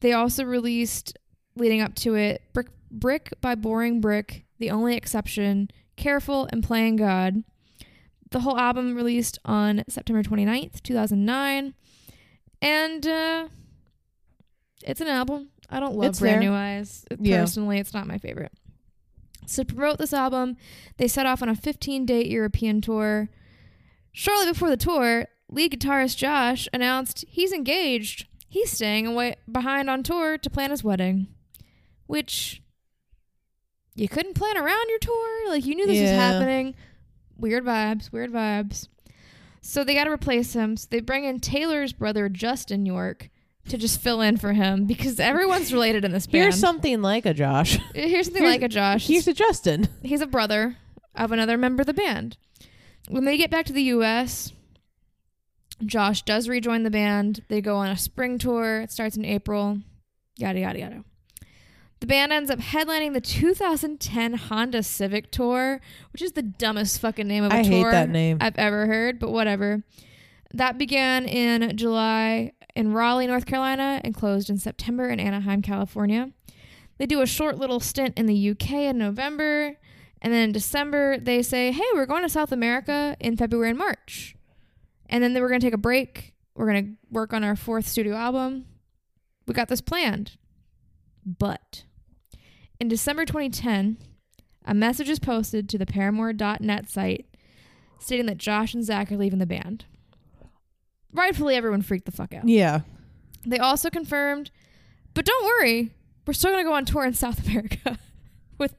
They 0.00 0.12
also 0.12 0.42
released, 0.44 1.16
leading 1.54 1.80
up 1.80 1.94
to 1.96 2.16
it, 2.16 2.42
Brick, 2.52 2.66
Brick 2.90 3.32
by 3.40 3.54
Boring 3.54 4.00
Brick, 4.00 4.44
The 4.58 4.70
Only 4.72 4.96
Exception, 4.96 5.70
Careful, 5.94 6.48
and 6.52 6.64
Playing 6.64 6.96
God. 6.96 7.44
The 8.32 8.40
whole 8.40 8.58
album 8.58 8.96
released 8.96 9.38
on 9.44 9.84
September 9.88 10.24
29th, 10.24 10.82
2009. 10.82 11.74
And 12.60 13.06
uh, 13.06 13.48
it's 14.82 15.00
an 15.00 15.06
album. 15.08 15.50
I 15.68 15.80
don't 15.80 15.96
love 15.96 16.10
It's 16.10 16.20
Brand 16.20 16.42
there. 16.42 16.50
New 16.50 16.54
Eyes. 16.54 17.04
Yeah. 17.18 17.40
Personally, 17.40 17.78
it's 17.78 17.94
not 17.94 18.06
my 18.06 18.18
favorite. 18.18 18.52
So 19.46 19.62
to 19.62 19.74
promote 19.74 19.98
this 19.98 20.12
album, 20.12 20.56
they 20.96 21.08
set 21.08 21.26
off 21.26 21.42
on 21.42 21.48
a 21.48 21.54
15-date 21.54 22.26
European 22.26 22.80
tour. 22.80 23.28
Shortly 24.12 24.46
before 24.46 24.70
the 24.70 24.76
tour, 24.76 25.26
lead 25.48 25.72
guitarist 25.72 26.16
Josh 26.16 26.68
announced 26.72 27.24
he's 27.28 27.52
engaged. 27.52 28.26
He's 28.48 28.70
staying 28.70 29.06
away 29.06 29.36
behind 29.50 29.90
on 29.90 30.02
tour 30.02 30.38
to 30.38 30.50
plan 30.50 30.70
his 30.70 30.82
wedding, 30.82 31.28
which 32.06 32.62
you 33.94 34.08
couldn't 34.08 34.34
plan 34.34 34.56
around 34.56 34.88
your 34.88 34.98
tour. 34.98 35.50
Like 35.50 35.64
you 35.64 35.74
knew 35.74 35.86
this 35.86 36.00
was 36.00 36.10
happening. 36.10 36.74
Weird 37.36 37.64
vibes. 37.64 38.10
Weird 38.12 38.32
vibes. 38.32 38.88
So 39.60 39.84
they 39.84 39.94
got 39.94 40.04
to 40.04 40.12
replace 40.12 40.54
him. 40.54 40.76
So 40.76 40.86
they 40.90 41.00
bring 41.00 41.24
in 41.24 41.40
Taylor's 41.40 41.92
brother 41.92 42.28
Justin 42.28 42.86
York 42.86 43.30
to 43.68 43.78
just 43.78 44.00
fill 44.00 44.20
in 44.20 44.36
for 44.36 44.52
him 44.52 44.84
because 44.86 45.18
everyone's 45.20 45.72
related 45.72 46.04
in 46.04 46.12
this 46.12 46.26
band. 46.26 46.42
Here's 46.44 46.58
something 46.58 47.02
like 47.02 47.26
a 47.26 47.34
Josh. 47.34 47.78
Here's 47.94 48.26
something 48.26 48.44
like 48.44 48.62
a 48.62 48.68
Josh. 48.68 49.06
Here's 49.06 49.26
a 49.28 49.34
Justin. 49.34 49.88
He's 50.02 50.20
a 50.20 50.26
brother 50.26 50.76
of 51.14 51.32
another 51.32 51.56
member 51.56 51.82
of 51.82 51.86
the 51.86 51.94
band. 51.94 52.36
When 53.08 53.24
they 53.24 53.36
get 53.36 53.50
back 53.50 53.66
to 53.66 53.72
the 53.72 53.82
U.S., 53.84 54.52
Josh 55.84 56.22
does 56.22 56.48
rejoin 56.48 56.82
the 56.82 56.90
band. 56.90 57.42
They 57.48 57.60
go 57.60 57.76
on 57.76 57.88
a 57.88 57.96
spring 57.96 58.38
tour. 58.38 58.80
It 58.80 58.90
starts 58.90 59.16
in 59.16 59.24
April. 59.24 59.78
Yada, 60.36 60.60
yada, 60.60 60.78
yada. 60.78 61.04
The 62.00 62.06
band 62.06 62.32
ends 62.32 62.50
up 62.50 62.58
headlining 62.58 63.14
the 63.14 63.20
2010 63.22 64.34
Honda 64.34 64.82
Civic 64.82 65.30
Tour, 65.30 65.80
which 66.12 66.20
is 66.20 66.32
the 66.32 66.42
dumbest 66.42 67.00
fucking 67.00 67.26
name 67.26 67.44
of 67.44 67.52
a 67.52 67.56
I 67.56 67.62
tour 67.62 67.72
hate 67.86 67.90
that 67.90 68.10
name. 68.10 68.38
I've 68.40 68.56
ever 68.56 68.86
heard, 68.86 69.18
but 69.18 69.30
whatever. 69.30 69.82
that 70.52 70.76
began 70.78 71.24
in 71.26 71.76
July 71.76 72.52
in 72.76 72.92
Raleigh, 72.92 73.26
North 73.26 73.46
Carolina, 73.46 74.00
and 74.04 74.14
closed 74.14 74.50
in 74.50 74.58
September 74.58 75.08
in 75.08 75.18
Anaheim, 75.18 75.62
California. 75.62 76.30
They 76.98 77.06
do 77.06 77.22
a 77.22 77.26
short 77.26 77.58
little 77.58 77.80
stint 77.80 78.16
in 78.18 78.26
the 78.26 78.50
UK 78.50 78.72
in 78.72 78.98
November, 78.98 79.76
and 80.20 80.32
then 80.32 80.44
in 80.44 80.52
December 80.52 81.18
they 81.18 81.42
say, 81.42 81.72
"Hey, 81.72 81.84
we're 81.94 82.06
going 82.06 82.22
to 82.22 82.28
South 82.28 82.52
America 82.52 83.16
in 83.18 83.36
February 83.36 83.70
and 83.70 83.78
March." 83.78 84.36
And 85.08 85.22
then 85.22 85.34
we're 85.34 85.48
going 85.48 85.60
to 85.60 85.66
take 85.66 85.74
a 85.74 85.78
break. 85.78 86.34
We're 86.54 86.70
going 86.70 86.84
to 86.84 86.92
work 87.10 87.32
on 87.32 87.44
our 87.44 87.56
fourth 87.56 87.86
studio 87.86 88.14
album. 88.14 88.66
We 89.46 89.54
got 89.54 89.68
this 89.68 89.80
planned. 89.80 90.36
But 91.24 91.84
in 92.80 92.88
December 92.88 93.24
2010, 93.24 93.98
a 94.64 94.74
message 94.74 95.08
is 95.08 95.18
posted 95.18 95.68
to 95.68 95.78
the 95.78 95.86
Paramore.net 95.86 96.90
site 96.90 97.26
stating 97.98 98.26
that 98.26 98.38
Josh 98.38 98.74
and 98.74 98.84
Zac 98.84 99.10
are 99.10 99.16
leaving 99.16 99.38
the 99.38 99.46
band. 99.46 99.86
Rightfully, 101.12 101.54
everyone 101.54 101.82
freaked 101.82 102.06
the 102.06 102.12
fuck 102.12 102.32
out. 102.34 102.48
Yeah. 102.48 102.80
They 103.44 103.58
also 103.58 103.90
confirmed, 103.90 104.50
but 105.14 105.24
don't 105.24 105.44
worry, 105.44 105.92
we're 106.26 106.32
still 106.34 106.50
going 106.50 106.64
to 106.64 106.68
go 106.68 106.74
on 106.74 106.84
tour 106.84 107.04
in 107.04 107.14
South 107.14 107.46
America 107.48 107.98
with 108.58 108.74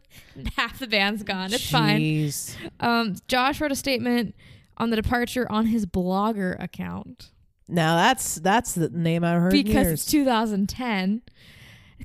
half 0.56 0.80
the 0.80 0.88
band's 0.88 1.24
gone. 1.24 1.54
It's 1.54 1.70
fine. 1.70 2.00
Jeez. 2.02 2.56
Um, 2.80 3.16
Josh 3.28 3.62
wrote 3.62 3.72
a 3.72 3.76
statement 3.76 4.36
on 4.78 4.90
the 4.90 4.96
departure 4.96 5.50
on 5.52 5.68
his 5.68 5.86
blogger 5.88 6.62
account 6.62 7.32
Now 7.68 7.96
that's 7.96 8.36
that's 8.36 8.74
the 8.74 8.90
name 8.90 9.24
I've 9.24 9.42
heard 9.42 9.52
because 9.52 9.88
it's 9.88 10.06
2010, 10.06 11.22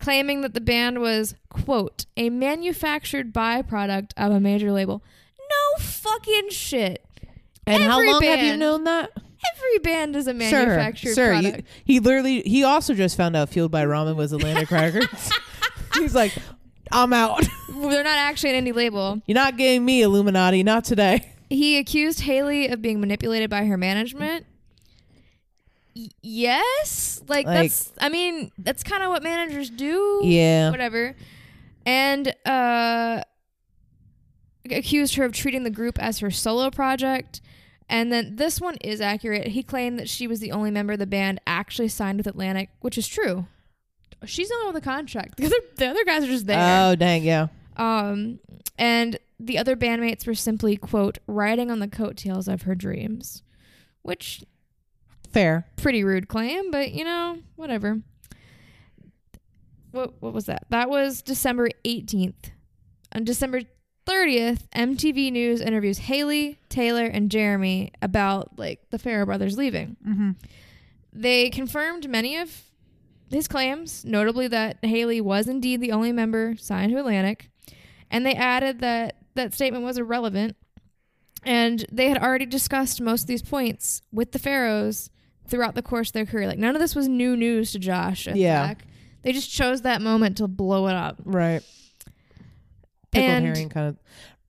claiming 0.00 0.40
that 0.42 0.54
the 0.54 0.60
band 0.60 1.00
was, 1.00 1.34
quote, 1.50 2.06
a 2.16 2.30
manufactured 2.30 3.32
byproduct 3.34 4.12
of 4.16 4.32
a 4.32 4.40
major 4.40 4.72
label. 4.72 5.02
No 5.38 5.82
fucking 5.84 6.48
shit. 6.50 7.04
and 7.66 7.82
how 7.82 7.98
every 7.98 8.10
long 8.12 8.22
have 8.22 8.40
you 8.40 8.56
known 8.56 8.84
that? 8.84 9.10
Every 9.56 9.78
band 9.80 10.14
is 10.16 10.26
a 10.26 10.30
Sir, 10.30 10.34
manufactured 10.34 11.14
sir, 11.14 11.32
product. 11.32 11.68
he 11.84 11.98
literally 12.00 12.42
he 12.42 12.62
also 12.64 12.94
just 12.94 13.16
found 13.16 13.34
out 13.36 13.48
Fueled 13.48 13.70
by 13.70 13.84
Ramen 13.84 14.16
was 14.16 14.32
Atlantic 14.32 14.70
Records. 14.70 15.32
He's 15.94 16.14
like, 16.14 16.32
I'm 16.90 17.12
out. 17.12 17.44
They're 17.68 18.04
not 18.04 18.18
actually 18.18 18.56
an 18.56 18.64
indie 18.64 18.74
label. 18.74 19.20
You're 19.26 19.34
not 19.34 19.56
getting 19.56 19.84
me 19.84 20.02
Illuminati, 20.02 20.62
not 20.62 20.84
today. 20.84 21.32
He 21.50 21.76
accused 21.78 22.20
Hayley 22.20 22.68
of 22.68 22.80
being 22.80 23.00
manipulated 23.00 23.50
by 23.50 23.64
her 23.66 23.76
management. 23.76 24.46
Y- 25.94 26.08
yes, 26.22 27.20
like, 27.28 27.44
Like- 27.46 27.62
that's. 27.64 27.92
I 28.00 28.08
mean, 28.08 28.50
that's 28.58 28.82
kind 28.82 29.02
of 29.02 29.10
what 29.10 29.22
managers 29.22 29.68
do. 29.68 30.20
Yeah. 30.24 30.70
whatever. 30.70 31.14
And 31.84 32.34
uh, 32.46 33.22
accused 34.70 35.16
her 35.16 35.24
of 35.24 35.32
treating 35.32 35.64
the 35.64 35.70
group 35.70 35.98
as 35.98 36.20
her 36.20 36.30
solo 36.30 36.70
project. 36.70 37.40
And 37.88 38.12
then 38.12 38.36
this 38.36 38.60
one 38.60 38.76
is 38.76 39.00
accurate. 39.00 39.48
He 39.48 39.62
claimed 39.62 39.98
that 39.98 40.08
she 40.08 40.26
was 40.26 40.40
the 40.40 40.52
only 40.52 40.70
member 40.70 40.94
of 40.94 40.98
the 40.98 41.06
band 41.06 41.40
actually 41.46 41.88
signed 41.88 42.18
with 42.18 42.26
Atlantic, 42.26 42.70
which 42.80 42.96
is 42.96 43.06
true. 43.06 43.46
She's 44.24 44.48
the 44.48 44.56
one 44.64 44.72
with 44.72 44.82
the 44.82 44.88
contract. 44.88 45.34
The 45.36 45.46
other, 45.46 45.56
the 45.76 45.86
other 45.86 46.04
guys 46.04 46.24
are 46.24 46.28
just 46.28 46.46
there. 46.46 46.90
Oh 46.90 46.94
dang, 46.94 47.24
yeah. 47.24 47.48
Um, 47.76 48.38
and 48.78 49.18
the 49.40 49.58
other 49.58 49.76
bandmates 49.76 50.26
were 50.26 50.34
simply, 50.34 50.76
quote, 50.76 51.18
riding 51.26 51.70
on 51.70 51.80
the 51.80 51.88
coattails 51.88 52.46
of 52.48 52.62
her 52.62 52.74
dreams, 52.74 53.42
which 54.02 54.44
Fair. 55.32 55.66
pretty 55.76 56.04
rude 56.04 56.28
claim, 56.28 56.70
but 56.70 56.92
you 56.92 57.04
know, 57.04 57.38
whatever. 57.56 58.00
What 59.90 60.14
what 60.22 60.32
was 60.32 60.46
that? 60.46 60.66
That 60.70 60.88
was 60.88 61.22
December 61.22 61.68
18th. 61.84 62.52
On 63.14 63.24
December 63.24 63.60
30th, 64.06 64.68
MTV 64.74 65.32
News 65.32 65.60
interviews 65.60 65.98
Hayley, 65.98 66.58
Taylor, 66.68 67.04
and 67.04 67.30
Jeremy 67.30 67.92
about 68.02 68.58
like 68.58 68.80
the 68.90 68.98
Farro 68.98 69.26
brothers 69.26 69.56
leaving. 69.56 69.96
Mm-hmm. 70.06 70.30
They 71.12 71.50
confirmed 71.50 72.08
many 72.08 72.36
of 72.36 72.62
his 73.30 73.48
claims, 73.48 74.04
notably 74.04 74.48
that 74.48 74.78
Hayley 74.82 75.20
was 75.20 75.48
indeed 75.48 75.80
the 75.80 75.92
only 75.92 76.12
member 76.12 76.56
signed 76.56 76.92
to 76.92 76.98
Atlantic, 76.98 77.50
and 78.10 78.26
they 78.26 78.34
added 78.34 78.80
that 78.80 79.16
that 79.34 79.54
statement 79.54 79.84
was 79.84 79.98
irrelevant, 79.98 80.56
and 81.44 81.84
they 81.90 82.08
had 82.08 82.18
already 82.18 82.46
discussed 82.46 83.00
most 83.00 83.22
of 83.22 83.26
these 83.28 83.42
points 83.42 84.02
with 84.12 84.32
the 84.32 84.38
Farros 84.38 85.10
throughout 85.46 85.74
the 85.74 85.82
course 85.82 86.08
of 86.08 86.14
their 86.14 86.26
career. 86.26 86.46
Like 86.46 86.58
none 86.58 86.74
of 86.74 86.80
this 86.80 86.94
was 86.94 87.08
new 87.08 87.36
news 87.36 87.72
to 87.72 87.78
Josh. 87.78 88.26
Yeah. 88.26 88.68
Zac. 88.68 88.84
They 89.22 89.32
just 89.32 89.50
chose 89.50 89.82
that 89.82 90.02
moment 90.02 90.38
to 90.38 90.48
blow 90.48 90.88
it 90.88 90.94
up. 90.94 91.20
Right. 91.24 91.62
Pickled 93.12 93.30
And- 93.30 93.44
herring 93.46 93.68
kind 93.68 93.88
of 93.88 93.96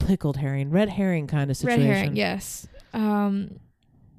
pickled 0.08 0.38
herring, 0.38 0.70
red 0.70 0.90
herring 0.90 1.28
kind 1.28 1.50
of 1.52 1.58
situation. 1.58 1.88
Red 1.88 1.96
herring, 1.98 2.16
yes. 2.16 2.68
Um, 2.94 3.60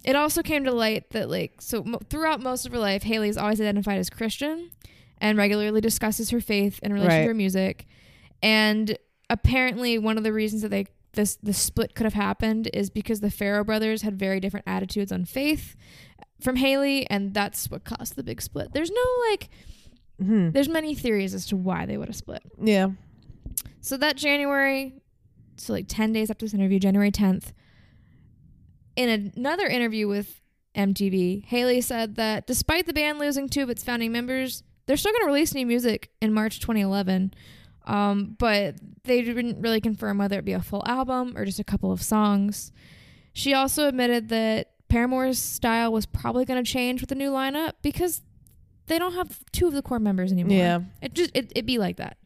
it 0.05 0.17
also 0.17 0.43
came 0.43 0.65
to 0.65 0.73
light 0.73 1.11
that, 1.11 1.29
like, 1.31 1.61
so 1.61 1.83
mo- 1.83 2.01
throughout 2.11 2.41
most 2.43 2.65
of 2.67 2.73
her 2.73 2.79
life, 2.79 3.03
Hayley's 3.03 3.37
always 3.37 3.61
identified 3.61 3.99
as 3.99 4.11
Christian 4.11 4.71
and 5.19 5.37
regularly 5.39 5.81
discusses 5.81 6.31
her 6.31 6.41
faith 6.41 6.79
in 6.83 6.93
relation 6.93 7.11
Right. 7.11 7.23
to 7.23 7.29
her 7.29 7.35
music. 7.35 7.87
And 8.43 8.97
apparently, 9.31 9.99
one 9.99 10.19
of 10.19 10.25
the 10.25 10.33
reasons 10.33 10.63
that 10.63 10.69
they 10.71 10.87
this 11.15 11.37
the 11.37 11.53
split 11.55 11.95
could 11.95 12.05
have 12.05 12.15
happened 12.15 12.69
is 12.75 12.91
because 12.91 13.21
the 13.21 13.29
Farro 13.29 13.65
brothers 13.65 14.03
had 14.03 14.19
very 14.19 14.41
different 14.41 14.65
attitudes 14.67 15.13
on 15.13 15.25
faith 15.25 15.77
from 16.41 16.57
Hayley, 16.57 17.09
and 17.09 17.33
that's 17.33 17.71
what 17.71 17.85
caused 17.85 18.17
the 18.17 18.25
big 18.25 18.43
split. 18.43 18.73
There's 18.73 18.91
no 18.91 19.03
like, 19.31 19.49
hmm 20.21 20.51
there's 20.51 20.69
many 20.69 20.95
theories 20.95 21.33
as 21.33 21.47
to 21.47 21.57
why 21.57 21.87
they 21.87 21.97
would 21.97 22.09
have 22.09 22.17
split. 22.17 22.43
Yeah. 22.61 22.89
So 23.85 23.99
that 23.99 24.17
January, 24.17 24.95
so 25.59 25.75
like 25.75 25.85
10 25.89 26.15
days 26.15 26.31
after 26.31 26.47
this 26.47 26.55
interview, 26.55 26.79
January 26.79 27.11
10th, 27.11 27.53
in 28.97 29.31
another 29.37 29.67
interview 29.67 30.09
with 30.09 30.41
MTV, 30.75 31.45
Hayley 31.45 31.83
said 31.83 32.15
that 32.15 32.47
despite 32.47 32.87
the 32.87 32.95
band 32.95 33.19
losing 33.19 33.47
two 33.47 33.63
of 33.63 33.69
its 33.69 33.85
founding 33.85 34.11
members, 34.11 34.63
they're 34.87 34.97
still 34.97 35.13
going 35.13 35.25
to 35.25 35.27
release 35.27 35.53
new 35.53 35.67
music 35.67 36.09
in 36.23 36.33
March 36.33 36.61
2011. 36.61 37.35
Um, 37.85 38.37
but 38.39 38.77
they 39.03 39.21
didn't 39.21 39.61
really 39.61 39.83
confirm 39.83 40.17
whether 40.17 40.39
it 40.39 40.47
be 40.47 40.55
a 40.55 40.63
full 40.63 40.83
album 40.87 41.35
or 41.37 41.45
just 41.45 41.61
a 41.61 41.65
couple 41.65 41.93
of 41.93 42.03
songs. 42.03 42.73
She 43.35 43.53
also 43.53 43.87
admitted 43.87 44.31
that 44.31 44.71
Paramore's 44.89 45.39
style 45.39 45.93
was 45.93 46.07
probably 46.07 46.47
going 46.47 46.65
to 46.65 46.71
change 46.71 47.03
with 47.03 47.11
the 47.11 47.15
new 47.15 47.31
lineup 47.31 47.73
because 47.83 48.23
they 48.87 48.99
don't 48.99 49.13
have 49.13 49.45
two 49.53 49.67
of 49.67 49.75
the 49.75 49.83
core 49.83 49.99
members 49.99 50.33
anymore. 50.33 50.57
Yeah. 50.57 50.81
It 51.03 51.13
just 51.13 51.33
it 51.35 51.53
it 51.55 51.67
be 51.67 51.77
like 51.77 51.99
that. 51.99 52.17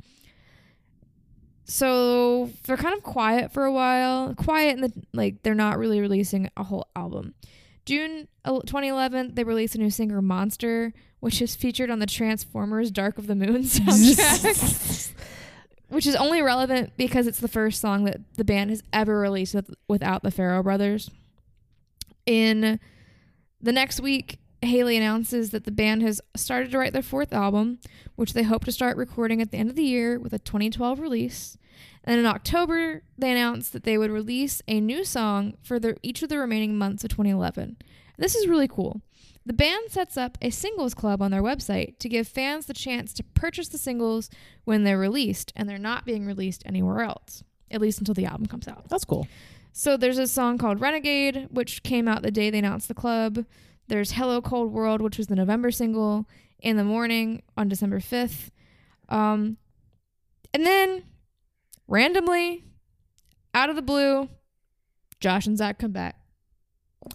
So 1.68 2.50
they're 2.64 2.78
kind 2.78 2.96
of 2.96 3.02
quiet 3.02 3.52
for 3.52 3.64
a 3.64 3.72
while. 3.72 4.34
Quiet 4.34 4.76
in 4.76 4.80
the 4.80 4.92
like 5.12 5.42
they're 5.42 5.54
not 5.54 5.78
really 5.78 6.00
releasing 6.00 6.50
a 6.56 6.64
whole 6.64 6.88
album. 6.96 7.34
June 7.84 8.28
2011, 8.46 9.34
they 9.34 9.44
released 9.44 9.74
a 9.74 9.78
new 9.78 9.90
singer, 9.90 10.20
Monster, 10.20 10.92
which 11.20 11.40
is 11.40 11.56
featured 11.56 11.90
on 11.90 11.98
the 11.98 12.06
Transformers 12.06 12.90
Dark 12.90 13.18
of 13.18 13.26
the 13.26 13.34
Moon 13.34 13.62
soundtrack, 13.64 15.12
which 15.88 16.06
is 16.06 16.14
only 16.16 16.42
relevant 16.42 16.92
because 16.96 17.26
it's 17.26 17.40
the 17.40 17.48
first 17.48 17.80
song 17.80 18.04
that 18.04 18.20
the 18.34 18.44
band 18.44 18.70
has 18.70 18.82
ever 18.92 19.18
released 19.18 19.54
with, 19.54 19.74
without 19.88 20.22
the 20.22 20.30
Farro 20.30 20.62
brothers. 20.62 21.10
In 22.26 22.78
the 23.60 23.72
next 23.72 24.00
week, 24.00 24.38
Hayley 24.62 24.96
announces 24.96 25.50
that 25.50 25.64
the 25.64 25.70
band 25.70 26.02
has 26.02 26.20
started 26.34 26.70
to 26.72 26.78
write 26.78 26.92
their 26.92 27.02
fourth 27.02 27.32
album, 27.32 27.78
which 28.16 28.32
they 28.32 28.42
hope 28.42 28.64
to 28.64 28.72
start 28.72 28.96
recording 28.96 29.40
at 29.40 29.50
the 29.50 29.56
end 29.56 29.70
of 29.70 29.76
the 29.76 29.84
year 29.84 30.18
with 30.18 30.32
a 30.32 30.38
2012 30.38 30.98
release. 30.98 31.56
And 32.04 32.18
in 32.18 32.26
October, 32.26 33.02
they 33.16 33.30
announced 33.30 33.72
that 33.72 33.84
they 33.84 33.98
would 33.98 34.10
release 34.10 34.62
a 34.66 34.80
new 34.80 35.04
song 35.04 35.54
for 35.62 35.78
the, 35.78 35.96
each 36.02 36.22
of 36.22 36.28
the 36.28 36.38
remaining 36.38 36.76
months 36.76 37.04
of 37.04 37.10
2011. 37.10 37.76
This 38.16 38.34
is 38.34 38.48
really 38.48 38.66
cool. 38.66 39.00
The 39.46 39.52
band 39.52 39.90
sets 39.90 40.16
up 40.16 40.36
a 40.42 40.50
singles 40.50 40.92
club 40.92 41.22
on 41.22 41.30
their 41.30 41.42
website 41.42 41.98
to 42.00 42.08
give 42.08 42.26
fans 42.26 42.66
the 42.66 42.74
chance 42.74 43.12
to 43.14 43.22
purchase 43.22 43.68
the 43.68 43.78
singles 43.78 44.28
when 44.64 44.84
they're 44.84 44.98
released, 44.98 45.52
and 45.56 45.68
they're 45.68 45.78
not 45.78 46.04
being 46.04 46.26
released 46.26 46.62
anywhere 46.66 47.00
else, 47.00 47.44
at 47.70 47.80
least 47.80 47.98
until 47.98 48.14
the 48.14 48.26
album 48.26 48.46
comes 48.46 48.66
out. 48.66 48.88
That's 48.88 49.04
cool. 49.04 49.28
So 49.72 49.96
there's 49.96 50.18
a 50.18 50.26
song 50.26 50.58
called 50.58 50.80
Renegade, 50.80 51.48
which 51.50 51.82
came 51.82 52.08
out 52.08 52.22
the 52.22 52.30
day 52.30 52.50
they 52.50 52.58
announced 52.58 52.88
the 52.88 52.94
club. 52.94 53.44
There's 53.88 54.12
Hello 54.12 54.40
Cold 54.40 54.72
World, 54.72 55.00
which 55.00 55.18
was 55.18 55.26
the 55.26 55.34
November 55.36 55.70
single, 55.70 56.26
In 56.60 56.76
the 56.76 56.84
Morning 56.84 57.42
on 57.56 57.68
December 57.68 58.00
5th. 58.00 58.50
Um, 59.08 59.56
and 60.52 60.66
then 60.66 61.04
randomly, 61.86 62.64
out 63.54 63.70
of 63.70 63.76
the 63.76 63.82
blue, 63.82 64.28
Josh 65.20 65.46
and 65.46 65.56
Zac 65.56 65.78
come 65.78 65.92
back. 65.92 66.16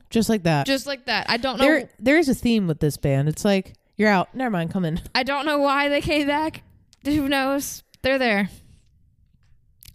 Just 0.09 0.29
like 0.29 0.43
that. 0.43 0.65
Just 0.65 0.87
like 0.87 1.05
that. 1.05 1.29
I 1.29 1.37
don't 1.37 1.57
know. 1.59 1.63
there 1.63 1.89
there 1.99 2.17
is 2.17 2.27
a 2.29 2.33
theme 2.33 2.67
with 2.67 2.79
this 2.79 2.97
band. 2.97 3.29
It's 3.29 3.45
like 3.45 3.73
you're 3.95 4.09
out. 4.09 4.33
Never 4.33 4.49
mind. 4.49 4.71
Come 4.71 4.85
in. 4.85 4.99
I 5.13 5.23
don't 5.23 5.45
know 5.45 5.59
why 5.59 5.89
they 5.89 6.01
came 6.01 6.25
back. 6.25 6.63
Who 7.05 7.29
knows? 7.29 7.83
They're 8.01 8.17
there. 8.17 8.49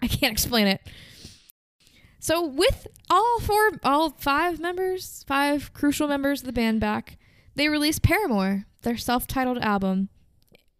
I 0.01 0.07
can't 0.07 0.33
explain 0.33 0.69
it. 0.69 0.81
So 2.19 2.45
with 2.45 2.87
all 3.09 3.41
four, 3.41 3.71
all 3.85 4.11
five 4.11 4.61
members, 4.61 5.25
five 5.27 5.73
crucial 5.73 6.09
members 6.09 6.41
of 6.41 6.47
the 6.47 6.53
band 6.53 6.81
back, 6.81 7.17
they 7.55 7.69
released 7.69 8.03
Paramore, 8.03 8.67
their 8.83 8.97
self-titled 8.97 9.59
album, 9.59 10.09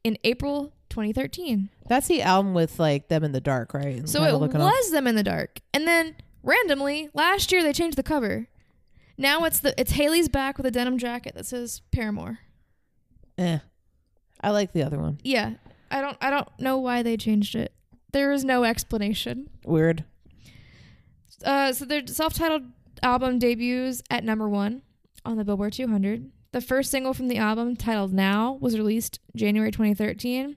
in 0.05 0.19
April 0.25 0.73
2013. 0.91 1.71
That's 1.89 2.09
the 2.09 2.23
album 2.23 2.55
with 2.55 2.79
like 2.79 3.09
them 3.09 3.25
in 3.25 3.33
the 3.33 3.41
dark, 3.41 3.75
right? 3.75 4.09
So 4.09 4.25
it 4.25 4.39
was 4.39 4.91
them 4.91 5.07
in 5.07 5.15
the 5.15 5.23
dark, 5.23 5.61
and 5.73 5.87
then 5.87 6.17
randomly 6.43 7.09
last 7.15 7.53
year 7.53 7.63
they 7.63 7.73
changed 7.73 7.97
the 7.97 8.03
cover. 8.03 8.49
Now 9.17 9.45
it's 9.45 9.61
the 9.61 9.79
it's 9.79 9.93
Hayley's 9.93 10.29
back 10.29 10.57
with 10.57 10.67
a 10.67 10.71
denim 10.71 10.99
jacket 10.99 11.35
that 11.35 11.47
says 11.47 11.83
Paramore. 11.91 12.39
Eh. 13.37 13.59
I 14.41 14.51
like 14.51 14.73
the 14.73 14.83
other 14.83 14.99
one. 14.99 15.19
Yeah, 15.25 15.55
I 15.91 16.01
don't 16.01 16.17
I 16.21 16.31
don't 16.31 16.49
know 16.61 16.79
why 16.79 17.03
they 17.03 17.17
changed 17.17 17.55
it. 17.55 17.73
There 18.13 18.33
is 18.33 18.45
no 18.45 18.65
explanation. 18.65 19.51
Weird. 19.65 20.05
Uh, 21.45 21.73
so 21.73 21.85
their 21.85 22.07
self-titled 22.07 22.65
album 23.03 23.39
debuts 23.39 24.03
at 24.11 24.25
number 24.25 24.49
one 24.49 24.83
on 25.25 25.37
the 25.37 25.45
Billboard 25.45 25.73
200. 25.73 26.31
The 26.53 26.61
first 26.61 26.91
single 26.91 27.15
from 27.15 27.29
the 27.29 27.37
album, 27.37 27.77
titled 27.77 28.13
"Now," 28.13 28.59
was 28.61 28.77
released 28.79 29.21
January 29.37 29.71
2013. 29.71 30.57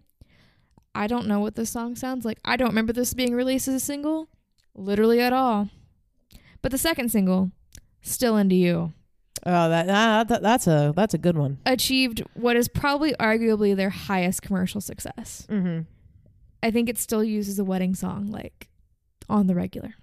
I 0.96 1.08
don't 1.08 1.28
know 1.28 1.40
what 1.40 1.56
this 1.56 1.70
song 1.70 1.96
sounds 1.96 2.26
like. 2.26 2.40
I 2.46 2.56
don't 2.56 2.70
remember 2.70 2.94
this 2.94 3.14
being 3.14 3.34
released 3.34 3.68
as 3.68 3.76
a 3.76 3.80
single, 3.80 4.28
literally 4.74 5.20
at 5.22 5.34
all. 5.34 5.70
But 6.62 6.72
the 6.72 6.78
second 6.78 7.10
single, 7.10 7.52
"Still 8.02 8.38
Into 8.38 8.56
You," 8.56 8.94
Oh, 9.46 9.70
that, 9.70 9.88
that, 9.88 10.28
that 10.30 10.42
that's 10.42 10.68
a 10.68 10.94
that's 10.96 11.14
a 11.14 11.18
good 11.18 11.38
one. 11.38 11.58
achieved 11.66 12.24
what 12.36 12.56
is 12.56 12.68
probably 12.68 13.14
arguably 13.20 13.76
their 13.76 13.90
highest 13.90 14.42
commercial 14.42 14.80
success. 14.82 15.46
Mm-hmm. 15.50 15.82
I 16.64 16.72
think 16.72 16.90
it 16.90 16.98
still 16.98 17.24
uses 17.24 17.58
a 17.60 17.64
wedding 17.66 17.96
song, 17.96 18.28
like 18.32 18.70
on 19.28 19.48
the 19.48 19.56
regular. 19.56 19.96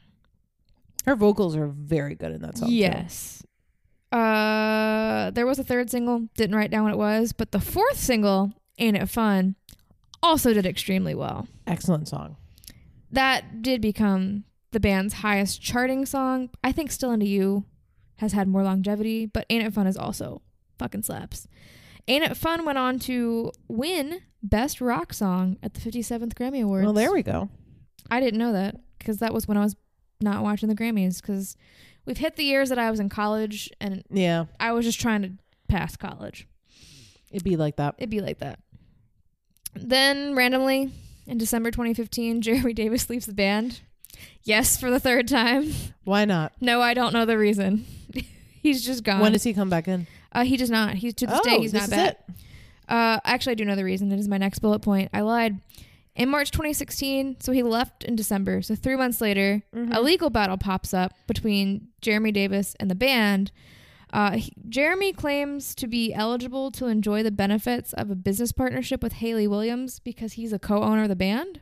Her 1.08 1.16
vocals 1.16 1.56
are 1.56 1.68
very 1.68 2.14
good 2.14 2.32
in 2.32 2.42
that 2.42 2.58
song. 2.58 2.68
too. 2.68 2.74
Yes. 2.74 3.42
Uh, 4.12 5.30
there 5.30 5.46
was 5.46 5.58
a 5.58 5.64
third 5.64 5.90
single. 5.90 6.28
Didn't 6.36 6.54
write 6.54 6.70
down 6.70 6.84
what 6.84 6.92
it 6.92 6.98
was, 6.98 7.32
but 7.32 7.50
the 7.50 7.60
fourth 7.60 7.96
single, 7.96 8.52
"Ain't 8.78 8.96
It 8.96 9.08
Fun," 9.08 9.56
also 10.22 10.52
did 10.52 10.66
extremely 10.66 11.14
well. 11.14 11.48
Excellent 11.66 12.08
song. 12.08 12.36
That 13.10 13.62
did 13.62 13.80
become 13.80 14.44
the 14.72 14.80
band's 14.80 15.14
highest 15.14 15.62
charting 15.62 16.04
song. 16.04 16.50
I 16.62 16.72
think 16.72 16.90
"Still 16.90 17.12
Into 17.12 17.26
You" 17.26 17.64
has 18.16 18.32
had 18.32 18.46
more 18.46 18.62
longevity, 18.62 19.24
but 19.24 19.46
"Ain't 19.48 19.64
It 19.64 19.72
Fun" 19.72 19.86
is 19.86 19.96
also 19.96 20.42
fucking 20.78 21.04
slaps. 21.04 21.48
"Ain't 22.06 22.24
It 22.24 22.36
Fun" 22.36 22.66
went 22.66 22.76
on 22.76 22.98
to 23.00 23.50
win 23.66 24.20
Best 24.42 24.80
Rock 24.82 25.14
Song 25.14 25.56
at 25.62 25.72
the 25.72 25.80
57th 25.80 26.34
Grammy 26.34 26.62
Awards. 26.62 26.84
Well, 26.84 26.92
there 26.92 27.12
we 27.12 27.22
go. 27.22 27.48
I 28.10 28.20
didn't 28.20 28.38
know 28.38 28.52
that 28.52 28.76
because 28.98 29.18
that 29.18 29.32
was 29.32 29.48
when 29.48 29.56
I 29.56 29.62
was 29.62 29.74
not 30.20 30.42
watching 30.42 30.68
the 30.68 30.74
Grammys 30.74 31.20
because 31.20 31.56
we've 32.06 32.18
hit 32.18 32.36
the 32.36 32.44
years 32.44 32.68
that 32.70 32.78
I 32.78 32.90
was 32.90 33.00
in 33.00 33.08
college 33.08 33.70
and 33.80 34.02
Yeah, 34.10 34.46
I 34.58 34.72
was 34.72 34.84
just 34.84 35.00
trying 35.00 35.22
to 35.22 35.30
pass 35.68 35.96
college. 35.96 36.46
it'd 37.30 37.44
be 37.44 37.56
like 37.56 37.76
that. 37.76 37.94
It'd 37.98 38.10
be 38.10 38.20
like 38.20 38.38
that. 38.38 38.58
Then 39.74 40.34
randomly 40.34 40.90
in 41.26 41.38
December 41.38 41.70
2015, 41.70 42.40
Jeremy 42.42 42.72
Davis 42.72 43.08
leaves 43.10 43.26
the 43.26 43.34
band. 43.34 43.80
Yes, 44.42 44.78
for 44.80 44.90
the 44.90 44.98
third 44.98 45.28
time. 45.28 45.70
Why 46.04 46.24
not? 46.24 46.52
No, 46.60 46.80
I 46.80 46.94
don't 46.94 47.12
know 47.12 47.24
the 47.24 47.38
reason. 47.38 47.84
he's 48.62 48.84
just 48.84 49.04
gone. 49.04 49.20
when 49.20 49.32
does 49.32 49.44
he 49.44 49.52
come 49.54 49.70
back 49.70 49.86
in? 49.86 50.06
uh, 50.32 50.44
he 50.44 50.56
does 50.56 50.70
not. 50.70 50.94
He's 50.94 51.14
to 51.14 51.26
this 51.26 51.38
oh, 51.40 51.44
day 51.44 51.58
he's 51.58 51.72
this 51.72 51.88
not 51.88 51.96
is 51.98 52.04
back. 52.04 52.18
it. 52.28 52.34
Uh, 52.88 53.20
actually, 53.24 53.52
I 53.52 53.54
do 53.54 53.64
know 53.66 53.76
the 53.76 53.84
reason. 53.84 54.10
It 54.10 54.18
is 54.18 54.28
my 54.28 54.38
next 54.38 54.58
bullet 54.60 54.80
point. 54.80 55.10
I 55.12 55.20
lied. 55.20 55.58
In 56.18 56.28
March 56.28 56.50
2016, 56.50 57.36
so 57.40 57.52
he 57.52 57.62
left 57.62 58.02
in 58.02 58.16
December. 58.16 58.60
So 58.60 58.74
three 58.74 58.96
months 58.96 59.20
later, 59.20 59.62
Mhm. 59.72 59.94
a 59.96 60.00
legal 60.00 60.30
battle 60.30 60.56
pops 60.58 60.92
up 60.92 61.12
between 61.28 61.88
Jeremy 62.02 62.32
Davis 62.32 62.74
and 62.80 62.90
the 62.90 62.96
band. 62.96 63.52
Uh, 64.12 64.32
he- 64.32 64.52
Jeremy 64.68 65.12
claims 65.12 65.74
to 65.76 65.86
be 65.86 66.12
eligible 66.12 66.70
to 66.72 66.86
enjoy 66.86 67.22
the 67.22 67.30
benefits 67.30 67.92
of 67.92 68.10
a 68.10 68.16
business 68.16 68.50
partnership 68.50 69.00
with 69.02 69.12
Hayley 69.14 69.46
Williams 69.46 70.00
because 70.00 70.32
he's 70.32 70.52
a 70.52 70.58
co-owner 70.58 71.04
of 71.04 71.08
the 71.08 71.14
band. 71.16 71.60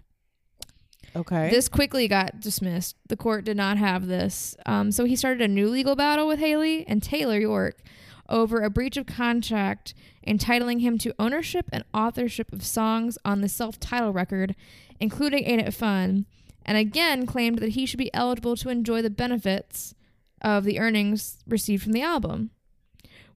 Okay. 1.15 1.51
This 1.51 1.69
quickly 1.69 2.09
got 2.09 2.41
dismissed. 2.41 2.97
The 3.09 3.17
court 3.17 3.45
did 3.45 3.57
not 3.57 3.77
have 3.79 4.07
this. 4.07 4.57
Um, 4.65 4.91
so 4.91 5.05
he 5.05 5.17
started 5.17 5.43
a 5.43 5.49
new 5.49 5.69
legal 5.69 5.97
battle 5.97 6.27
with 6.27 6.39
Hayley 6.39 6.87
and 6.89 7.03
Taylor 7.03 7.39
York 7.39 7.83
over 8.29 8.61
a 8.63 8.71
breach 8.71 8.97
of 8.97 9.07
contract 9.07 9.93
entitling 10.27 10.81
him 10.81 10.99
to 10.99 11.15
ownership 11.19 11.67
and 11.73 11.85
authorship 11.95 12.53
of 12.53 12.65
songs 12.65 13.17
on 13.25 13.41
the 13.41 13.49
self 13.49 13.79
titled 13.81 14.15
record, 14.15 14.55
including 15.01 15.45
Ain't 15.45 15.67
It 15.67 15.73
Fun, 15.73 16.27
and 16.65 16.77
again 16.77 17.27
claimed 17.27 17.61
that 17.61 17.71
he 17.71 17.87
should 17.87 17.99
be 17.99 18.13
eligible 18.13 18.57
to 18.57 18.69
enjoy 18.69 19.01
the 19.01 19.11
benefits 19.11 19.95
of 20.43 20.65
the 20.65 20.79
earnings 20.79 21.39
received 21.47 21.83
from 21.83 21.93
the 21.93 22.03
album. 22.03 22.51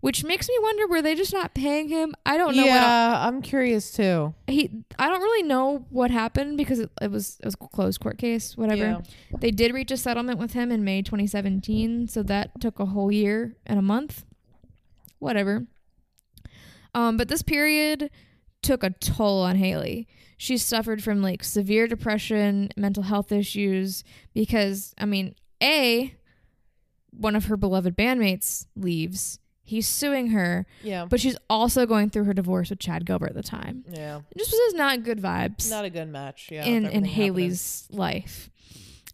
Which 0.01 0.25
makes 0.25 0.49
me 0.49 0.57
wonder 0.63 0.87
were 0.87 1.03
they 1.03 1.15
just 1.15 1.33
not 1.33 1.53
paying 1.53 1.89
him? 1.89 2.15
I 2.25 2.39
don't 2.39 2.57
know 2.57 2.63
what 2.63 2.69
yeah, 2.69 3.27
I'm 3.27 3.43
curious 3.43 3.93
too. 3.93 4.35
he 4.47 4.71
I 4.99 5.09
don't 5.09 5.21
really 5.21 5.43
know 5.43 5.85
what 5.91 6.11
happened 6.11 6.57
because 6.57 6.79
it, 6.79 6.91
it 7.03 7.11
was 7.11 7.39
it 7.41 7.45
was 7.45 7.55
a 7.55 7.59
closed 7.59 8.01
court 8.01 8.17
case, 8.17 8.57
whatever. 8.57 8.83
Yeah. 8.83 9.01
They 9.39 9.51
did 9.51 9.75
reach 9.75 9.91
a 9.91 9.99
settlement 9.99 10.39
with 10.39 10.55
him 10.55 10.73
in 10.73 10.85
May 10.85 11.03
2017, 11.03 12.09
so 12.09 12.23
that 12.23 12.59
took 12.61 12.81
a 12.81 12.87
whole 12.87 13.13
year 13.13 13.57
and 13.67 13.79
a 13.79 13.83
month. 13.83 14.25
Whatever. 15.19 15.67
Um, 16.95 17.17
but 17.17 17.29
this 17.29 17.43
period 17.43 18.11
took 18.63 18.83
a 18.85 18.91
toll 18.91 19.43
on 19.43 19.57
Hayley. 19.57 20.07
She 20.37 20.57
suffered 20.59 21.03
from 21.03 21.23
like 21.23 21.45
severe 21.45 21.87
depression, 21.87 22.71
mental 22.77 23.03
health 23.05 23.31
issues 23.33 24.05
because 24.35 24.95
I 24.99 25.05
mean, 25.07 25.35
A, 25.63 26.15
one 27.11 27.37
of 27.37 27.47
her 27.47 27.57
beloved 27.57 27.97
bandmates 27.97 28.67
leaves. 28.77 29.39
He's 29.63 29.87
suing 29.87 30.29
her, 30.29 30.67
Yeah. 30.83 31.05
but 31.09 31.21
she's 31.21 31.37
also 31.49 31.87
going 31.87 32.11
through 32.11 32.25
her 32.25 32.35
divorce 32.35 32.71
with 32.71 32.81
Chad 32.81 33.07
Gilbert 33.07 33.31
at 33.31 33.35
the 33.37 33.43
time. 33.43 33.85
yeah. 33.89 34.21
It 34.33 34.39
just 34.39 34.51
was 34.51 34.75
not 34.75 35.05
good 35.05 35.21
vibes 35.23 35.71
Not 35.71 35.85
a 35.85 35.91
good 35.91 36.09
match. 36.09 36.49
Yeah. 36.51 36.65
in 36.65 36.87
in 36.87 37.05
Hayley's 37.05 37.87
life. 37.91 38.51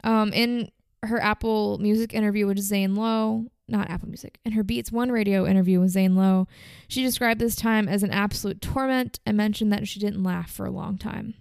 Um, 0.02 0.32
in 0.32 0.70
her 1.02 1.20
Apple 1.20 1.76
Music 1.78 2.14
interview 2.14 2.46
with 2.46 2.58
Zane 2.58 2.94
Lowe, 2.94 3.46
not 3.68 3.90
Apple 3.90 4.08
Music, 4.08 4.38
in 4.44 4.52
her 4.52 4.62
Beats 4.62 4.92
One 4.92 5.10
radio 5.10 5.46
interview 5.46 5.80
with 5.80 5.90
Zane 5.90 6.16
Lowe, 6.16 6.46
she 6.88 7.02
described 7.02 7.40
this 7.40 7.56
time 7.56 7.88
as 7.88 8.02
an 8.02 8.10
absolute 8.10 8.60
torment 8.60 9.18
and 9.26 9.36
mentioned 9.36 9.72
that 9.72 9.88
she 9.88 9.98
didn't 9.98 10.22
laugh 10.22 10.50
for 10.50 10.66
a 10.66 10.70
long 10.70 10.98
time. 10.98 11.34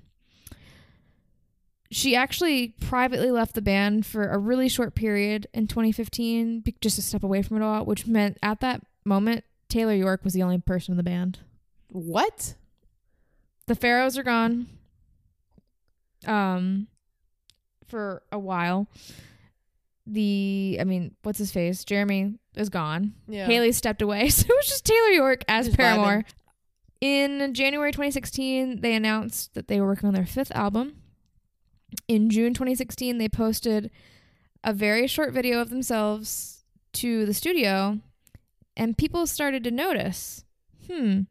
She 1.92 2.16
actually 2.16 2.70
privately 2.80 3.30
left 3.32 3.54
the 3.54 3.62
band 3.62 4.06
for 4.06 4.28
a 4.28 4.38
really 4.38 4.68
short 4.68 4.96
period 4.96 5.48
in 5.54 5.68
2015, 5.68 6.64
just 6.82 6.96
to 6.96 7.02
step 7.02 7.24
away 7.24 7.42
from 7.42 7.58
it 7.58 7.64
all, 7.64 7.86
which 7.86 8.08
meant 8.08 8.38
at 8.42 8.60
that 8.62 8.82
moment 9.06 9.44
Taylor 9.70 9.94
York 9.94 10.24
was 10.24 10.34
the 10.34 10.44
only 10.44 10.58
person 10.58 10.94
in 10.94 10.98
the 10.98 11.04
band. 11.04 11.40
What? 11.90 12.56
The 13.68 13.76
Farros 13.76 14.18
are 14.18 14.24
gone. 14.24 14.68
Um, 16.26 16.88
for 17.88 18.24
a 18.32 18.40
while. 18.40 18.88
The 20.08 20.78
I 20.80 20.84
mean, 20.84 21.16
what's 21.24 21.40
his 21.40 21.52
face? 21.52 21.84
Jeremy 21.84 22.36
is 22.56 22.70
gone. 22.70 23.14
Yeah. 23.28 23.46
Hayley 23.46 23.72
stepped 23.72 24.02
away, 24.02 24.30
so 24.30 24.46
it 24.48 24.56
was 24.56 24.68
just 24.68 24.86
Taylor 24.86 25.10
York 25.10 25.44
as 25.48 25.68
Just 25.68 25.78
Paramore. 25.78 26.24
In 27.02 27.54
January 27.54 27.92
2016, 27.92 28.82
they 28.82 28.96
announced 28.96 29.54
that 29.54 29.68
they 29.68 29.80
were 29.82 29.88
working 29.88 30.08
on 30.08 30.14
their 30.14 30.26
fifth 30.26 30.52
album. 30.56 30.96
In 32.08 32.30
June 32.30 32.54
2016, 32.54 33.18
they 33.18 33.30
posted 33.30 33.92
a 34.64 34.74
very 34.74 35.06
short 35.08 35.34
video 35.34 35.60
of 35.60 35.70
themselves 35.70 36.64
to 36.94 37.26
the 37.26 37.34
studio, 37.34 38.00
and 38.76 38.98
people 38.98 39.28
started 39.28 39.64
to 39.66 39.72
notice, 39.72 40.46
hmm, 40.88 41.22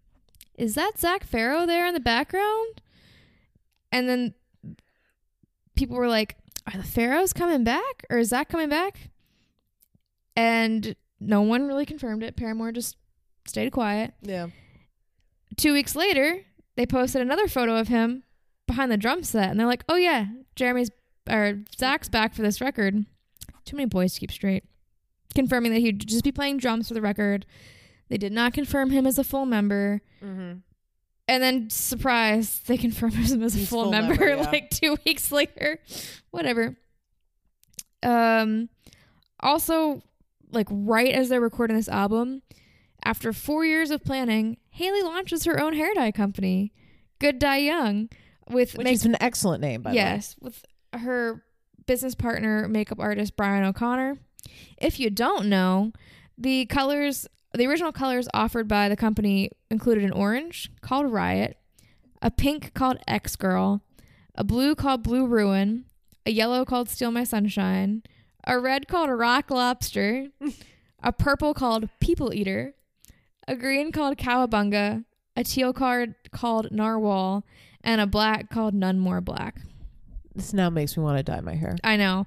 is 0.56 0.74
that 0.74 0.98
Zac 0.98 1.28
Farro 1.28 1.66
there 1.66 1.86
in 1.86 1.94
the 1.94 2.00
background? 2.00 2.80
And 3.90 4.08
then 4.08 4.34
people 5.74 5.96
were 5.96 6.08
like, 6.08 6.36
are 6.66 6.78
the 6.78 6.84
Farros 6.86 7.34
coming 7.34 7.64
back? 7.64 8.04
Or 8.10 8.18
is 8.18 8.28
Zac 8.28 8.48
coming 8.48 8.68
back? 8.68 9.10
And 10.36 10.96
no 11.20 11.42
one 11.42 11.66
really 11.66 11.86
confirmed 11.86 12.22
it. 12.22 12.36
Paramore 12.36 12.72
just 12.72 12.96
stayed 13.46 13.70
quiet. 13.72 14.14
Yeah. 14.22 14.48
Two 15.56 15.72
weeks 15.72 15.94
later, 15.94 16.40
they 16.76 16.86
posted 16.86 17.22
another 17.22 17.46
photo 17.46 17.76
of 17.76 17.88
him 17.88 18.24
behind 18.66 18.90
the 18.90 18.96
drum 18.96 19.22
set, 19.22 19.50
and 19.50 19.60
they're 19.60 19.66
like, 19.66 19.84
"Oh 19.88 19.96
yeah, 19.96 20.26
Jeremy's 20.56 20.90
or 21.30 21.60
Zac's 21.78 22.08
back 22.08 22.34
for 22.34 22.42
this 22.42 22.60
record." 22.60 23.04
Too 23.64 23.76
many 23.76 23.86
boys 23.86 24.14
to 24.14 24.20
keep 24.20 24.32
straight. 24.32 24.64
Confirming 25.34 25.72
that 25.72 25.80
he'd 25.80 26.06
just 26.06 26.24
be 26.24 26.32
playing 26.32 26.58
drums 26.58 26.88
for 26.88 26.94
the 26.94 27.00
record. 27.00 27.46
They 28.08 28.18
did 28.18 28.32
not 28.32 28.52
confirm 28.52 28.90
him 28.90 29.06
as 29.06 29.18
a 29.18 29.24
full 29.24 29.46
member, 29.46 30.00
Mm-hmm. 30.22 30.58
And 31.26 31.42
then 31.42 31.70
surprise, 31.70 32.60
they 32.66 32.76
confirm 32.76 33.12
him 33.12 33.42
as 33.42 33.54
a 33.54 33.58
He's 33.58 33.68
full, 33.68 33.84
full 33.84 33.90
member, 33.92 34.14
member, 34.14 34.28
yeah. 34.42 34.50
like 34.50 34.70
two 34.70 34.96
weeks 35.06 35.32
later. 35.32 35.78
Whatever. 36.30 36.76
Um, 38.02 38.68
also, 39.40 40.02
like 40.52 40.66
right 40.70 41.12
as 41.14 41.28
they're 41.30 41.40
recording 41.40 41.76
this 41.76 41.88
album, 41.88 42.42
after 43.04 43.32
four 43.32 43.64
years 43.64 43.90
of 43.90 44.04
planning, 44.04 44.58
Hayley 44.70 45.02
launches 45.02 45.44
her 45.44 45.60
own 45.60 45.72
hair 45.74 45.94
dye 45.94 46.12
company, 46.12 46.72
Good 47.18 47.38
Dye 47.38 47.58
Young, 47.58 48.08
with 48.50 48.76
Which 48.76 48.84
make- 48.84 48.94
is 48.94 49.06
an 49.06 49.16
excellent 49.20 49.62
name, 49.62 49.82
by 49.82 49.92
yes, 49.92 50.36
with 50.40 50.64
her 50.92 51.42
business 51.86 52.14
partner, 52.14 52.68
makeup 52.68 53.00
artist 53.00 53.36
Brian 53.36 53.64
O'Connor. 53.64 54.18
If 54.78 55.00
you 55.00 55.08
don't 55.10 55.46
know, 55.48 55.92
the 56.36 56.66
colors, 56.66 57.26
the 57.58 57.66
original 57.66 57.92
colors 57.92 58.28
offered 58.34 58.68
by 58.68 58.88
the 58.88 58.96
company 58.96 59.50
included 59.70 60.04
an 60.04 60.12
orange 60.12 60.70
called 60.80 61.12
Riot, 61.12 61.56
a 62.20 62.30
pink 62.30 62.74
called 62.74 62.98
X 63.06 63.36
Girl, 63.36 63.82
a 64.34 64.44
blue 64.44 64.74
called 64.74 65.02
Blue 65.02 65.26
Ruin, 65.26 65.84
a 66.26 66.30
yellow 66.30 66.64
called 66.64 66.88
Steal 66.88 67.10
My 67.10 67.24
Sunshine, 67.24 68.02
a 68.46 68.58
red 68.58 68.88
called 68.88 69.10
Rock 69.10 69.50
Lobster, 69.50 70.28
a 71.02 71.12
purple 71.12 71.54
called 71.54 71.88
People 72.00 72.32
Eater, 72.34 72.74
a 73.46 73.54
green 73.54 73.92
called 73.92 74.16
Cowabunga, 74.16 75.04
a 75.36 75.44
teal 75.44 75.72
card 75.72 76.14
called 76.32 76.70
Narwhal, 76.70 77.44
and 77.82 78.00
a 78.00 78.06
black 78.06 78.50
called 78.50 78.74
None 78.74 78.98
More 78.98 79.20
Black. 79.20 79.60
This 80.34 80.52
now 80.52 80.70
makes 80.70 80.96
me 80.96 81.02
want 81.02 81.18
to 81.18 81.22
dye 81.22 81.40
my 81.40 81.54
hair. 81.54 81.76
I 81.84 81.96
know. 81.96 82.26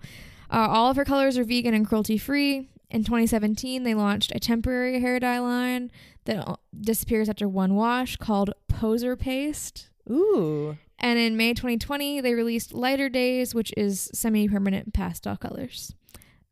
Uh, 0.50 0.68
all 0.70 0.90
of 0.90 0.96
her 0.96 1.04
colors 1.06 1.38
are 1.38 1.44
vegan 1.44 1.74
and 1.74 1.86
cruelty 1.86 2.18
free. 2.18 2.70
In 2.90 3.04
2017, 3.04 3.84
they 3.84 3.94
launched 3.94 4.32
a 4.34 4.40
temporary 4.40 5.00
hair 5.02 5.20
dye 5.20 5.40
line 5.40 5.92
that 6.26 6.60
disappears 6.80 7.28
after 7.28 7.48
one 7.48 7.76
wash 7.76 8.16
called 8.16 8.52
Poser 8.70 9.16
Paste. 9.16 9.90
Ooh. 10.10 10.78
And 11.00 11.20
in 11.20 11.38
May 11.38 11.54
2020, 11.54 12.22
they 12.22 12.34
released 12.34 12.74
Lighter 12.74 13.10
Days, 13.10 13.54
which 13.54 13.74
is 13.76 14.10
semi 14.14 14.48
permanent 14.48 14.94
pastel 14.94 15.36
colors. 15.36 15.94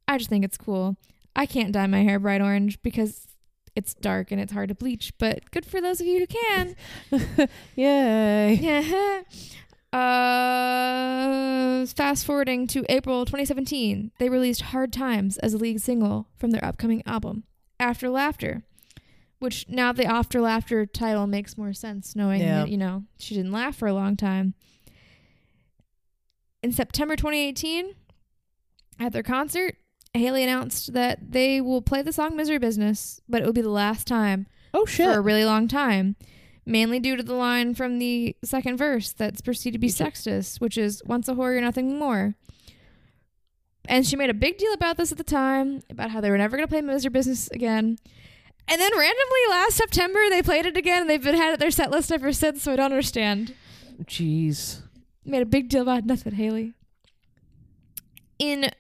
I 0.08 0.18
just 0.18 0.30
think 0.30 0.46
it's 0.46 0.58
cool. 0.58 0.98
I 1.36 1.46
can't 1.46 1.72
dye 1.72 1.88
my 1.88 2.04
hair 2.04 2.20
bright 2.20 2.42
orange 2.42 2.82
because 2.82 3.28
it's 3.76 3.94
dark 3.94 4.32
and 4.32 4.40
it's 4.40 4.54
hard 4.54 4.70
to 4.70 4.76
bleach, 4.76 5.14
but 5.18 5.52
good 5.52 5.66
for 5.66 5.82
those 5.82 6.00
of 6.00 6.08
you 6.08 6.20
who 6.20 6.28
can. 6.28 6.76
Yay. 7.76 8.56
Yeah. 8.62 9.22
Uh, 9.96 11.86
fast 11.88 12.26
forwarding 12.26 12.68
to 12.68 12.84
April 12.90 13.26
2017, 13.26 14.12
they 14.20 14.30
released 14.30 14.62
Hard 14.62 14.92
Times 14.92 15.38
as 15.38 15.54
a 15.54 15.58
lead 15.58 15.82
single 15.82 16.28
from 16.38 16.52
their 16.52 16.64
upcoming 16.64 17.02
album, 17.06 17.44
After 17.80 18.10
Laughter, 18.10 18.64
which 19.40 19.66
now 19.70 19.92
the 19.94 20.06
After 20.06 20.42
Laughter 20.42 20.86
title 20.86 21.28
makes 21.28 21.58
more 21.58 21.74
sense 21.74 22.16
knowing 22.16 22.42
Yeah. 22.42 22.60
that, 22.62 22.70
you 22.70 22.78
know, 22.78 23.04
she 23.18 23.36
didn't 23.36 23.52
laugh 23.52 23.76
for 23.76 23.88
a 23.88 23.94
long 23.94 24.16
time. 24.16 24.54
In 26.64 26.72
September 26.72 27.16
2018, 27.16 27.94
at 29.00 29.14
their 29.14 29.24
concert, 29.24 29.76
Hayley 30.14 30.44
announced 30.44 30.94
that 30.94 31.32
they 31.32 31.62
will 31.62 31.82
play 31.82 32.02
the 32.02 32.14
song 32.14 32.36
Misery 32.36 32.58
Business, 32.58 33.22
but 33.30 33.42
it 33.42 33.46
will 33.46 33.54
be 33.54 33.62
the 33.62 33.70
last 33.70 34.08
time 34.08 34.48
Oh 34.74 34.86
shit. 34.86 35.06
for 35.06 35.18
a 35.18 35.22
really 35.22 35.46
long 35.46 35.68
time, 35.68 36.16
mainly 36.66 37.00
due 37.00 37.16
to 37.16 37.24
the 37.24 37.34
line 37.34 37.76
from 37.76 38.00
the 38.00 38.36
second 38.44 38.78
verse 38.78 39.12
that's 39.12 39.42
perceived 39.42 39.74
to 39.74 39.80
be 39.80 39.90
sexist, 39.90 40.60
which 40.60 40.78
is 40.78 41.02
"once 41.06 41.28
a 41.28 41.34
whore, 41.34 41.54
you're 41.54 41.62
nothing 41.62 41.98
more." 41.98 42.36
And 43.88 44.06
she 44.06 44.16
made 44.16 44.30
a 44.30 44.34
big 44.34 44.58
deal 44.58 44.74
about 44.74 44.98
this 44.98 45.12
at 45.12 45.18
the 45.18 45.24
time, 45.24 45.84
about 45.90 46.10
how 46.10 46.20
they 46.22 46.30
were 46.30 46.38
never 46.38 46.58
going 46.58 46.68
to 46.68 46.72
play 46.72 46.82
Misery 46.82 47.12
Business 47.12 47.48
again. 47.50 47.98
And 48.68 48.82
then 48.82 48.92
randomly 48.98 49.40
last 49.50 49.76
September 49.76 50.20
they 50.30 50.42
played 50.42 50.66
it 50.66 50.76
again, 50.76 51.02
and 51.02 51.10
they've 51.10 51.24
been 51.24 51.36
had 51.36 51.50
it 51.50 51.54
at 51.54 51.60
their 51.60 51.72
set 51.72 51.92
list 51.92 52.12
ever 52.12 52.34
since. 52.34 52.64
So 52.64 52.74
I 52.74 52.78
don't 52.78 52.86
understand. 52.86 53.54
Jeez. 54.04 54.82
Made 55.24 55.42
a 55.42 55.46
big 55.46 55.70
deal 55.70 55.84
about 55.84 56.06
nothing, 56.06 56.34
Hayley. 56.34 56.74
In, 58.40 58.72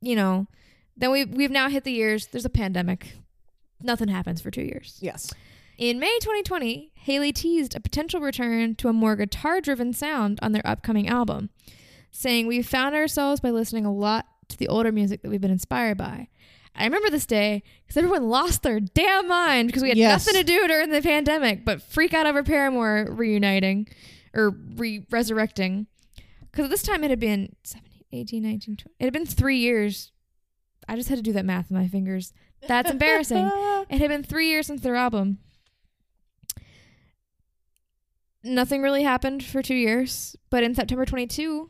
you 0.00 0.16
know, 0.16 0.46
then 0.96 1.10
we 1.10 1.24
we've 1.24 1.50
now 1.50 1.68
hit 1.68 1.84
the 1.84 1.92
years. 1.92 2.28
There's 2.28 2.44
a 2.44 2.50
pandemic. 2.50 3.16
Nothing 3.82 4.08
happens 4.08 4.40
for 4.40 4.50
two 4.50 4.62
years. 4.62 4.98
Yes. 5.00 5.32
In 5.78 5.98
May 6.00 6.18
2020, 6.20 6.92
Hayley 6.94 7.32
teased 7.32 7.76
a 7.76 7.80
potential 7.80 8.20
return 8.20 8.74
to 8.76 8.88
a 8.88 8.92
more 8.94 9.14
guitar 9.16 9.60
driven 9.60 9.92
sound 9.92 10.38
on 10.42 10.52
their 10.52 10.66
upcoming 10.66 11.06
album, 11.06 11.50
saying, 12.10 12.46
We've 12.46 12.66
found 12.66 12.94
ourselves 12.94 13.40
by 13.40 13.50
listening 13.50 13.84
a 13.84 13.92
lot 13.92 14.24
to 14.48 14.56
the 14.56 14.68
older 14.68 14.90
music 14.90 15.22
that 15.22 15.28
we've 15.28 15.40
been 15.40 15.50
inspired 15.50 15.98
by. 15.98 16.28
I 16.74 16.84
remember 16.84 17.10
this 17.10 17.26
day 17.26 17.62
because 17.86 17.96
everyone 17.96 18.28
lost 18.28 18.62
their 18.62 18.80
damn 18.80 19.28
mind 19.28 19.68
because 19.68 19.82
we 19.82 19.88
had 19.90 19.98
Yes. 19.98 20.26
nothing 20.26 20.40
to 20.40 20.46
do 20.46 20.66
during 20.68 20.90
the 20.90 21.02
pandemic 21.02 21.64
but 21.64 21.82
freak 21.82 22.12
out 22.14 22.26
over 22.26 22.42
Paramore 22.42 23.08
reuniting 23.10 23.88
or 24.34 24.50
re 24.76 25.06
resurrecting. 25.10 25.86
Because 26.50 26.64
at 26.66 26.70
this 26.70 26.82
time 26.82 27.02
it 27.04 27.10
had 27.10 27.20
been 27.20 27.54
17, 27.64 28.02
18, 28.12 28.42
19, 28.42 28.76
20. 28.76 28.94
It 28.98 29.04
had 29.04 29.12
been 29.12 29.26
three 29.26 29.58
years. 29.58 30.12
I 30.88 30.96
just 30.96 31.08
had 31.08 31.16
to 31.16 31.22
do 31.22 31.32
that 31.32 31.44
math 31.44 31.70
in 31.70 31.76
my 31.76 31.88
fingers. 31.88 32.32
That's 32.66 32.90
embarrassing. 32.90 33.50
It 33.88 34.00
had 34.00 34.08
been 34.08 34.24
three 34.24 34.48
years 34.48 34.66
since 34.66 34.80
their 34.80 34.96
album. 34.96 35.38
Nothing 38.46 38.82
really 38.82 39.02
happened 39.02 39.44
for 39.44 39.62
two 39.62 39.74
years, 39.74 40.36
but 40.50 40.62
in 40.62 40.74
September 40.74 41.04
22, 41.04 41.68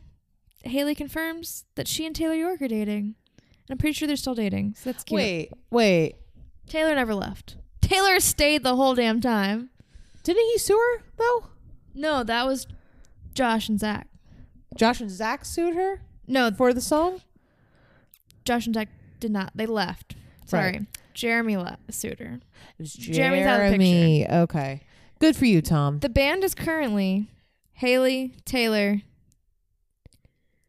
Hayley 0.64 0.94
confirms 0.94 1.64
that 1.74 1.88
she 1.88 2.04
and 2.06 2.14
Taylor 2.14 2.34
York 2.34 2.60
are 2.60 2.68
dating. 2.68 3.14
And 3.38 3.70
I'm 3.70 3.78
pretty 3.78 3.94
sure 3.94 4.06
they're 4.06 4.16
still 4.16 4.34
dating, 4.34 4.74
so 4.76 4.90
that's 4.90 5.02
cute. 5.04 5.16
wait, 5.16 5.52
wait. 5.70 6.16
Taylor 6.68 6.94
never 6.94 7.14
left. 7.14 7.56
Taylor 7.80 8.20
stayed 8.20 8.62
the 8.62 8.76
whole 8.76 8.94
damn 8.94 9.20
time. 9.20 9.70
Didn't 10.22 10.44
he 10.52 10.58
sue 10.58 10.76
her 10.76 11.02
though? 11.16 11.46
No, 11.94 12.22
that 12.24 12.46
was 12.46 12.66
Josh 13.34 13.68
and 13.68 13.78
Zac. 13.80 14.08
Josh 14.76 15.00
and 15.00 15.10
Zac 15.10 15.44
sued 15.44 15.74
her 15.74 16.02
No, 16.26 16.50
for 16.50 16.74
the 16.74 16.80
song. 16.80 17.22
Josh 18.44 18.66
and 18.66 18.74
Zac 18.74 18.88
did 19.20 19.30
not. 19.30 19.52
They 19.54 19.66
left. 19.66 20.14
Sorry. 20.44 20.72
Right. 20.72 20.82
Jeremy 21.14 21.56
left, 21.56 21.94
sued 21.94 22.18
her. 22.18 22.40
It 22.78 22.82
was 22.82 22.92
Jeremy's 22.92 23.46
out 23.46 23.60
of 23.60 23.70
the 23.70 23.78
Jeremy. 23.78 24.28
Okay. 24.28 24.82
Good 25.18 25.36
for 25.36 25.46
you, 25.46 25.62
Tom. 25.62 26.00
The 26.00 26.08
band 26.08 26.44
is 26.44 26.54
currently 26.54 27.28
Hayley, 27.72 28.34
Taylor, 28.44 29.00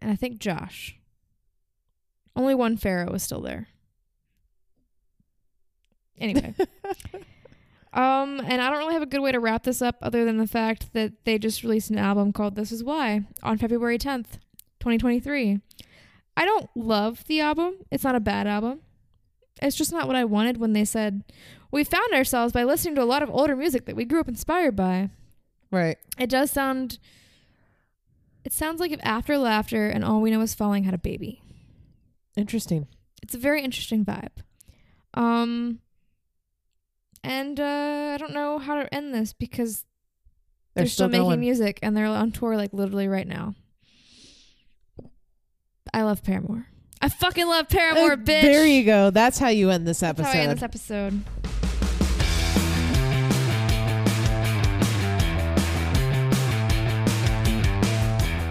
and 0.02 0.12
I 0.12 0.16
think 0.16 0.40
Josh. 0.40 0.96
Only 2.36 2.56
one 2.56 2.78
Farro 2.78 3.14
is 3.14 3.24
still 3.24 3.42
there. 3.42 3.68
Anyway. 6.18 6.56
um, 7.94 8.40
and 8.46 8.62
I 8.62 8.70
don't 8.70 8.80
really 8.80 8.94
have 8.94 9.02
a 9.02 9.08
good 9.08 9.22
way 9.22 9.32
to 9.32 9.40
wrap 9.40 9.64
this 9.64 9.82
up 9.82 9.98
other 10.02 10.24
than 10.24 10.38
the 10.38 10.48
fact 10.48 10.94
that 10.94 11.26
they 11.26 11.38
just 11.38 11.64
released 11.64 11.90
an 11.90 11.98
album 11.98 12.32
called 12.32 12.56
This 12.56 12.72
Is 12.72 12.84
Why 12.84 13.26
on 13.44 13.58
February 13.58 13.98
10th, 13.98 14.40
2023. 14.80 15.60
I 16.38 16.46
don't 16.46 16.70
love 16.76 17.26
the 17.26 17.42
album. 17.42 17.78
It's 17.92 18.04
not 18.04 18.16
a 18.16 18.20
bad 18.20 18.48
album. 18.48 18.82
It's 19.62 19.76
just 19.76 19.92
not 19.92 20.08
what 20.08 20.16
I 20.16 20.26
wanted 20.26 20.58
when 20.58 20.74
they 20.74 20.86
said, 20.86 21.24
We 21.72 21.84
found 21.84 22.14
ourselves 22.14 22.54
by 22.54 22.64
listening 22.64 22.96
to 22.96 23.04
a 23.04 23.06
lot 23.06 23.24
of 23.24 23.30
older 23.30 23.56
music 23.56 23.86
that 23.86 23.96
we 23.96 24.06
grew 24.06 24.20
up 24.20 24.28
inspired 24.28 24.76
by. 24.76 25.10
right. 25.72 25.98
It 26.20 26.30
does 26.30 26.52
sound. 26.52 27.00
It 28.44 28.54
sounds 28.54 28.80
like 28.80 28.92
if 28.92 29.00
After 29.04 29.38
Laughter 29.38 29.88
and 29.90 30.06
All 30.06 30.22
We 30.22 30.32
Know 30.32 30.42
Is 30.42 30.54
Falling 30.56 30.84
had 30.86 30.94
a 30.94 30.98
baby. 31.00 31.42
Interesting. 32.38 32.88
It's 33.22 33.36
a 33.36 33.40
very 33.40 33.62
interesting 33.64 34.06
vibe. 34.06 34.30
Um, 35.16 35.80
and 37.24 37.60
uh, 37.60 38.12
I 38.14 38.18
don't 38.18 38.34
know 38.34 38.60
how 38.60 38.76
to 38.82 38.94
end 38.94 39.14
this 39.14 39.34
because 39.34 39.84
They're, 40.76 40.84
they're, 40.84 40.90
still, 40.90 41.10
making 41.10 41.24
going. 41.24 41.40
music 41.42 41.80
and 41.82 41.98
they're 41.98 42.06
on 42.06 42.32
tour 42.32 42.56
like 42.56 42.72
literally 42.74 43.08
right 43.08 43.28
now. 43.28 43.56
I 45.94 46.04
love 46.04 46.24
Paramore. 46.24 46.68
I 47.02 47.10
fucking 47.10 47.48
love 47.48 47.70
Paramore, 47.70 48.14
Uh, 48.14 48.16
bitch. 48.16 48.42
There 48.42 48.66
you 48.66 48.84
go. 48.84 49.12
That's 49.12 49.38
how 49.38 49.50
you 49.50 49.70
end 49.70 49.88
this 49.88 50.00
That's 50.00 50.20
episode. 50.20 50.34
how 50.34 50.40
I 50.40 50.44
end 50.44 50.52
this 50.58 50.64
episode. 50.64 51.22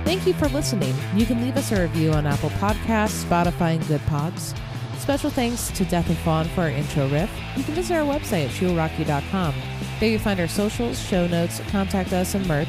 Thank 0.04 0.24
you 0.26 0.34
for 0.34 0.48
listening. 0.48 0.94
You 1.16 1.26
can 1.26 1.42
leave 1.42 1.56
us 1.56 1.72
a 1.72 1.82
review 1.82 2.12
on 2.12 2.26
Apple 2.26 2.50
Podcasts, 2.50 3.24
Spotify, 3.24 3.74
and 3.76 3.86
Good 3.88 4.00
Pods. 4.06 4.54
Special 4.98 5.30
thanks 5.30 5.68
to 5.72 5.84
Death 5.84 6.08
and 6.08 6.18
Fawn 6.18 6.46
for 6.48 6.62
our 6.62 6.70
intro 6.70 7.08
riff. 7.08 7.30
You 7.56 7.64
can 7.64 7.74
visit 7.74 7.94
our 7.96 8.04
website 8.06 8.46
at 8.46 8.50
shewillrockyou.com. 8.52 9.54
There 9.98 10.08
you 10.08 10.18
find 10.18 10.38
our 10.38 10.48
socials, 10.48 10.98
show 11.00 11.26
notes, 11.26 11.60
contact 11.70 12.12
us, 12.12 12.34
and 12.34 12.46
merch. 12.46 12.68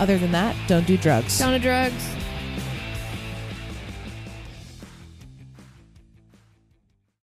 Other 0.00 0.18
than 0.18 0.32
that, 0.32 0.56
don't 0.66 0.86
do 0.86 0.96
drugs. 0.96 1.38
Down 1.38 1.52
to 1.52 1.58
drugs. 1.60 2.04